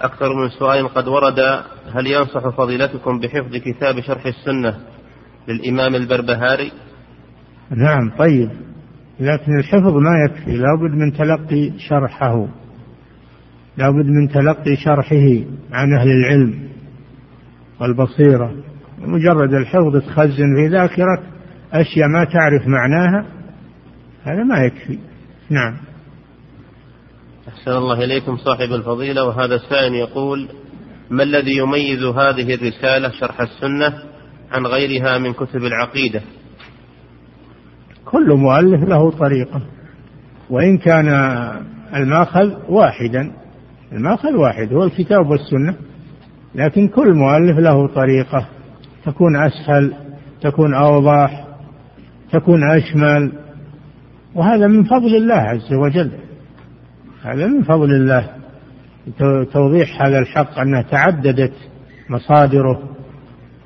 أكثر 0.00 0.34
من 0.34 0.48
سؤال 0.48 0.88
قد 0.88 1.08
ورد 1.08 1.40
هل 1.94 2.06
ينصح 2.06 2.48
فضيلتكم 2.48 3.20
بحفظ 3.20 3.56
كتاب 3.56 4.00
شرح 4.00 4.26
السنة 4.26 4.80
للإمام 5.48 5.94
البربهاري؟ 5.94 6.72
نعم 7.70 8.10
طيب. 8.18 8.50
لكن 9.20 9.58
الحفظ 9.58 9.96
ما 9.96 10.10
يكفي. 10.28 10.56
لابد 10.56 10.94
من 10.94 11.12
تلقي 11.12 11.72
شرحه. 11.78 12.48
لابد 13.76 14.06
من 14.06 14.28
تلقي 14.28 14.76
شرحه 14.76 15.44
عن 15.72 15.94
أهل 15.98 16.10
العلم 16.10 16.68
والبصيرة. 17.80 18.54
مجرد 18.98 19.54
الحفظ 19.54 19.96
تخزن 19.96 20.56
في 20.56 20.68
ذاكرة 20.68 21.22
أشياء 21.72 22.08
ما 22.08 22.24
تعرف 22.24 22.66
معناها 22.66 23.26
هذا 24.22 24.44
ما 24.44 24.58
يكفي. 24.64 24.98
نعم. 25.50 25.76
أحسن 27.48 27.70
الله 27.70 28.04
إليكم 28.04 28.36
صاحب 28.36 28.72
الفضيلة. 28.72 29.24
وهذا 29.24 29.54
السائل 29.54 29.94
يقول 29.94 30.48
ما 31.10 31.22
الذي 31.22 31.56
يميز 31.56 32.04
هذه 32.04 32.54
الرسالة 32.54 33.10
شرح 33.10 33.40
السنة 33.40 34.02
عن 34.52 34.66
غيرها 34.66 35.18
من 35.18 35.32
كتب 35.32 35.64
العقيدة؟ 35.64 36.22
كل 38.06 38.34
مؤلف 38.34 38.88
له 38.88 39.10
طريقة. 39.10 39.62
وإن 40.50 40.78
كان 40.78 41.08
المأخذ 41.94 42.52
واحدا 42.68 43.32
المأخذ 43.92 44.36
واحد 44.36 44.72
هو 44.72 44.84
الكتاب 44.84 45.30
والسنة 45.30 45.74
لكن 46.54 46.88
كل 46.88 47.14
مؤلف 47.14 47.58
له 47.58 47.86
طريقة. 47.86 48.46
تكون 49.04 49.36
أسهل 49.36 49.92
تكون 50.40 50.74
أوضح 50.74 51.44
تكون 52.32 52.70
أشمل. 52.70 53.32
وهذا 54.34 54.66
من 54.66 54.84
فضل 54.84 55.16
الله 55.16 55.34
عز 55.34 55.72
وجل. 55.72 56.10
هذا 57.22 57.46
من 57.46 57.62
فضل 57.62 57.90
الله. 57.94 58.26
توضيح 59.52 60.02
هذا 60.02 60.18
الحق 60.18 60.58
أنها 60.58 60.82
تعددت 60.82 61.52
مصادره. 62.10 62.82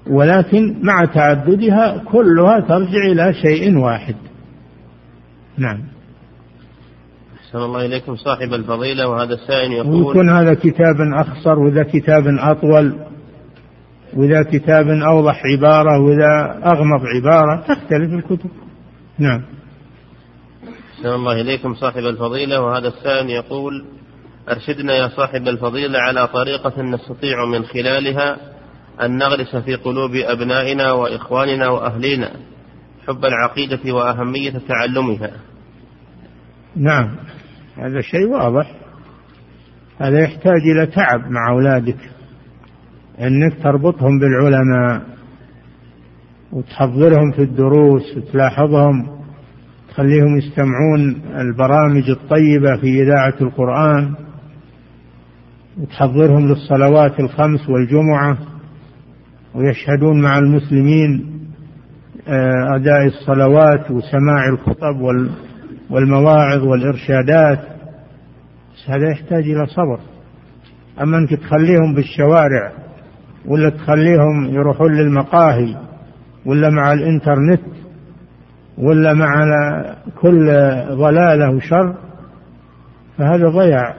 ولكن 0.07 0.77
مع 0.83 1.05
تعددها 1.05 1.99
كلها 1.99 2.61
ترجع 2.61 3.05
إلى 3.13 3.33
شيء 3.35 3.79
واحد. 3.79 4.15
نعم. 5.61 5.85
أحسن 7.41 7.59
الله 7.59 7.87
إليكم 7.87 8.17
صاحب 8.17 8.55
الفضيلة 8.55 9.09
وهذا 9.09 9.35
السائل 9.35 9.73
يقول 9.73 10.07
ويكون 10.07 10.31
هذا 10.31 10.55
كتاب 10.55 10.97
أخصر 11.15 11.59
وذا 11.59 11.83
كتاب 11.83 12.25
أطول 12.27 12.99
وذا 14.15 14.43
كتاب 14.43 14.89
أوضح 14.89 15.43
عبارة 15.45 16.01
وذا 16.01 16.61
أغمض 16.65 17.01
عبارة. 17.17 17.61
تختلف 17.61 18.13
الكتب. 18.13 18.51
نعم. 19.19 19.43
أحسن 20.95 21.09
الله 21.09 21.41
إليكم 21.41 21.75
صاحب 21.75 22.03
الفضيلة 22.03 22.61
وهذا 22.61 22.89
السائل 22.89 23.31
يقول 23.31 23.85
أرشدنا 24.49 24.95
يا 24.95 25.09
صاحب 25.09 25.49
الفضيلة 25.49 25.99
على 25.99 26.27
طريقة 26.27 26.83
نستطيع 26.83 27.45
من 27.45 27.65
خلالها 27.65 28.37
أن 29.03 29.19
نغرس 29.19 29.57
في 29.57 29.75
قلوب 29.75 30.11
أبنائنا 30.15 30.93
وإخواننا 30.93 31.69
وأهلنا 31.69 32.31
حب 33.07 33.25
العقيدة 33.25 33.95
وأهمية 33.95 34.53
تعلمها. 34.69 35.31
نعم. 36.77 37.17
هذا 37.77 38.01
شيء 38.01 38.27
واضح. 38.27 38.73
هذا 39.99 40.19
يحتاج 40.19 40.61
إلى 40.73 40.87
تعب 40.87 41.31
مع 41.31 41.51
أولادك. 41.51 42.11
أنك 43.21 43.63
تربطهم 43.63 44.19
بالعلماء 44.19 45.03
وتحضرهم 46.53 47.31
في 47.33 47.43
الدروس 47.43 48.17
وتلاحظهم 48.17 49.21
تخليهم 49.91 50.37
يستمعون 50.37 51.23
البرامج 51.41 52.11
الطيبة 52.11 52.77
في 52.81 53.03
إذاعة 53.03 53.35
القرآن 53.41 54.15
وتحضرهم 55.79 56.49
للصلوات 56.49 57.21
الخمس 57.21 57.69
والجمعة 57.69 58.39
ويشهدون 59.55 60.23
مع 60.23 60.39
المسلمين 60.39 61.31
آه، 62.29 62.77
أداء 62.77 63.07
الصلوات 63.07 63.91
وسماع 63.91 64.49
الخطب 64.49 65.01
والمواعظ 65.91 66.63
والإرشادات 66.63 67.61
هذا 68.87 69.11
يحتاج 69.11 69.45
إلى 69.45 69.67
صبر. 69.67 70.01
أما 71.01 71.19
أنك 71.19 71.35
تخليهم 71.35 71.95
بالشوارع 71.95 72.73
ولا 73.47 73.71
تخليهم 73.71 74.45
يروحون 74.51 74.97
للمقاهي 74.97 75.77
ولا 76.47 76.71
مع 76.71 76.93
الإنترنت 76.93 77.61
ولا 78.79 79.15
مع 79.15 79.33
كل 80.21 80.47
ضلالة 80.91 81.51
وشر 81.51 81.95
فهذا 83.19 83.49
ضياع. 83.49 83.97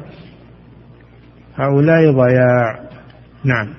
هؤلاء 1.56 2.12
ضياع. 2.12 2.90
نعم. 3.44 3.74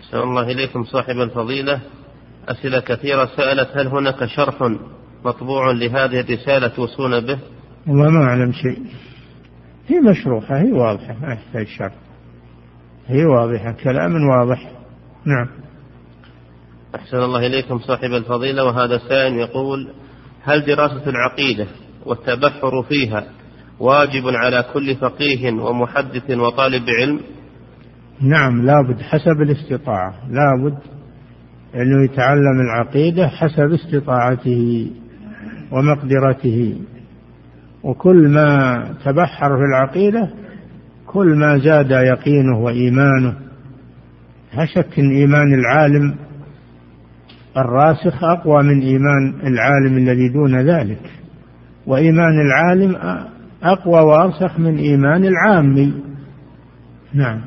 أحسن 0.00 0.18
الله 0.18 0.42
إليكم 0.42 0.84
صاحب 0.84 1.16
الفضيلة. 1.16 1.80
أسئلة 2.48 2.80
كثيرة. 2.80 3.28
سألت 3.36 3.76
هل 3.76 3.86
هناك 3.86 4.24
شرح 4.24 4.62
مطبوع 5.24 5.70
لهذه 5.70 6.20
الرسالة 6.20 6.68
توصون 6.68 7.20
به؟ 7.20 7.38
والله 7.86 8.10
ما 8.10 8.24
أعلم 8.24 8.52
شيء. 8.52 8.82
هي 9.88 10.00
مشروحة 10.00 10.58
هي 10.58 10.72
واضحة 10.72 11.14
ما 11.22 11.32
يحتاج 11.32 11.66
شرح. 11.66 11.94
هي 13.06 13.24
واضحة 13.24 13.72
كلام 13.72 14.28
واضح. 14.28 14.72
نعم. 15.24 15.48
أحسن 16.94 17.16
الله 17.16 17.46
إليكم 17.46 17.78
صاحب 17.78 18.12
الفضيلة 18.12 18.64
وهذا 18.64 18.98
سائل 18.98 19.34
يقول 19.34 19.92
هل 20.42 20.64
دراسة 20.66 21.10
العقيدة 21.10 21.66
والتبحر 22.06 22.82
فيها 22.82 23.24
واجب 23.80 24.22
على 24.26 24.64
كل 24.74 24.96
فقيه 24.96 25.52
ومحدث 25.52 26.30
وطالب 26.30 26.84
علم؟ 27.00 27.20
نعم 28.20 28.62
لابد 28.62 29.00
حسب 29.00 29.42
الاستطاعة. 29.42 30.14
لابد 30.30 30.78
أنه 31.74 32.04
يتعلم 32.04 32.60
العقيدة 32.60 33.28
حسب 33.28 33.72
استطاعته. 33.72 34.90
ومقدرته. 35.72 36.76
وكل 37.82 38.28
ما 38.28 38.84
تبحر 39.04 39.56
في 39.56 39.64
العقيدة 39.64 40.30
كل 41.06 41.34
ما 41.36 41.58
زاد 41.58 41.90
يقينه 41.90 42.58
وإيمانه. 42.58 43.34
لا 44.56 44.66
شك 44.66 44.98
أن 44.98 45.10
إيمان 45.10 45.54
العالم 45.54 46.14
الراسخ 47.56 48.24
أقوى 48.24 48.62
من 48.62 48.80
إيمان 48.80 49.34
العالم 49.46 49.96
الذي 49.96 50.28
دون 50.28 50.60
ذلك. 50.60 51.10
وإيمان 51.86 52.40
العالم 52.40 52.96
أقوى 53.62 54.00
وأرسخ 54.00 54.58
من 54.58 54.78
إيمان 54.78 55.24
العامي 55.24 55.92
نعم. 57.14 57.40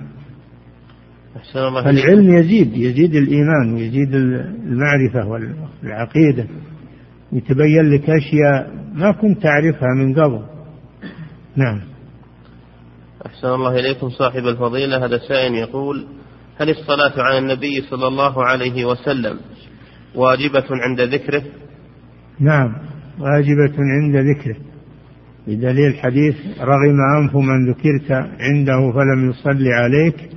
فالعلم 1.86 2.34
يزيد 2.34 2.78
يزيد 2.78 3.16
الإيمان 3.16 3.74
ويزيد 3.74 4.16
المعرفة 4.16 5.28
والعقيدة. 5.84 6.46
يتبين 7.36 7.90
لك 7.94 8.10
أشياء 8.10 8.72
ما 8.94 9.12
كنت 9.12 9.44
تعرفها 9.44 9.90
من 9.98 10.14
قبل. 10.14 10.42
نعم. 11.56 11.82
أحسن 13.26 13.48
الله 13.48 13.80
إليكم 13.80 14.10
صاحب 14.10 14.48
الفضيلة. 14.48 15.06
هذا 15.06 15.18
سائل 15.18 15.54
يقول 15.56 16.08
هل 16.58 16.70
الصلاة 16.70 17.24
على 17.24 17.38
النبي 17.38 17.82
صلى 17.82 18.08
الله 18.08 18.46
عليه 18.46 18.86
وسلم 18.86 19.40
واجبة 20.16 20.66
عند 20.72 21.02
ذكره؟ 21.02 21.44
نعم 22.40 22.76
واجبة 23.20 23.76
عند 23.78 24.16
ذكره. 24.16 24.56
بدليل 25.48 25.96
حديث 25.96 26.36
رغم 26.60 26.98
أنف 27.18 27.36
من 27.36 27.70
ذكرت 27.70 28.12
عنده 28.40 28.92
فلم 28.94 29.30
يصلي 29.30 29.74
عليك 29.74 30.30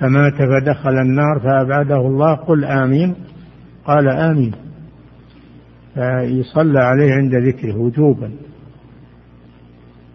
فمات 0.00 0.34
فدخل 0.34 0.98
النار 1.02 1.40
فأبعده 1.40 2.00
الله 2.00 2.34
قل 2.34 2.64
آمين. 2.64 3.14
قال 3.84 4.08
آمين. 4.08 4.67
فيصلى 5.98 6.80
عليه 6.80 7.12
عند 7.12 7.34
ذكره 7.34 7.76
وجوبا. 7.76 8.30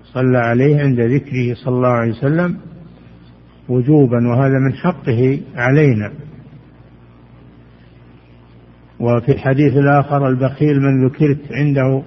صلى 0.04 0.38
عليه 0.38 0.80
عند 0.80 1.00
ذكره 1.00 1.54
صلى 1.54 1.76
الله 1.76 1.88
عليه 1.88 2.12
وسلم 2.12 2.58
وجوبا 3.70 4.28
وهذا 4.28 4.60
من 4.60 4.74
حقه 4.74 5.40
علينا. 5.56 6.12
وفي 9.00 9.32
الحديث 9.32 9.74
الآخر 9.74 10.28
البخيل 10.28 10.80
من 10.82 11.06
ذكرت 11.06 11.52
عنده 11.52 12.04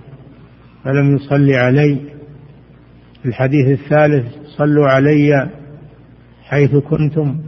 فلم 0.85 1.17
يصلي 1.17 1.57
علي. 1.57 1.99
الحديث 3.25 3.81
الثالث 3.81 4.27
صلوا 4.57 4.87
علي 4.87 5.51
حيث 6.43 6.77
كنتم 6.77 7.39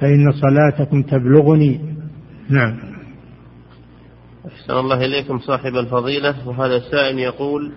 فإن 0.00 0.32
صلاتكم 0.32 1.02
تبلغني. 1.02 1.80
نعم. 2.50 2.91
أحسن 4.62 4.74
الله 4.74 5.04
إليكم 5.04 5.38
صاحب 5.38 5.76
الفضيلة 5.76 6.48
وهذا 6.48 6.76
السائل 6.76 7.18
يقول 7.18 7.72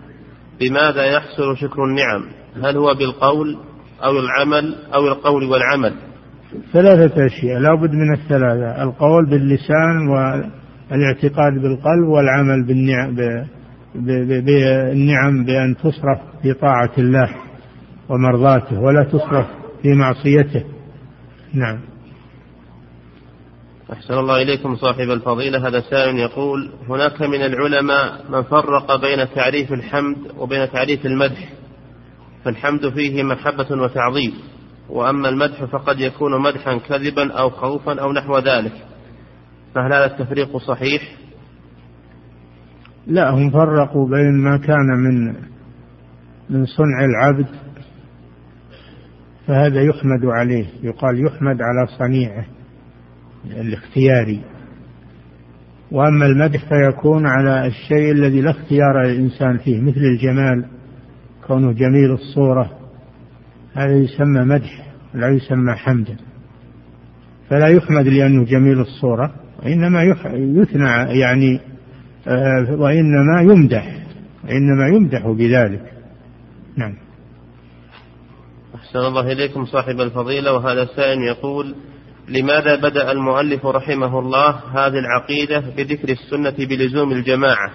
بماذا 0.60 1.06
يحصل 1.06 1.58
شكر 1.58 1.86
النعم؟ 1.86 2.26
هل 2.64 2.78
هو 2.78 2.94
بالقول 2.94 3.58
أو 4.04 4.20
العمل 4.20 4.76
أو 4.94 5.08
القول 5.08 5.44
والعمل؟ 5.44 5.94
ثلاثة 6.74 7.26
أشياء 7.26 7.60
لا 7.60 7.76
بد 7.76 7.92
من 7.92 8.14
الثلاثة 8.14 8.84
القول 8.84 9.26
باللسان 9.30 10.08
والاعتقاد 10.08 11.54
بالقلب 11.54 12.08
والعمل 12.08 12.66
بالنعم 12.68 13.16
بالنعم 13.96 15.46
بأن 15.46 15.76
تصرف 15.76 16.20
في 16.42 16.54
طاعة 16.54 16.92
الله 16.98 17.30
ومرضاته 18.10 18.80
ولا 18.80 19.04
تصرف 19.04 19.48
في 19.82 19.94
معصيته. 19.94 20.64
نعم. 21.54 21.80
أحسن 23.94 24.14
الله 24.14 24.42
إليكم 24.42 24.76
صاحب 24.76 25.10
الفضيلة. 25.10 25.68
هذا 25.68 25.80
سائل 25.80 26.20
يقول 26.20 26.72
هناك 26.90 27.22
من 27.22 27.42
العلماء 27.42 28.26
من 28.30 28.44
فرق 28.44 29.02
بين 29.02 29.30
تعريف 29.36 29.74
الحمد 29.74 30.18
وبين 30.38 30.72
تعريف 30.72 31.06
المدح 31.06 31.50
فالحمد 32.44 32.90
فيه 32.90 33.24
محبة 33.24 33.68
وتعظيم 33.72 34.34
وأما 34.90 35.30
المدح 35.30 35.64
فقد 35.64 36.00
يكون 36.00 36.42
مدحا 36.42 36.78
كذبا 36.78 37.34
أو 37.34 37.50
خوفا 37.50 38.02
أو 38.02 38.14
نحو 38.14 38.38
ذلك. 38.38 38.74
فهل 39.76 39.94
هذا 39.94 40.06
التفريق 40.06 40.58
صحيح؟ 40.58 41.02
لا 43.08 43.30
هم 43.30 43.52
فرقوا 43.52 44.10
بين 44.10 44.44
ما 44.44 44.58
كان 44.58 44.88
من 44.98 45.36
من 46.50 46.66
صنع 46.66 47.06
العبد 47.06 47.48
فهذا 49.48 49.82
يحمد 49.82 50.26
عليه 50.26 50.66
يقال 50.84 51.26
يحمد 51.26 51.58
على 51.62 51.88
صنيعه. 52.00 52.46
الاختياري. 53.52 54.42
وأما 55.92 56.26
المدح 56.26 56.70
فيكون 56.70 57.26
على 57.26 57.68
الشيء 57.68 58.12
الذي 58.12 58.42
لا 58.42 58.50
اختيار 58.52 59.04
للإنسان 59.04 59.58
فيه 59.58 59.82
مثل 59.82 60.00
الجمال 60.00 60.66
كونه 61.48 61.72
جميل 61.72 62.12
الصورة. 62.12 62.72
هذا 63.74 63.94
يسمى 63.94 64.40
مدح 64.40 64.88
لا 65.14 65.28
يسمى 65.28 65.74
حمدا. 65.74 66.18
فلا 67.50 67.68
يحمد 67.68 68.08
لأنه 68.08 68.46
جميل 68.46 68.80
الصورة 68.80 69.34
وإنما 69.64 70.04
يثنى 70.34 71.20
يعني 71.20 71.60
آه، 72.28 72.76
وإنما 72.76 73.42
يمدح 73.42 74.06
وانما 74.44 74.88
يمدح 74.88 75.28
بذلك. 75.28 75.94
نعم. 76.78 76.94
أحسن 78.76 79.00
الله 79.00 79.32
إليكم 79.32 79.66
صاحب 79.66 80.02
الفضيلة 80.02 80.54
وهذا 80.54 80.86
سائل 80.86 81.22
يقول 81.22 81.76
لماذا 82.30 82.76
بدأ 82.76 83.12
المؤلف 83.12 83.66
رحمه 83.66 84.20
الله 84.20 84.50
هذه 84.50 85.00
العقيدة 85.00 85.60
بذكر 85.60 86.10
السنة 86.10 86.68
بلزوم 86.68 87.12
الجماعة؟ 87.12 87.72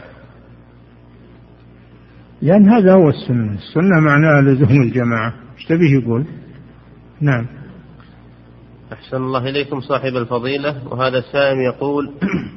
لأن 2.43 2.69
هذا 2.69 2.93
هو 2.93 3.09
السنة. 3.09 3.53
السنة 3.53 4.01
معناها 4.01 4.43
لزوم 4.43 4.83
الجماعة. 4.83 5.35
إيش 5.59 5.65
تبيه 5.65 6.03
يقول؟ 6.03 6.27
نعم. 7.21 7.47
أحسن 8.93 9.17
الله 9.17 9.49
إليكم 9.49 9.81
صاحب 9.81 10.17
الفضيلة. 10.17 10.89
وهذا 10.89 11.19
السائل 11.19 11.59
يقول 11.59 12.11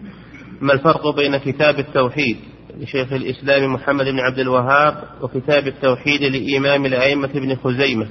ما 0.62 0.74
الفرق 0.74 1.16
بين 1.16 1.38
كتاب 1.38 1.80
التوحيد 1.80 2.38
لشيخ 2.78 3.14
الإسلام 3.14 3.74
محمد 3.74 4.06
بن 4.06 4.20
عبد 4.20 4.40
الوهاب 4.40 5.04
وكتاب 5.22 5.68
التوحيد 5.68 6.22
لإمام 6.22 6.86
الأئمة 6.86 7.32
بن 7.34 7.56
خزيمة؟ 7.56 8.08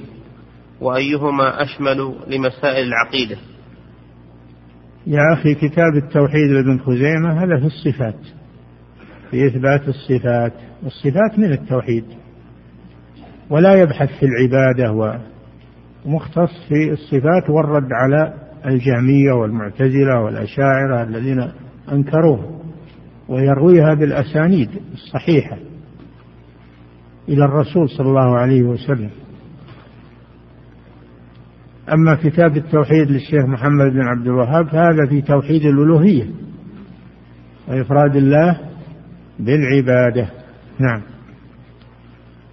وأيهما 0.81 1.63
أشمل 1.63 2.15
لمسائل 2.27 2.87
العقيدة؟ 2.87 3.37
يا 5.07 5.33
أخي 5.33 5.55
كتاب 5.55 5.95
التوحيد 5.95 6.51
لابن 6.51 6.79
خزيمة 6.79 7.43
هذا 7.43 7.59
في 7.59 7.65
الصفات 7.65 8.19
في 9.31 9.47
إثبات 9.47 9.87
الصفات 9.87 10.53
والصفات 10.83 11.39
من 11.39 11.51
التوحيد 11.51 12.05
ولا 13.49 13.73
يبحث 13.81 14.09
في 14.19 14.25
العبادة 14.25 15.17
ومختص 16.05 16.67
في 16.69 16.91
الصفات 16.91 17.49
والرد 17.49 17.89
على 17.91 18.33
الجهمية 18.65 19.31
والمعتزلة 19.31 20.21
والأشاعرة 20.21 21.03
الذين 21.03 21.51
أنكروه 21.91 22.61
ويرويها 23.29 23.93
بالأسانيد 23.93 24.69
الصحيحة 24.93 25.57
إلى 27.29 27.45
الرسول 27.45 27.89
صلى 27.89 28.07
الله 28.07 28.37
عليه 28.37 28.63
وسلم. 28.63 29.09
أما 31.91 32.15
كتاب 32.15 32.57
التوحيد 32.57 33.11
للشيخ 33.11 33.45
محمد 33.45 33.91
بن 33.93 34.01
عبد 34.01 34.27
الوهاب 34.27 34.67
فهذا 34.67 35.05
في 35.09 35.21
توحيد 35.21 35.65
الألوهية 35.65 36.27
وإفراد 37.67 38.15
الله 38.15 38.59
بالعبادة. 39.39 40.29
نعم. 40.79 41.01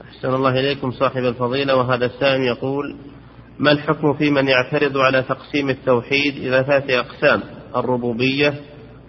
أحسن 0.03 0.29
الله 0.29 0.61
إليكم 0.61 0.91
صاحب 0.91 1.25
الفضيلة 1.25 1.77
وهذا 1.77 2.07
السائل 2.07 2.41
يقول 2.41 2.97
ما 3.59 3.73
الحكم 3.73 4.13
في 4.13 4.31
من 4.31 4.49
يعترض 4.49 4.99
على 4.99 5.23
تقسيم 5.23 5.71
التوحيد 5.71 6.37
إلى 6.37 6.65
ثلاثة 6.65 7.01
أقسام؟ 7.01 7.41
الربوبية 7.77 8.55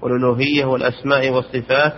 والألوهية 0.02 0.66
والأسماء 0.66 1.30
والصفات. 1.30 1.94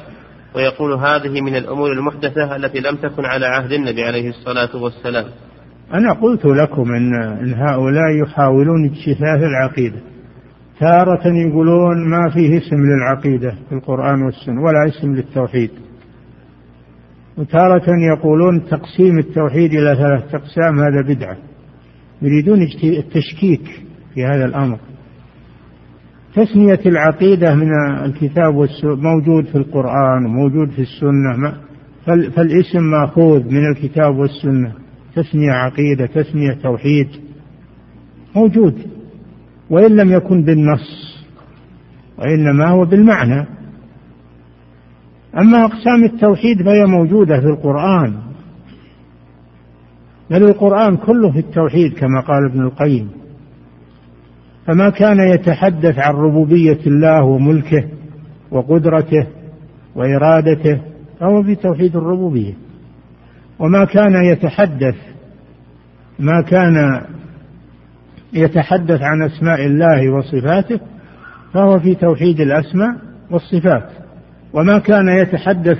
ويقول 0.55 0.93
هذه 0.93 1.41
من 1.41 1.55
الأمور 1.55 1.91
المحدثة 1.91 2.55
التي 2.55 2.79
لم 2.79 2.95
تكن 2.95 3.25
على 3.25 3.45
عهد 3.45 3.71
النبي 3.71 4.03
عليه 4.03 4.29
الصلاة 4.29 4.75
والسلام. 4.75 5.25
أنا 5.93 6.13
قلت 6.13 6.45
لكم 6.45 6.93
إن, 6.93 7.13
إن 7.13 7.53
هؤلاء 7.53 8.23
يحاولون 8.23 8.85
اجتثاث 8.85 9.43
العقيدة. 9.43 9.99
تارة 10.79 11.27
يقولون 11.27 12.09
ما 12.09 12.29
فيه 12.33 12.57
اسم 12.57 12.75
للعقيدة 12.75 13.55
في 13.69 13.75
القرآن 13.75 14.21
والسنة 14.21 14.61
ولا 14.61 14.87
اسم 14.87 15.15
للتوحيد. 15.15 15.69
وتارة 17.37 17.85
يقولون 18.17 18.65
تقسيم 18.65 19.19
التوحيد 19.19 19.73
إلى 19.73 19.95
ثلاثة 19.95 20.37
أقسام 20.37 20.79
هذا 20.79 21.01
بدعة. 21.01 21.37
يريدون 22.21 22.61
التشكيك 22.83 23.65
في 24.13 24.25
هذا 24.25 24.45
الأمر. 24.45 24.77
تسمية 26.35 26.79
العقيدة 26.85 27.55
من 27.55 27.71
الكتاب 28.05 28.55
والسنة 28.55 28.95
موجود 28.95 29.45
في 29.45 29.55
القرآن 29.55 30.25
وموجود 30.25 30.69
في 30.69 30.81
السنة 30.81 31.53
فالاسم 32.05 32.83
مأخوذ 32.83 33.43
من 33.43 33.71
الكتاب 33.71 34.15
والسنة. 34.15 34.82
تسمية 35.15 35.51
عقيدة 35.51 36.05
تسمية 36.05 36.53
توحيد. 36.53 37.07
موجود. 38.35 38.87
وإن 39.69 39.95
لم 39.95 40.11
يكن 40.11 40.43
بالنص 40.43 41.23
وإنما 42.17 42.69
هو 42.69 42.85
بالمعنى. 42.85 43.47
أما 45.37 45.65
أقسام 45.65 46.03
التوحيد 46.03 46.63
فهي 46.63 46.85
موجودة 46.85 47.39
في 47.39 47.47
القرآن. 47.47 48.13
بل 50.29 50.43
القرآن 50.43 50.97
كله 50.97 51.31
في 51.31 51.39
التوحيد 51.39 51.93
كما 51.93 52.21
قال 52.21 52.49
ابن 52.51 52.61
القيم. 52.61 53.09
فما 54.65 54.89
كان 54.89 55.19
يتحدث 55.19 55.99
عن 55.99 56.13
ربوبية 56.13 56.79
الله 56.87 57.23
وملكه 57.23 57.83
وقدرته 58.51 59.27
وإرادته 59.95 60.81
فهو 61.19 61.43
في 61.43 61.55
توحيد 61.55 61.95
الربوبية. 61.95 62.62
وما 63.59 63.85
كان 63.85 64.25
يتحدث 64.25 64.95
ما 66.19 66.41
كان 66.41 67.01
يتحدث 68.33 69.01
عن 69.01 69.23
أسماء 69.23 69.65
الله 69.65 70.09
وصفاته 70.09 70.79
فهو 71.53 71.79
في 71.79 71.95
توحيد 71.95 72.39
الأسماء 72.39 72.95
والصفات. 73.31 73.89
وما 74.53 74.79
كان 74.79 75.07
يتحدث 75.07 75.77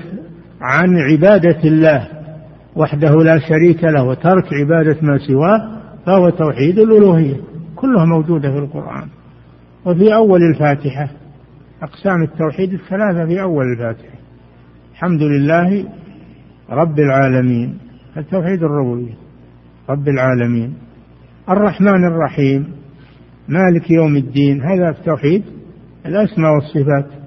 عن 0.62 0.98
عبادة 0.98 1.64
الله 1.64 2.08
وحده 2.76 3.16
لا 3.24 3.40
شريك 3.40 3.84
له 3.84 4.04
وترك 4.04 4.54
عبادة 4.54 4.98
ما 5.02 5.18
سواه 5.18 5.82
فهو 6.06 6.30
توحيد 6.30 6.80
الألوهية 6.80 7.36
كلها 7.76 8.06
موجودة 8.06 8.52
في 8.52 8.58
القرآن. 8.58 9.08
وفي 9.86 10.16
أول 10.16 10.40
الفاتحة 10.44 11.10
أقسام 11.84 12.24
التوحيد 12.24 12.74
الثلاثة 12.74 13.26
في 13.26 13.42
أول 13.42 13.66
الفاتحة. 13.74 14.18
الحمد 14.92 15.22
لله 15.22 15.86
رب 16.70 17.00
العالمين 17.00 17.78
التوحيد 18.18 18.64
الربوبية. 18.64 19.14
رب 19.90 20.08
العالمين. 20.08 20.74
الرحمن 21.50 22.08
الرحيم. 22.08 22.68
مالك 23.48 23.92
يوم 23.92 24.16
الدين. 24.16 24.62
هذا 24.62 24.90
التوحيد 24.90 25.44
الأسماء 26.06 26.52
والصفات. 26.54 27.20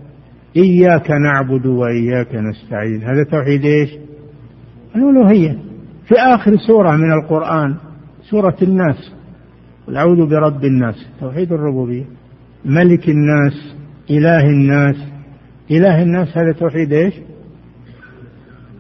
إياك 0.57 1.11
نعبد 1.11 1.67
وإياك 1.67 2.35
نستعين. 2.35 3.03
هذا 3.03 3.25
توحيد 3.31 3.65
إيش؟ 3.65 3.91
الألوهية. 4.97 5.59
في 6.09 6.15
آخر 6.15 6.57
سورة 6.57 6.97
من 6.97 7.13
القرآن 7.13 7.77
سورة 8.31 8.57
الناس. 8.63 9.13
قل 9.87 9.97
أعوذ 9.97 10.27
برب 10.31 10.65
الناس. 10.65 11.07
توحيد 11.21 11.53
الربوبية. 11.53 12.05
ملك 12.65 13.09
الناس 13.09 13.77
إله 14.11 14.41
الناس. 14.41 14.97
إله 15.71 16.03
الناس 16.03 16.39
هذا 16.39 16.53
توحيد 16.53 16.93
إيش؟ 16.93 17.15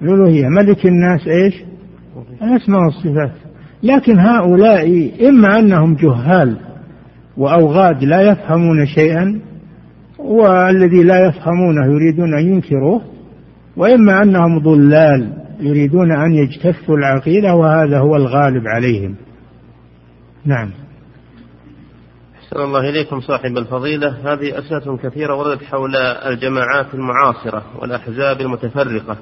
الألوهية. 0.03 0.49
ملك 0.49 0.87
الناس 0.87 1.29
إيش؟ 1.29 1.55
الأسماء 2.43 2.81
والصفات. 2.81 3.33
لكن 3.83 4.19
هؤلاء 4.19 5.11
إما 5.29 5.59
أنهم 5.59 5.95
جهال 5.95 6.57
وأوغاد 7.37 8.05
لا 8.05 8.21
يفهمون 8.21 8.87
شيئا 8.87 9.41
والذي 10.19 11.03
لا 11.03 11.27
يفهمونه 11.27 11.87
يريدون 11.87 12.39
أن 12.39 12.53
ينكروه 12.53 13.03
وإما 13.77 14.23
أنهم 14.23 14.59
ضلال 14.59 15.33
يريدون 15.61 16.13
أن 16.13 16.33
يجتثوا 16.33 16.97
العقيدة 16.97 17.55
وهذا 17.55 17.99
هو 17.99 18.17
الغالب 18.17 18.63
عليهم. 18.67 19.15
نعم. 20.45 20.71
أحسن 22.37 22.61
الله 22.61 22.91
إليكم 22.91 23.21
صاحب 23.21 23.59
الفضيلة. 23.59 24.09
هذه 24.09 24.59
أسئلة 24.59 24.97
كثيرة 24.97 25.35
وردت 25.35 25.65
حول 25.65 25.97
الجماعات 26.27 26.95
المعاصرة 26.95 27.63
والأحزاب 27.81 28.41
المتفرقة. 28.41 29.17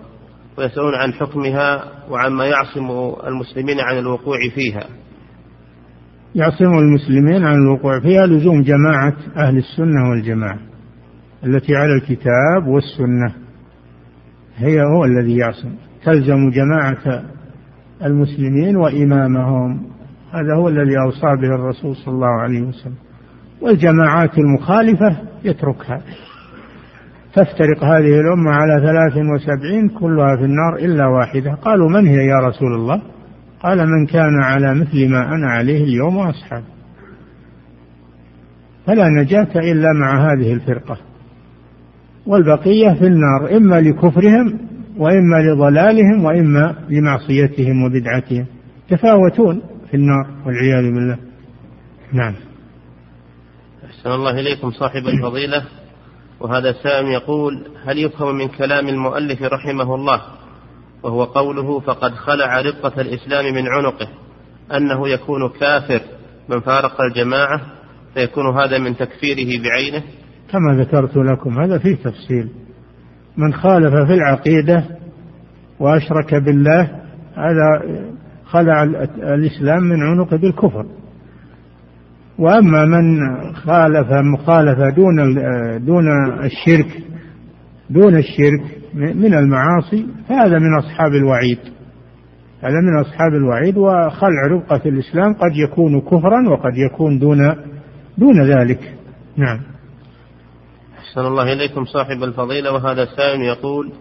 ويسألون 0.58 0.94
عن 0.94 1.12
حكمها 1.12 1.84
وعما 2.10 2.46
يعصم 2.46 3.14
المسلمين 3.26 3.80
عن 3.80 3.98
الوقوع 3.98 4.36
فيها. 4.54 4.86
يعصم 6.34 6.78
المسلمين 6.78 7.44
عن 7.44 7.54
الوقوع 7.54 8.00
فيها 8.00 8.26
لزوم 8.26 8.62
جماعة 8.62 9.16
أهل 9.36 9.56
السنة 9.56 10.10
والجماعة 10.10 10.58
التي 11.44 11.76
على 11.76 11.92
الكتاب 11.94 12.66
والسنة 12.66 13.34
هي 14.56 14.80
هو 14.82 15.04
الذي 15.04 15.36
يعصم. 15.36 15.74
تلزم 16.04 16.50
جماعة 16.50 17.24
المسلمين 18.04 18.76
وإمامهم 18.76 19.86
هذا 20.32 20.56
هو 20.56 20.68
الذي 20.68 20.94
أوصى 21.06 21.40
به 21.40 21.54
الرسول 21.54 21.96
صلى 21.96 22.14
الله 22.14 22.40
عليه 22.40 22.62
وسلم. 22.62 22.94
والجماعات 23.60 24.38
المخالفة 24.38 25.16
يتركها. 25.44 26.02
تفترق 27.34 27.84
هذه 27.84 28.20
الأمة 28.20 28.50
على 28.50 28.86
ثلاث 28.86 29.16
وسبعين 29.16 29.88
كلها 29.88 30.36
في 30.36 30.44
النار 30.44 30.76
إلا 30.76 31.06
واحدة. 31.06 31.54
قالوا 31.54 31.90
من 31.90 32.06
هي 32.06 32.26
يا 32.26 32.38
رسول 32.48 32.74
الله؟ 32.74 33.02
قال 33.62 33.78
من 33.78 34.06
كان 34.06 34.42
على 34.42 34.74
مثل 34.74 35.08
ما 35.08 35.34
أنا 35.34 35.50
عليه 35.50 35.84
اليوم 35.84 36.16
وأصحابي 36.16 36.64
فلا 38.86 39.08
نجاة 39.08 39.48
إلا 39.56 39.92
مع 39.92 40.32
هذه 40.32 40.52
الفرقة. 40.52 40.98
والبقية 42.26 42.94
في 42.94 43.06
النار 43.06 43.56
إما 43.56 43.80
لكفرهم 43.80 44.58
وإما 44.96 45.36
لضلالهم 45.36 46.24
وإما 46.24 46.74
لمعصيتهم 46.88 47.84
وبدعتهم. 47.84 48.46
تفاوتون 48.88 49.62
في 49.90 49.96
النار 49.96 50.26
والعياذ 50.46 50.94
بالله. 50.94 51.18
نعم. 52.12 52.34
أحسن 53.84 54.10
الله 54.10 54.40
إليكم 54.40 54.70
صاحب 54.70 55.02
الفضيلة. 55.06 55.64
وهذا 56.44 56.72
سائل 56.72 57.06
يقول 57.06 57.66
هل 57.84 57.98
يفهم 57.98 58.34
من 58.34 58.48
كلام 58.48 58.88
المؤلف 58.88 59.42
رحمه 59.42 59.94
الله 59.94 60.22
وهو 61.02 61.24
قوله 61.24 61.80
فقد 61.80 62.14
خلع 62.14 62.60
رقة 62.60 63.00
الإسلام 63.00 63.54
من 63.54 63.68
عنقه 63.68 64.08
أنه 64.76 65.08
يكون 65.08 65.48
كافر 65.48 66.00
من 66.48 66.60
فارق 66.60 67.00
الجماعة 67.00 67.60
فيكون 68.14 68.58
هذا 68.58 68.78
من 68.78 68.96
تكفيره 68.96 69.62
بعينه؟ 69.62 70.02
كما 70.50 70.82
ذكرت 70.82 71.16
لكم 71.16 71.60
هذا 71.60 71.78
فيه 71.78 71.94
تفصيل. 71.94 72.48
من 73.36 73.54
خالف 73.54 73.94
في 74.06 74.14
العقيدة 74.14 74.84
وأشرك 75.80 76.34
بالله 76.34 76.82
هذا 77.34 77.82
خلع 78.44 78.82
الإسلام 79.16 79.82
من 79.82 80.02
عنقه 80.02 80.36
بالكفر. 80.36 80.86
وأما 82.38 82.84
من 82.84 83.04
خالف 83.54 84.06
مخالفة 84.12 84.90
دون 84.96 85.34
دون 85.86 86.04
الشرك 86.44 87.02
دون 87.90 88.16
الشرك 88.16 88.62
من 88.94 89.34
المعاصي 89.34 90.06
فهذا 90.28 90.58
من 90.58 90.78
أصحاب 90.78 91.12
الوعيد. 91.12 91.58
هذا 92.62 92.80
من 92.80 93.00
أصحاب 93.00 93.34
الوعيد 93.34 93.76
وخلع 93.76 94.46
ربقة 94.50 94.88
الإسلام 94.88 95.32
قد 95.34 95.56
يكون 95.56 96.00
كفرا 96.00 96.48
وقد 96.48 96.76
يكون 96.76 97.18
دون 97.18 97.56
دون 98.18 98.42
ذلك. 98.42 98.94
نعم. 99.36 99.60
أحسن 100.98 101.20
الله 101.20 101.52
إليكم 101.52 101.84
صاحب 101.84 102.22
الفضيلة 102.22 102.72
وهذا 102.72 103.04
سائل 103.04 103.40
يقول 103.40 103.92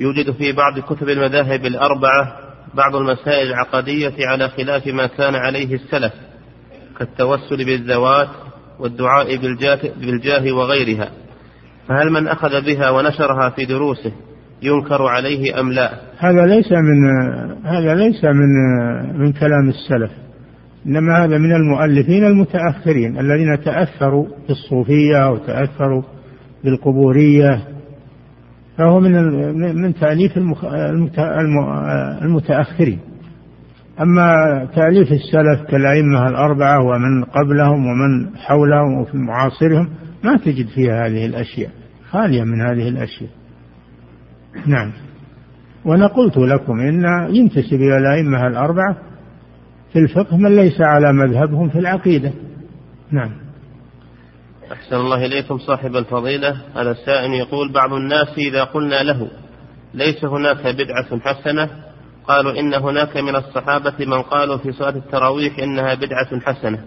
يوجد 0.00 0.30
في 0.30 0.52
بعض 0.52 0.78
كتب 0.78 1.08
المذاهب 1.08 1.66
الأربعة 1.66 2.36
بعض 2.74 2.96
المسائل 2.96 3.48
العقدية 3.48 4.26
على 4.26 4.48
خلاف 4.48 4.86
ما 4.86 5.06
كان 5.06 5.34
عليه 5.34 5.74
السلف. 5.74 6.12
كالتوسل 6.98 7.64
بالذوات 7.64 8.28
والدعاء 8.78 9.36
بالجاه 10.00 10.52
وغيرها 10.52 11.10
فهل 11.88 12.10
من 12.10 12.28
أخذ 12.28 12.64
بها 12.64 12.90
ونشرها 12.90 13.50
في 13.50 13.64
دروسه 13.64 14.12
ينكر 14.62 15.02
عليه 15.02 15.60
أم 15.60 15.72
لا؟ 15.72 16.00
هذا 16.18 16.46
ليس 16.46 16.72
من 16.72 17.10
هذا 17.64 17.94
ليس 17.94 18.24
من 18.24 18.48
من 19.18 19.32
كلام 19.32 19.68
السلف 19.68 20.10
إنما 20.86 21.24
هذا 21.24 21.38
من 21.38 21.52
المؤلفين 21.52 22.24
المتأخرين 22.24 23.18
الذين 23.18 23.64
تأثروا 23.64 24.26
بالصوفية 24.48 25.30
وتأثروا 25.30 26.02
بالقبورية 26.64 27.74
فهو 28.78 29.00
من 29.00 29.12
من 29.82 29.94
تأليف 29.94 30.36
المتأخرين. 32.22 32.98
أما 34.00 34.24
تأليف 34.74 35.12
السلف 35.12 35.70
كالأئمة 35.70 36.28
الأربعة 36.28 36.78
ومن 36.84 37.24
قبلهم 37.24 37.86
ومن 37.86 38.36
حولهم 38.36 39.00
وفي 39.00 39.16
معاصرهم 39.16 39.88
ما 40.24 40.36
تجد 40.36 40.66
فيها 40.66 41.06
هذه 41.06 41.26
الأشياء 41.26 41.70
خالية 42.10 42.42
من 42.42 42.60
هذه 42.60 42.88
الأشياء. 42.88 43.30
نعم. 44.66 44.92
وأنا 45.84 46.06
قلت 46.06 46.36
لكم 46.36 46.80
إن 46.80 47.04
ينتسب 47.34 47.74
إلى 47.74 47.96
الأئمة 47.96 48.46
الأربعة 48.46 48.96
في 49.92 49.98
الفقه 49.98 50.36
من 50.36 50.56
ليس 50.56 50.80
على 50.80 51.12
مذهبهم 51.12 51.68
في 51.68 51.78
العقيدة. 51.78 52.32
نعم. 53.10 53.30
أحسن 54.72 54.96
الله 54.96 55.26
إليكم 55.26 55.58
صاحب 55.58 55.96
الفضيلة. 55.96 56.56
هذا 56.76 56.90
السائل 56.90 57.32
يقول 57.32 57.72
بعض 57.72 57.92
الناس 57.92 58.28
إذا 58.38 58.64
قلنا 58.64 59.02
له 59.02 59.28
ليس 59.94 60.24
هناك 60.24 60.66
بدعة 60.66 61.20
حسنة 61.20 61.83
قالوا 62.28 62.60
إن 62.60 62.74
هناك 62.74 63.16
من 63.16 63.36
الصحابة 63.36 64.06
من 64.06 64.22
قالوا 64.22 64.58
في 64.58 64.72
صلاة 64.72 64.96
التراويح 64.96 65.58
إنها 65.58 65.94
بدعة 65.94 66.40
حسنة. 66.40 66.78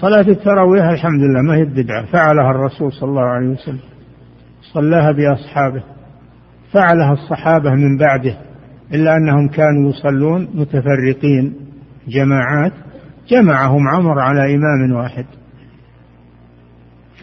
صلاة 0.00 0.28
التراويح 0.28 0.84
الحمد 0.84 1.20
لله 1.20 1.42
ما 1.42 1.54
هي 1.56 1.64
بدعة. 1.64 2.04
فعلها 2.04 2.50
الرسول 2.50 2.92
صلى 2.92 3.08
الله 3.08 3.22
عليه 3.22 3.48
وسلم. 3.48 3.80
صلاها 4.72 5.12
بأصحابه. 5.12 5.82
فعلها 6.72 7.12
الصحابة 7.12 7.70
من 7.70 7.98
بعده. 7.98 8.36
إلا 8.94 9.16
أنهم 9.16 9.48
كانوا 9.48 9.90
يصلون 9.90 10.48
متفرقين 10.54 11.54
جماعات. 12.08 12.72
جمعهم 13.28 13.88
عمر 13.88 14.18
على 14.20 14.54
إمام 14.54 14.92
واحد. 14.92 15.26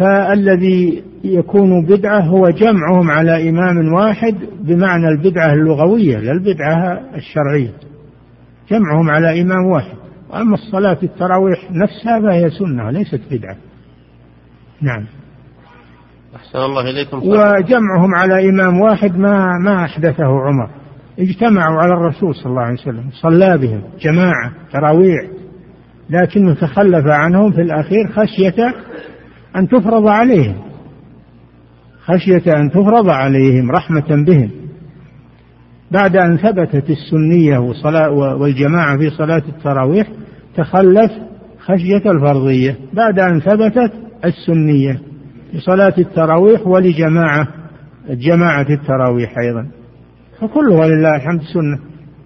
فالذي 0.02 1.04
يكون 1.24 1.86
بدعة 1.86 2.20
هو 2.20 2.50
جمعهم 2.50 3.12
على 3.12 3.50
إمام 3.50 3.94
واحد 3.94 4.36
بمعنى 4.62 5.08
البدعة 5.08 5.54
اللغوية 5.54 6.18
لا 6.18 6.32
البدعة 6.32 7.02
الشرعية. 7.16 7.74
جمعهم 8.72 9.10
على 9.10 9.42
إمام 9.42 9.66
واحد. 9.66 9.96
وأما 10.30 10.54
الصلاة 10.54 10.98
التراويح 11.04 11.72
نفسها 11.72 12.20
فهي 12.20 12.50
سنة 12.50 12.92
ليست 12.92 13.22
بدعة. 13.32 13.56
نعم. 14.82 15.06
أحسن 16.36 16.60
الله 16.60 16.90
إليكم. 16.90 17.18
وجمعهم 17.18 18.16
على 18.16 18.50
إمام 18.50 18.82
واحد 18.82 19.18
ما 19.18 19.48
ما 19.66 19.86
أحدثه 19.86 20.24
عمر. 20.24 20.70
اجتمعوا 21.20 21.82
على 21.82 21.94
الرسول 21.94 22.36
صلى 22.36 22.46
الله 22.46 22.62
عليه 22.62 22.82
وسلم. 22.82 23.10
صلى 23.12 23.58
بهم. 23.58 23.82
جماعة. 24.02 24.52
تراويح. 24.74 25.22
لكنه 26.10 26.54
تخلف 26.54 27.08
عنهم 27.08 27.52
في 27.52 27.62
الأخير 27.62 28.08
خشية 28.12 28.74
أن 29.56 29.68
تفرض 29.68 30.08
عليهم. 30.08 30.56
خشية 32.06 32.54
أن 32.56 32.70
تفرض 32.70 33.10
عليهم 33.10 33.72
رحمة 33.72 34.26
بهم. 34.28 34.50
بعد 35.92 36.18
أن 36.18 36.38
ثبتت 36.38 36.90
السنية 36.90 37.58
والجماعة 38.14 38.98
في 38.98 39.10
صلاة 39.10 39.44
التراويح 39.50 40.08
تخلف 40.56 41.12
خشية 41.60 42.12
الفرضية. 42.12 42.78
بعد 42.94 43.20
أن 43.20 43.40
ثبتت 43.40 43.94
السنية 44.26 45.02
في 45.52 45.60
صلاة 45.60 45.94
التراويح 45.98 46.68
ولجماعة 46.68 47.48
جماعة 48.10 48.68
التراويح 48.70 49.38
أيضا. 49.38 49.68
فكله 50.40 50.76
ولله 50.76 51.16
الحمد 51.16 51.42
سنة 51.42 51.80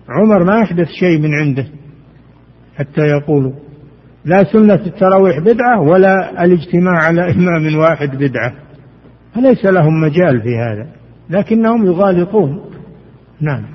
عمر 0.09 0.43
ما 0.43 0.61
أحدث 0.63 0.87
شيء 0.87 1.19
من 1.19 1.33
عنده 1.33 1.65
حتى 2.75 3.01
يقولوا. 3.01 3.51
لا 4.25 4.43
سنة 4.43 4.73
التراويح 4.73 5.39
بدعة 5.39 5.81
ولا 5.81 6.43
الاجتماع 6.43 7.03
على 7.03 7.21
إمام 7.35 7.77
واحد 7.77 8.15
بدعة. 8.15 8.53
فليس 9.35 9.65
لهم 9.65 10.01
مجال 10.01 10.41
في 10.41 10.57
هذا. 10.57 10.87
لكنهم 11.29 11.85
يغالطون. 11.85 12.71
نعم. 13.41 13.65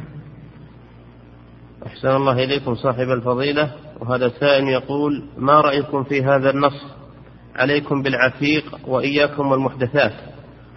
أحسن 1.86 2.08
الله 2.08 2.44
إليكم 2.44 2.74
صاحب 2.74 3.10
الفضيلة. 3.10 3.70
وهذا 4.00 4.28
سائل 4.28 4.68
يقول 4.68 5.22
ما 5.38 5.60
رأيكم 5.60 6.04
في 6.04 6.24
هذا 6.24 6.50
النص؟ 6.50 6.86
عليكم 7.56 8.02
بالعتيق 8.02 8.64
وإياكم 8.88 9.46
والمحدثات. 9.50 10.12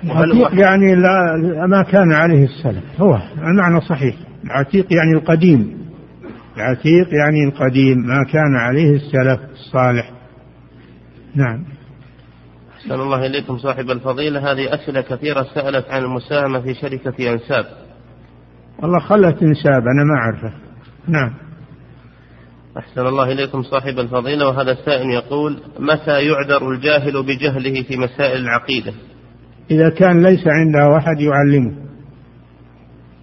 العتيق 0.03 0.59
يعني 0.59 0.95
لا 0.95 1.67
ما 1.67 1.83
كان 1.83 2.11
عليه 2.11 2.43
السلف. 2.45 3.01
هو 3.01 3.19
المعنى 3.37 3.81
صحيح. 3.81 4.15
العتيق 4.45 4.93
يعني 4.93 5.11
القديم. 5.17 5.83
العتيق 6.57 7.07
يعني 7.13 7.43
القديم 7.47 7.97
ما 7.97 8.23
كان 8.33 8.55
عليه 8.55 8.95
السلف 8.95 9.39
الصالح. 9.51 10.11
نعم. 11.35 11.65
أحسن 12.77 12.93
الله 12.93 13.25
إليكم 13.25 13.57
صاحب 13.57 13.89
الفضيلة. 13.89 14.51
هذه 14.51 14.73
أسئلة 14.73 15.01
كثيرة 15.01 15.47
سألت 15.55 15.89
عن 15.89 16.03
المساهمة 16.03 16.61
في 16.61 16.73
شركة 16.73 17.33
أنساب. 17.33 17.65
والله 18.79 18.99
خلت 18.99 19.43
أنساب 19.43 19.81
أنا 19.81 20.03
ما 20.03 20.15
أعرفه. 20.17 20.53
نعم. 21.07 21.33
أحسن 22.77 23.07
الله 23.07 23.31
إليكم 23.31 23.63
صاحب 23.63 23.99
الفضيلة. 23.99 24.47
وهذا 24.47 24.71
السائل 24.71 25.09
يقول 25.09 25.59
متى 25.79 26.21
يعذر 26.27 26.71
الجاهل 26.71 27.23
بجهله 27.23 27.83
في 27.83 27.97
مسائل 27.97 28.41
العقيدة؟ 28.41 28.93
إذا 29.71 29.89
كان 29.89 30.23
ليس 30.23 30.43
عنده 30.47 30.97
أحد 30.97 31.19
يعلمه. 31.19 31.92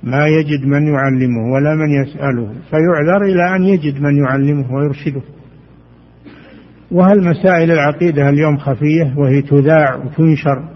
ما 0.03 0.27
يجد 0.27 0.67
من 0.67 0.87
يعلمه 0.87 1.53
ولا 1.53 1.75
من 1.75 1.91
يسأله. 1.91 2.53
فيعذر 2.71 3.25
إلى 3.25 3.57
أن 3.57 3.65
يجد 3.65 4.01
من 4.01 4.17
يعلمه 4.17 4.75
ويرشده. 4.75 5.23
وهل 6.91 7.25
مسائل 7.25 7.71
العقيدة 7.71 8.29
اليوم 8.29 8.57
خفية 8.57 9.15
وهي 9.17 9.43
تذاع 9.43 9.97
وتنشر 9.97 10.69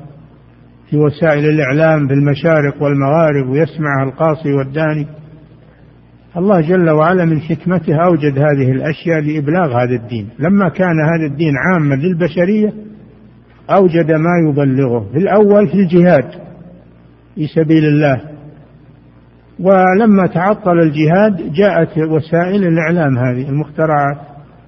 في 0.91 0.97
وسائل 0.97 1.45
الإعلام 1.45 2.09
في 2.09 2.15
المشارق 2.15 2.83
والمغارب 2.83 3.49
ويسمعها 3.49 4.05
القاصي 4.05 4.53
والداني؟ 4.53 5.07
الله 6.37 6.61
جل 6.61 6.91
وعلا 6.91 7.25
من 7.25 7.41
حكمته 7.41 7.97
أوجد 8.05 8.39
هذه 8.39 8.73
الأشياء 8.73 9.21
لإبلاغ 9.21 9.83
هذا 9.83 9.95
الدين. 9.95 10.29
لما 10.39 10.69
كان 10.69 11.01
هذا 11.01 11.27
الدين 11.33 11.53
عاما 11.57 11.95
للبشرية 11.95 12.73
أوجد 13.71 14.13
ما 14.13 14.51
يبلغه. 14.51 15.09
في 15.13 15.19
الأول 15.19 15.69
في 15.69 15.75
الجهاد 15.75 16.31
في 17.35 17.47
سبيل 17.47 17.85
الله. 17.85 18.34
ولما 19.61 20.27
تعطل 20.27 20.79
الجهاد 20.79 21.53
جاءت 21.53 21.99
وسائل 21.99 22.65
الإعلام 22.65 23.19
هذه 23.19 23.49
المخترعات 23.49 24.19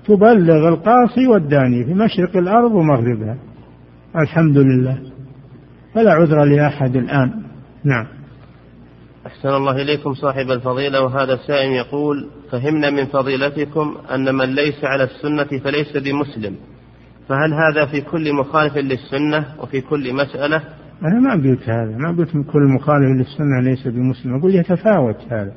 تبلغ 0.07 0.69
القاصي 0.69 1.27
والداني 1.27 1.85
في 1.85 1.95
مشرق 1.95 2.37
الأرض 2.37 2.73
ومغربها. 2.73 3.37
الحمد 4.17 4.59
لله. 4.59 4.99
فلا 5.95 6.13
عذر 6.13 6.45
لأحد 6.45 6.97
الآن. 6.97 7.43
نعم. 7.85 8.07
أحسن 9.27 9.49
الله 9.49 9.83
إليكم 9.83 10.15
صاحب 10.15 10.51
الفضيلة 10.51 11.03
وهذا 11.03 11.35
السائل 11.35 11.71
يقول 11.71 12.29
فهمنا 12.51 12.91
من 12.91 13.07
فضيلتكم 13.07 13.97
أن 14.15 14.35
من 14.35 14.55
ليس 14.55 14.85
على 14.85 15.05
السنة 15.05 15.61
فليس 15.65 15.97
بمسلم. 15.97 16.57
فهل 17.29 17.55
هذا 17.55 17.87
في 17.87 18.01
كل 18.01 18.33
مخالف 18.33 18.77
للسنة 18.77 19.47
وفي 19.59 19.81
كل 19.81 20.15
مسألة؟ 20.15 20.63
أنا 21.03 21.21
ما 21.21 21.33
قلت 21.33 21.69
هذا 21.69 21.97
ما 21.97 22.17
قلت 22.19 22.31
كل 22.31 22.63
مخالف 22.75 23.07
للسنة 23.07 23.61
ليس 23.63 23.89
بمسلم. 23.89 24.35
أقول 24.35 24.55
يتفاوت 24.55 25.17
هذا. 25.31 25.53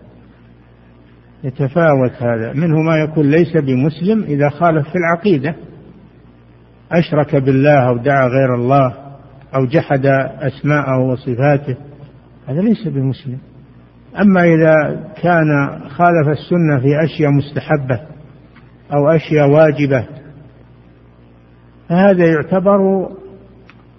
يتفاوت 1.44 2.11
هذا. 2.20 2.53
منه 2.53 2.82
ما 2.82 2.98
يكون 2.98 3.32
ليس 3.32 3.57
بمسلم 3.57 4.24
إذا 4.24 4.49
خالف 4.49 4.90
في 4.90 4.95
العقيدة. 4.95 5.56
أشرك 6.91 7.36
بالله 7.36 7.90
أو 7.90 7.98
دعا 7.98 8.28
غير 8.28 8.56
الله 8.56 8.94
أو 9.56 9.66
جحد 9.66 10.06
أسماءه 10.40 10.99
وصفاته. 10.99 11.78
هذا 12.48 12.61
ليس 12.61 12.88
بمسلم. 12.88 13.38
أما 14.22 14.44
إذا 14.44 14.99
كان 15.22 15.80
خالف 15.90 16.28
السنة 16.28 16.80
في 16.80 17.03
أشياء 17.03 17.32
مستحبة 17.32 18.02
أو 18.94 19.10
أشياء 19.10 19.49
واجبة 19.49 20.06
فهذا 21.90 22.26
يعتبر 22.26 23.10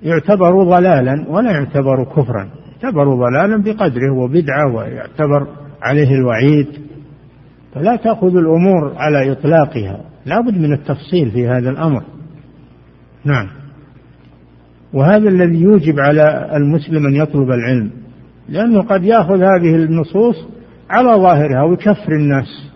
يعتبر 0.02 0.64
ضلالا 0.64 1.26
ولا 1.28 1.50
يعتبر 1.50 2.04
كفرا. 2.04 2.48
يعتبر 2.82 3.14
ضلالا 3.14 3.62
بقدره 3.62 4.12
وبدعة 4.12 4.74
ويعتبر 4.74 5.46
عليه 5.82 6.14
الوعيد. 6.14 6.66
فلا 7.74 7.96
تأخذ 7.96 8.36
الأمور 8.36 8.92
على 8.96 9.32
إطلاقها. 9.32 10.00
لا 10.26 10.40
بد 10.40 10.58
من 10.58 10.72
التفصيل 10.72 11.30
في 11.30 11.48
هذا 11.48 11.70
الأمر. 11.70 12.02
نعم. 13.24 13.46
وهذا 14.92 15.28
الذي 15.28 15.60
يوجب 15.62 16.00
على 16.00 16.50
المسلم 16.56 17.06
أن 17.06 17.16
يطلب 17.16 17.50
العلم 17.50 17.90
لأنه 18.48 18.82
قد 18.82 19.04
يأخذ 19.04 19.42
هذه 19.42 19.74
النصوص 19.74 20.36
على 20.90 21.08
ظاهرها 21.08 21.62
ويكفر 21.62 22.12
الناس. 22.12 22.69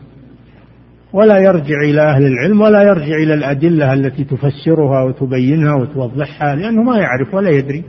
ولا 1.14 1.38
يرجع 1.38 1.80
إلى 1.80 2.02
أهل 2.02 2.26
العلم 2.26 2.60
ولا 2.60 2.82
يرجع 2.82 3.16
إلى 3.16 3.34
الأدلة 3.34 3.92
التي 3.92 4.24
تفسرها 4.24 5.02
وتبينها 5.02 5.74
وتوضحها 5.74 6.54
لأنه 6.54 6.82
ما 6.82 6.98
يعرف 6.98 7.34
ولا 7.34 7.50
يدري. 7.50 7.84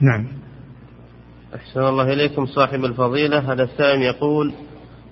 نعم. 0.00 0.26
أحسن 1.54 1.80
الله 1.80 2.12
إليكم 2.12 2.46
صاحب 2.46 2.84
الفضيلة. 2.84 3.52
هذا 3.52 3.62
السائل 3.62 4.02
يقول 4.02 4.52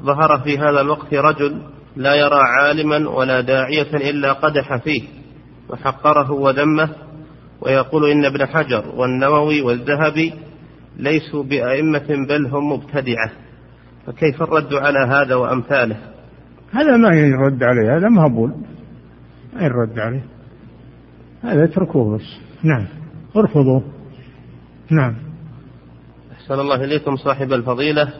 ظهر 0.02 0.40
في 0.44 0.58
هذا 0.58 0.80
الوقت 0.80 1.14
رجل 1.14 1.62
لا 1.96 2.14
يرى 2.14 2.40
عالما 2.58 3.10
ولا 3.10 3.40
داعية 3.40 4.10
إلا 4.10 4.32
قدح 4.32 4.76
فيه 4.76 5.02
وحقره 5.68 6.32
وذمه 6.32 6.88
ويقول 7.60 8.10
إن 8.10 8.24
ابن 8.24 8.46
حجر 8.46 8.84
والنووي 8.96 9.62
والذهبي 9.62 10.32
ليسوا 10.96 11.42
بأئمة 11.42 12.26
بل 12.28 12.46
هم 12.46 12.72
مبتدعة 12.72 13.30
فكيف 14.06 14.42
الرد 14.42 14.74
على 14.74 14.98
هذا 14.98 15.34
وأمثاله؟ 15.34 16.17
هذا 16.72 16.96
ما 16.96 17.16
يرد 17.16 17.62
عليه 17.62 17.96
هذا 17.96 18.08
مهبول 18.08 18.54
ما 19.54 19.62
يرد 19.62 19.98
عليه. 19.98 20.24
هذا 21.42 21.64
اتركوه 21.64 22.16
بس. 22.16 22.38
نعم. 22.62 22.86
ارفضوه 23.36 23.82
نعم. 24.90 25.14
أحسن 26.32 26.54
الله 26.54 26.84
إليكم 26.84 27.16
صاحب 27.16 27.52
الفضيلة. 27.52 28.12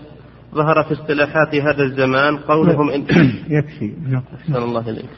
ظهر 0.55 0.85
في 0.85 0.93
اصطلاحات 0.93 1.55
هذا 1.55 1.83
الزمان 1.83 2.37
قولهم 2.37 2.91
إن 2.91 3.03
يكفي. 3.59 3.93
نعم. 4.09 4.23
أحسن 4.35 4.57
الله 4.57 4.91
إليكم. 4.91 5.09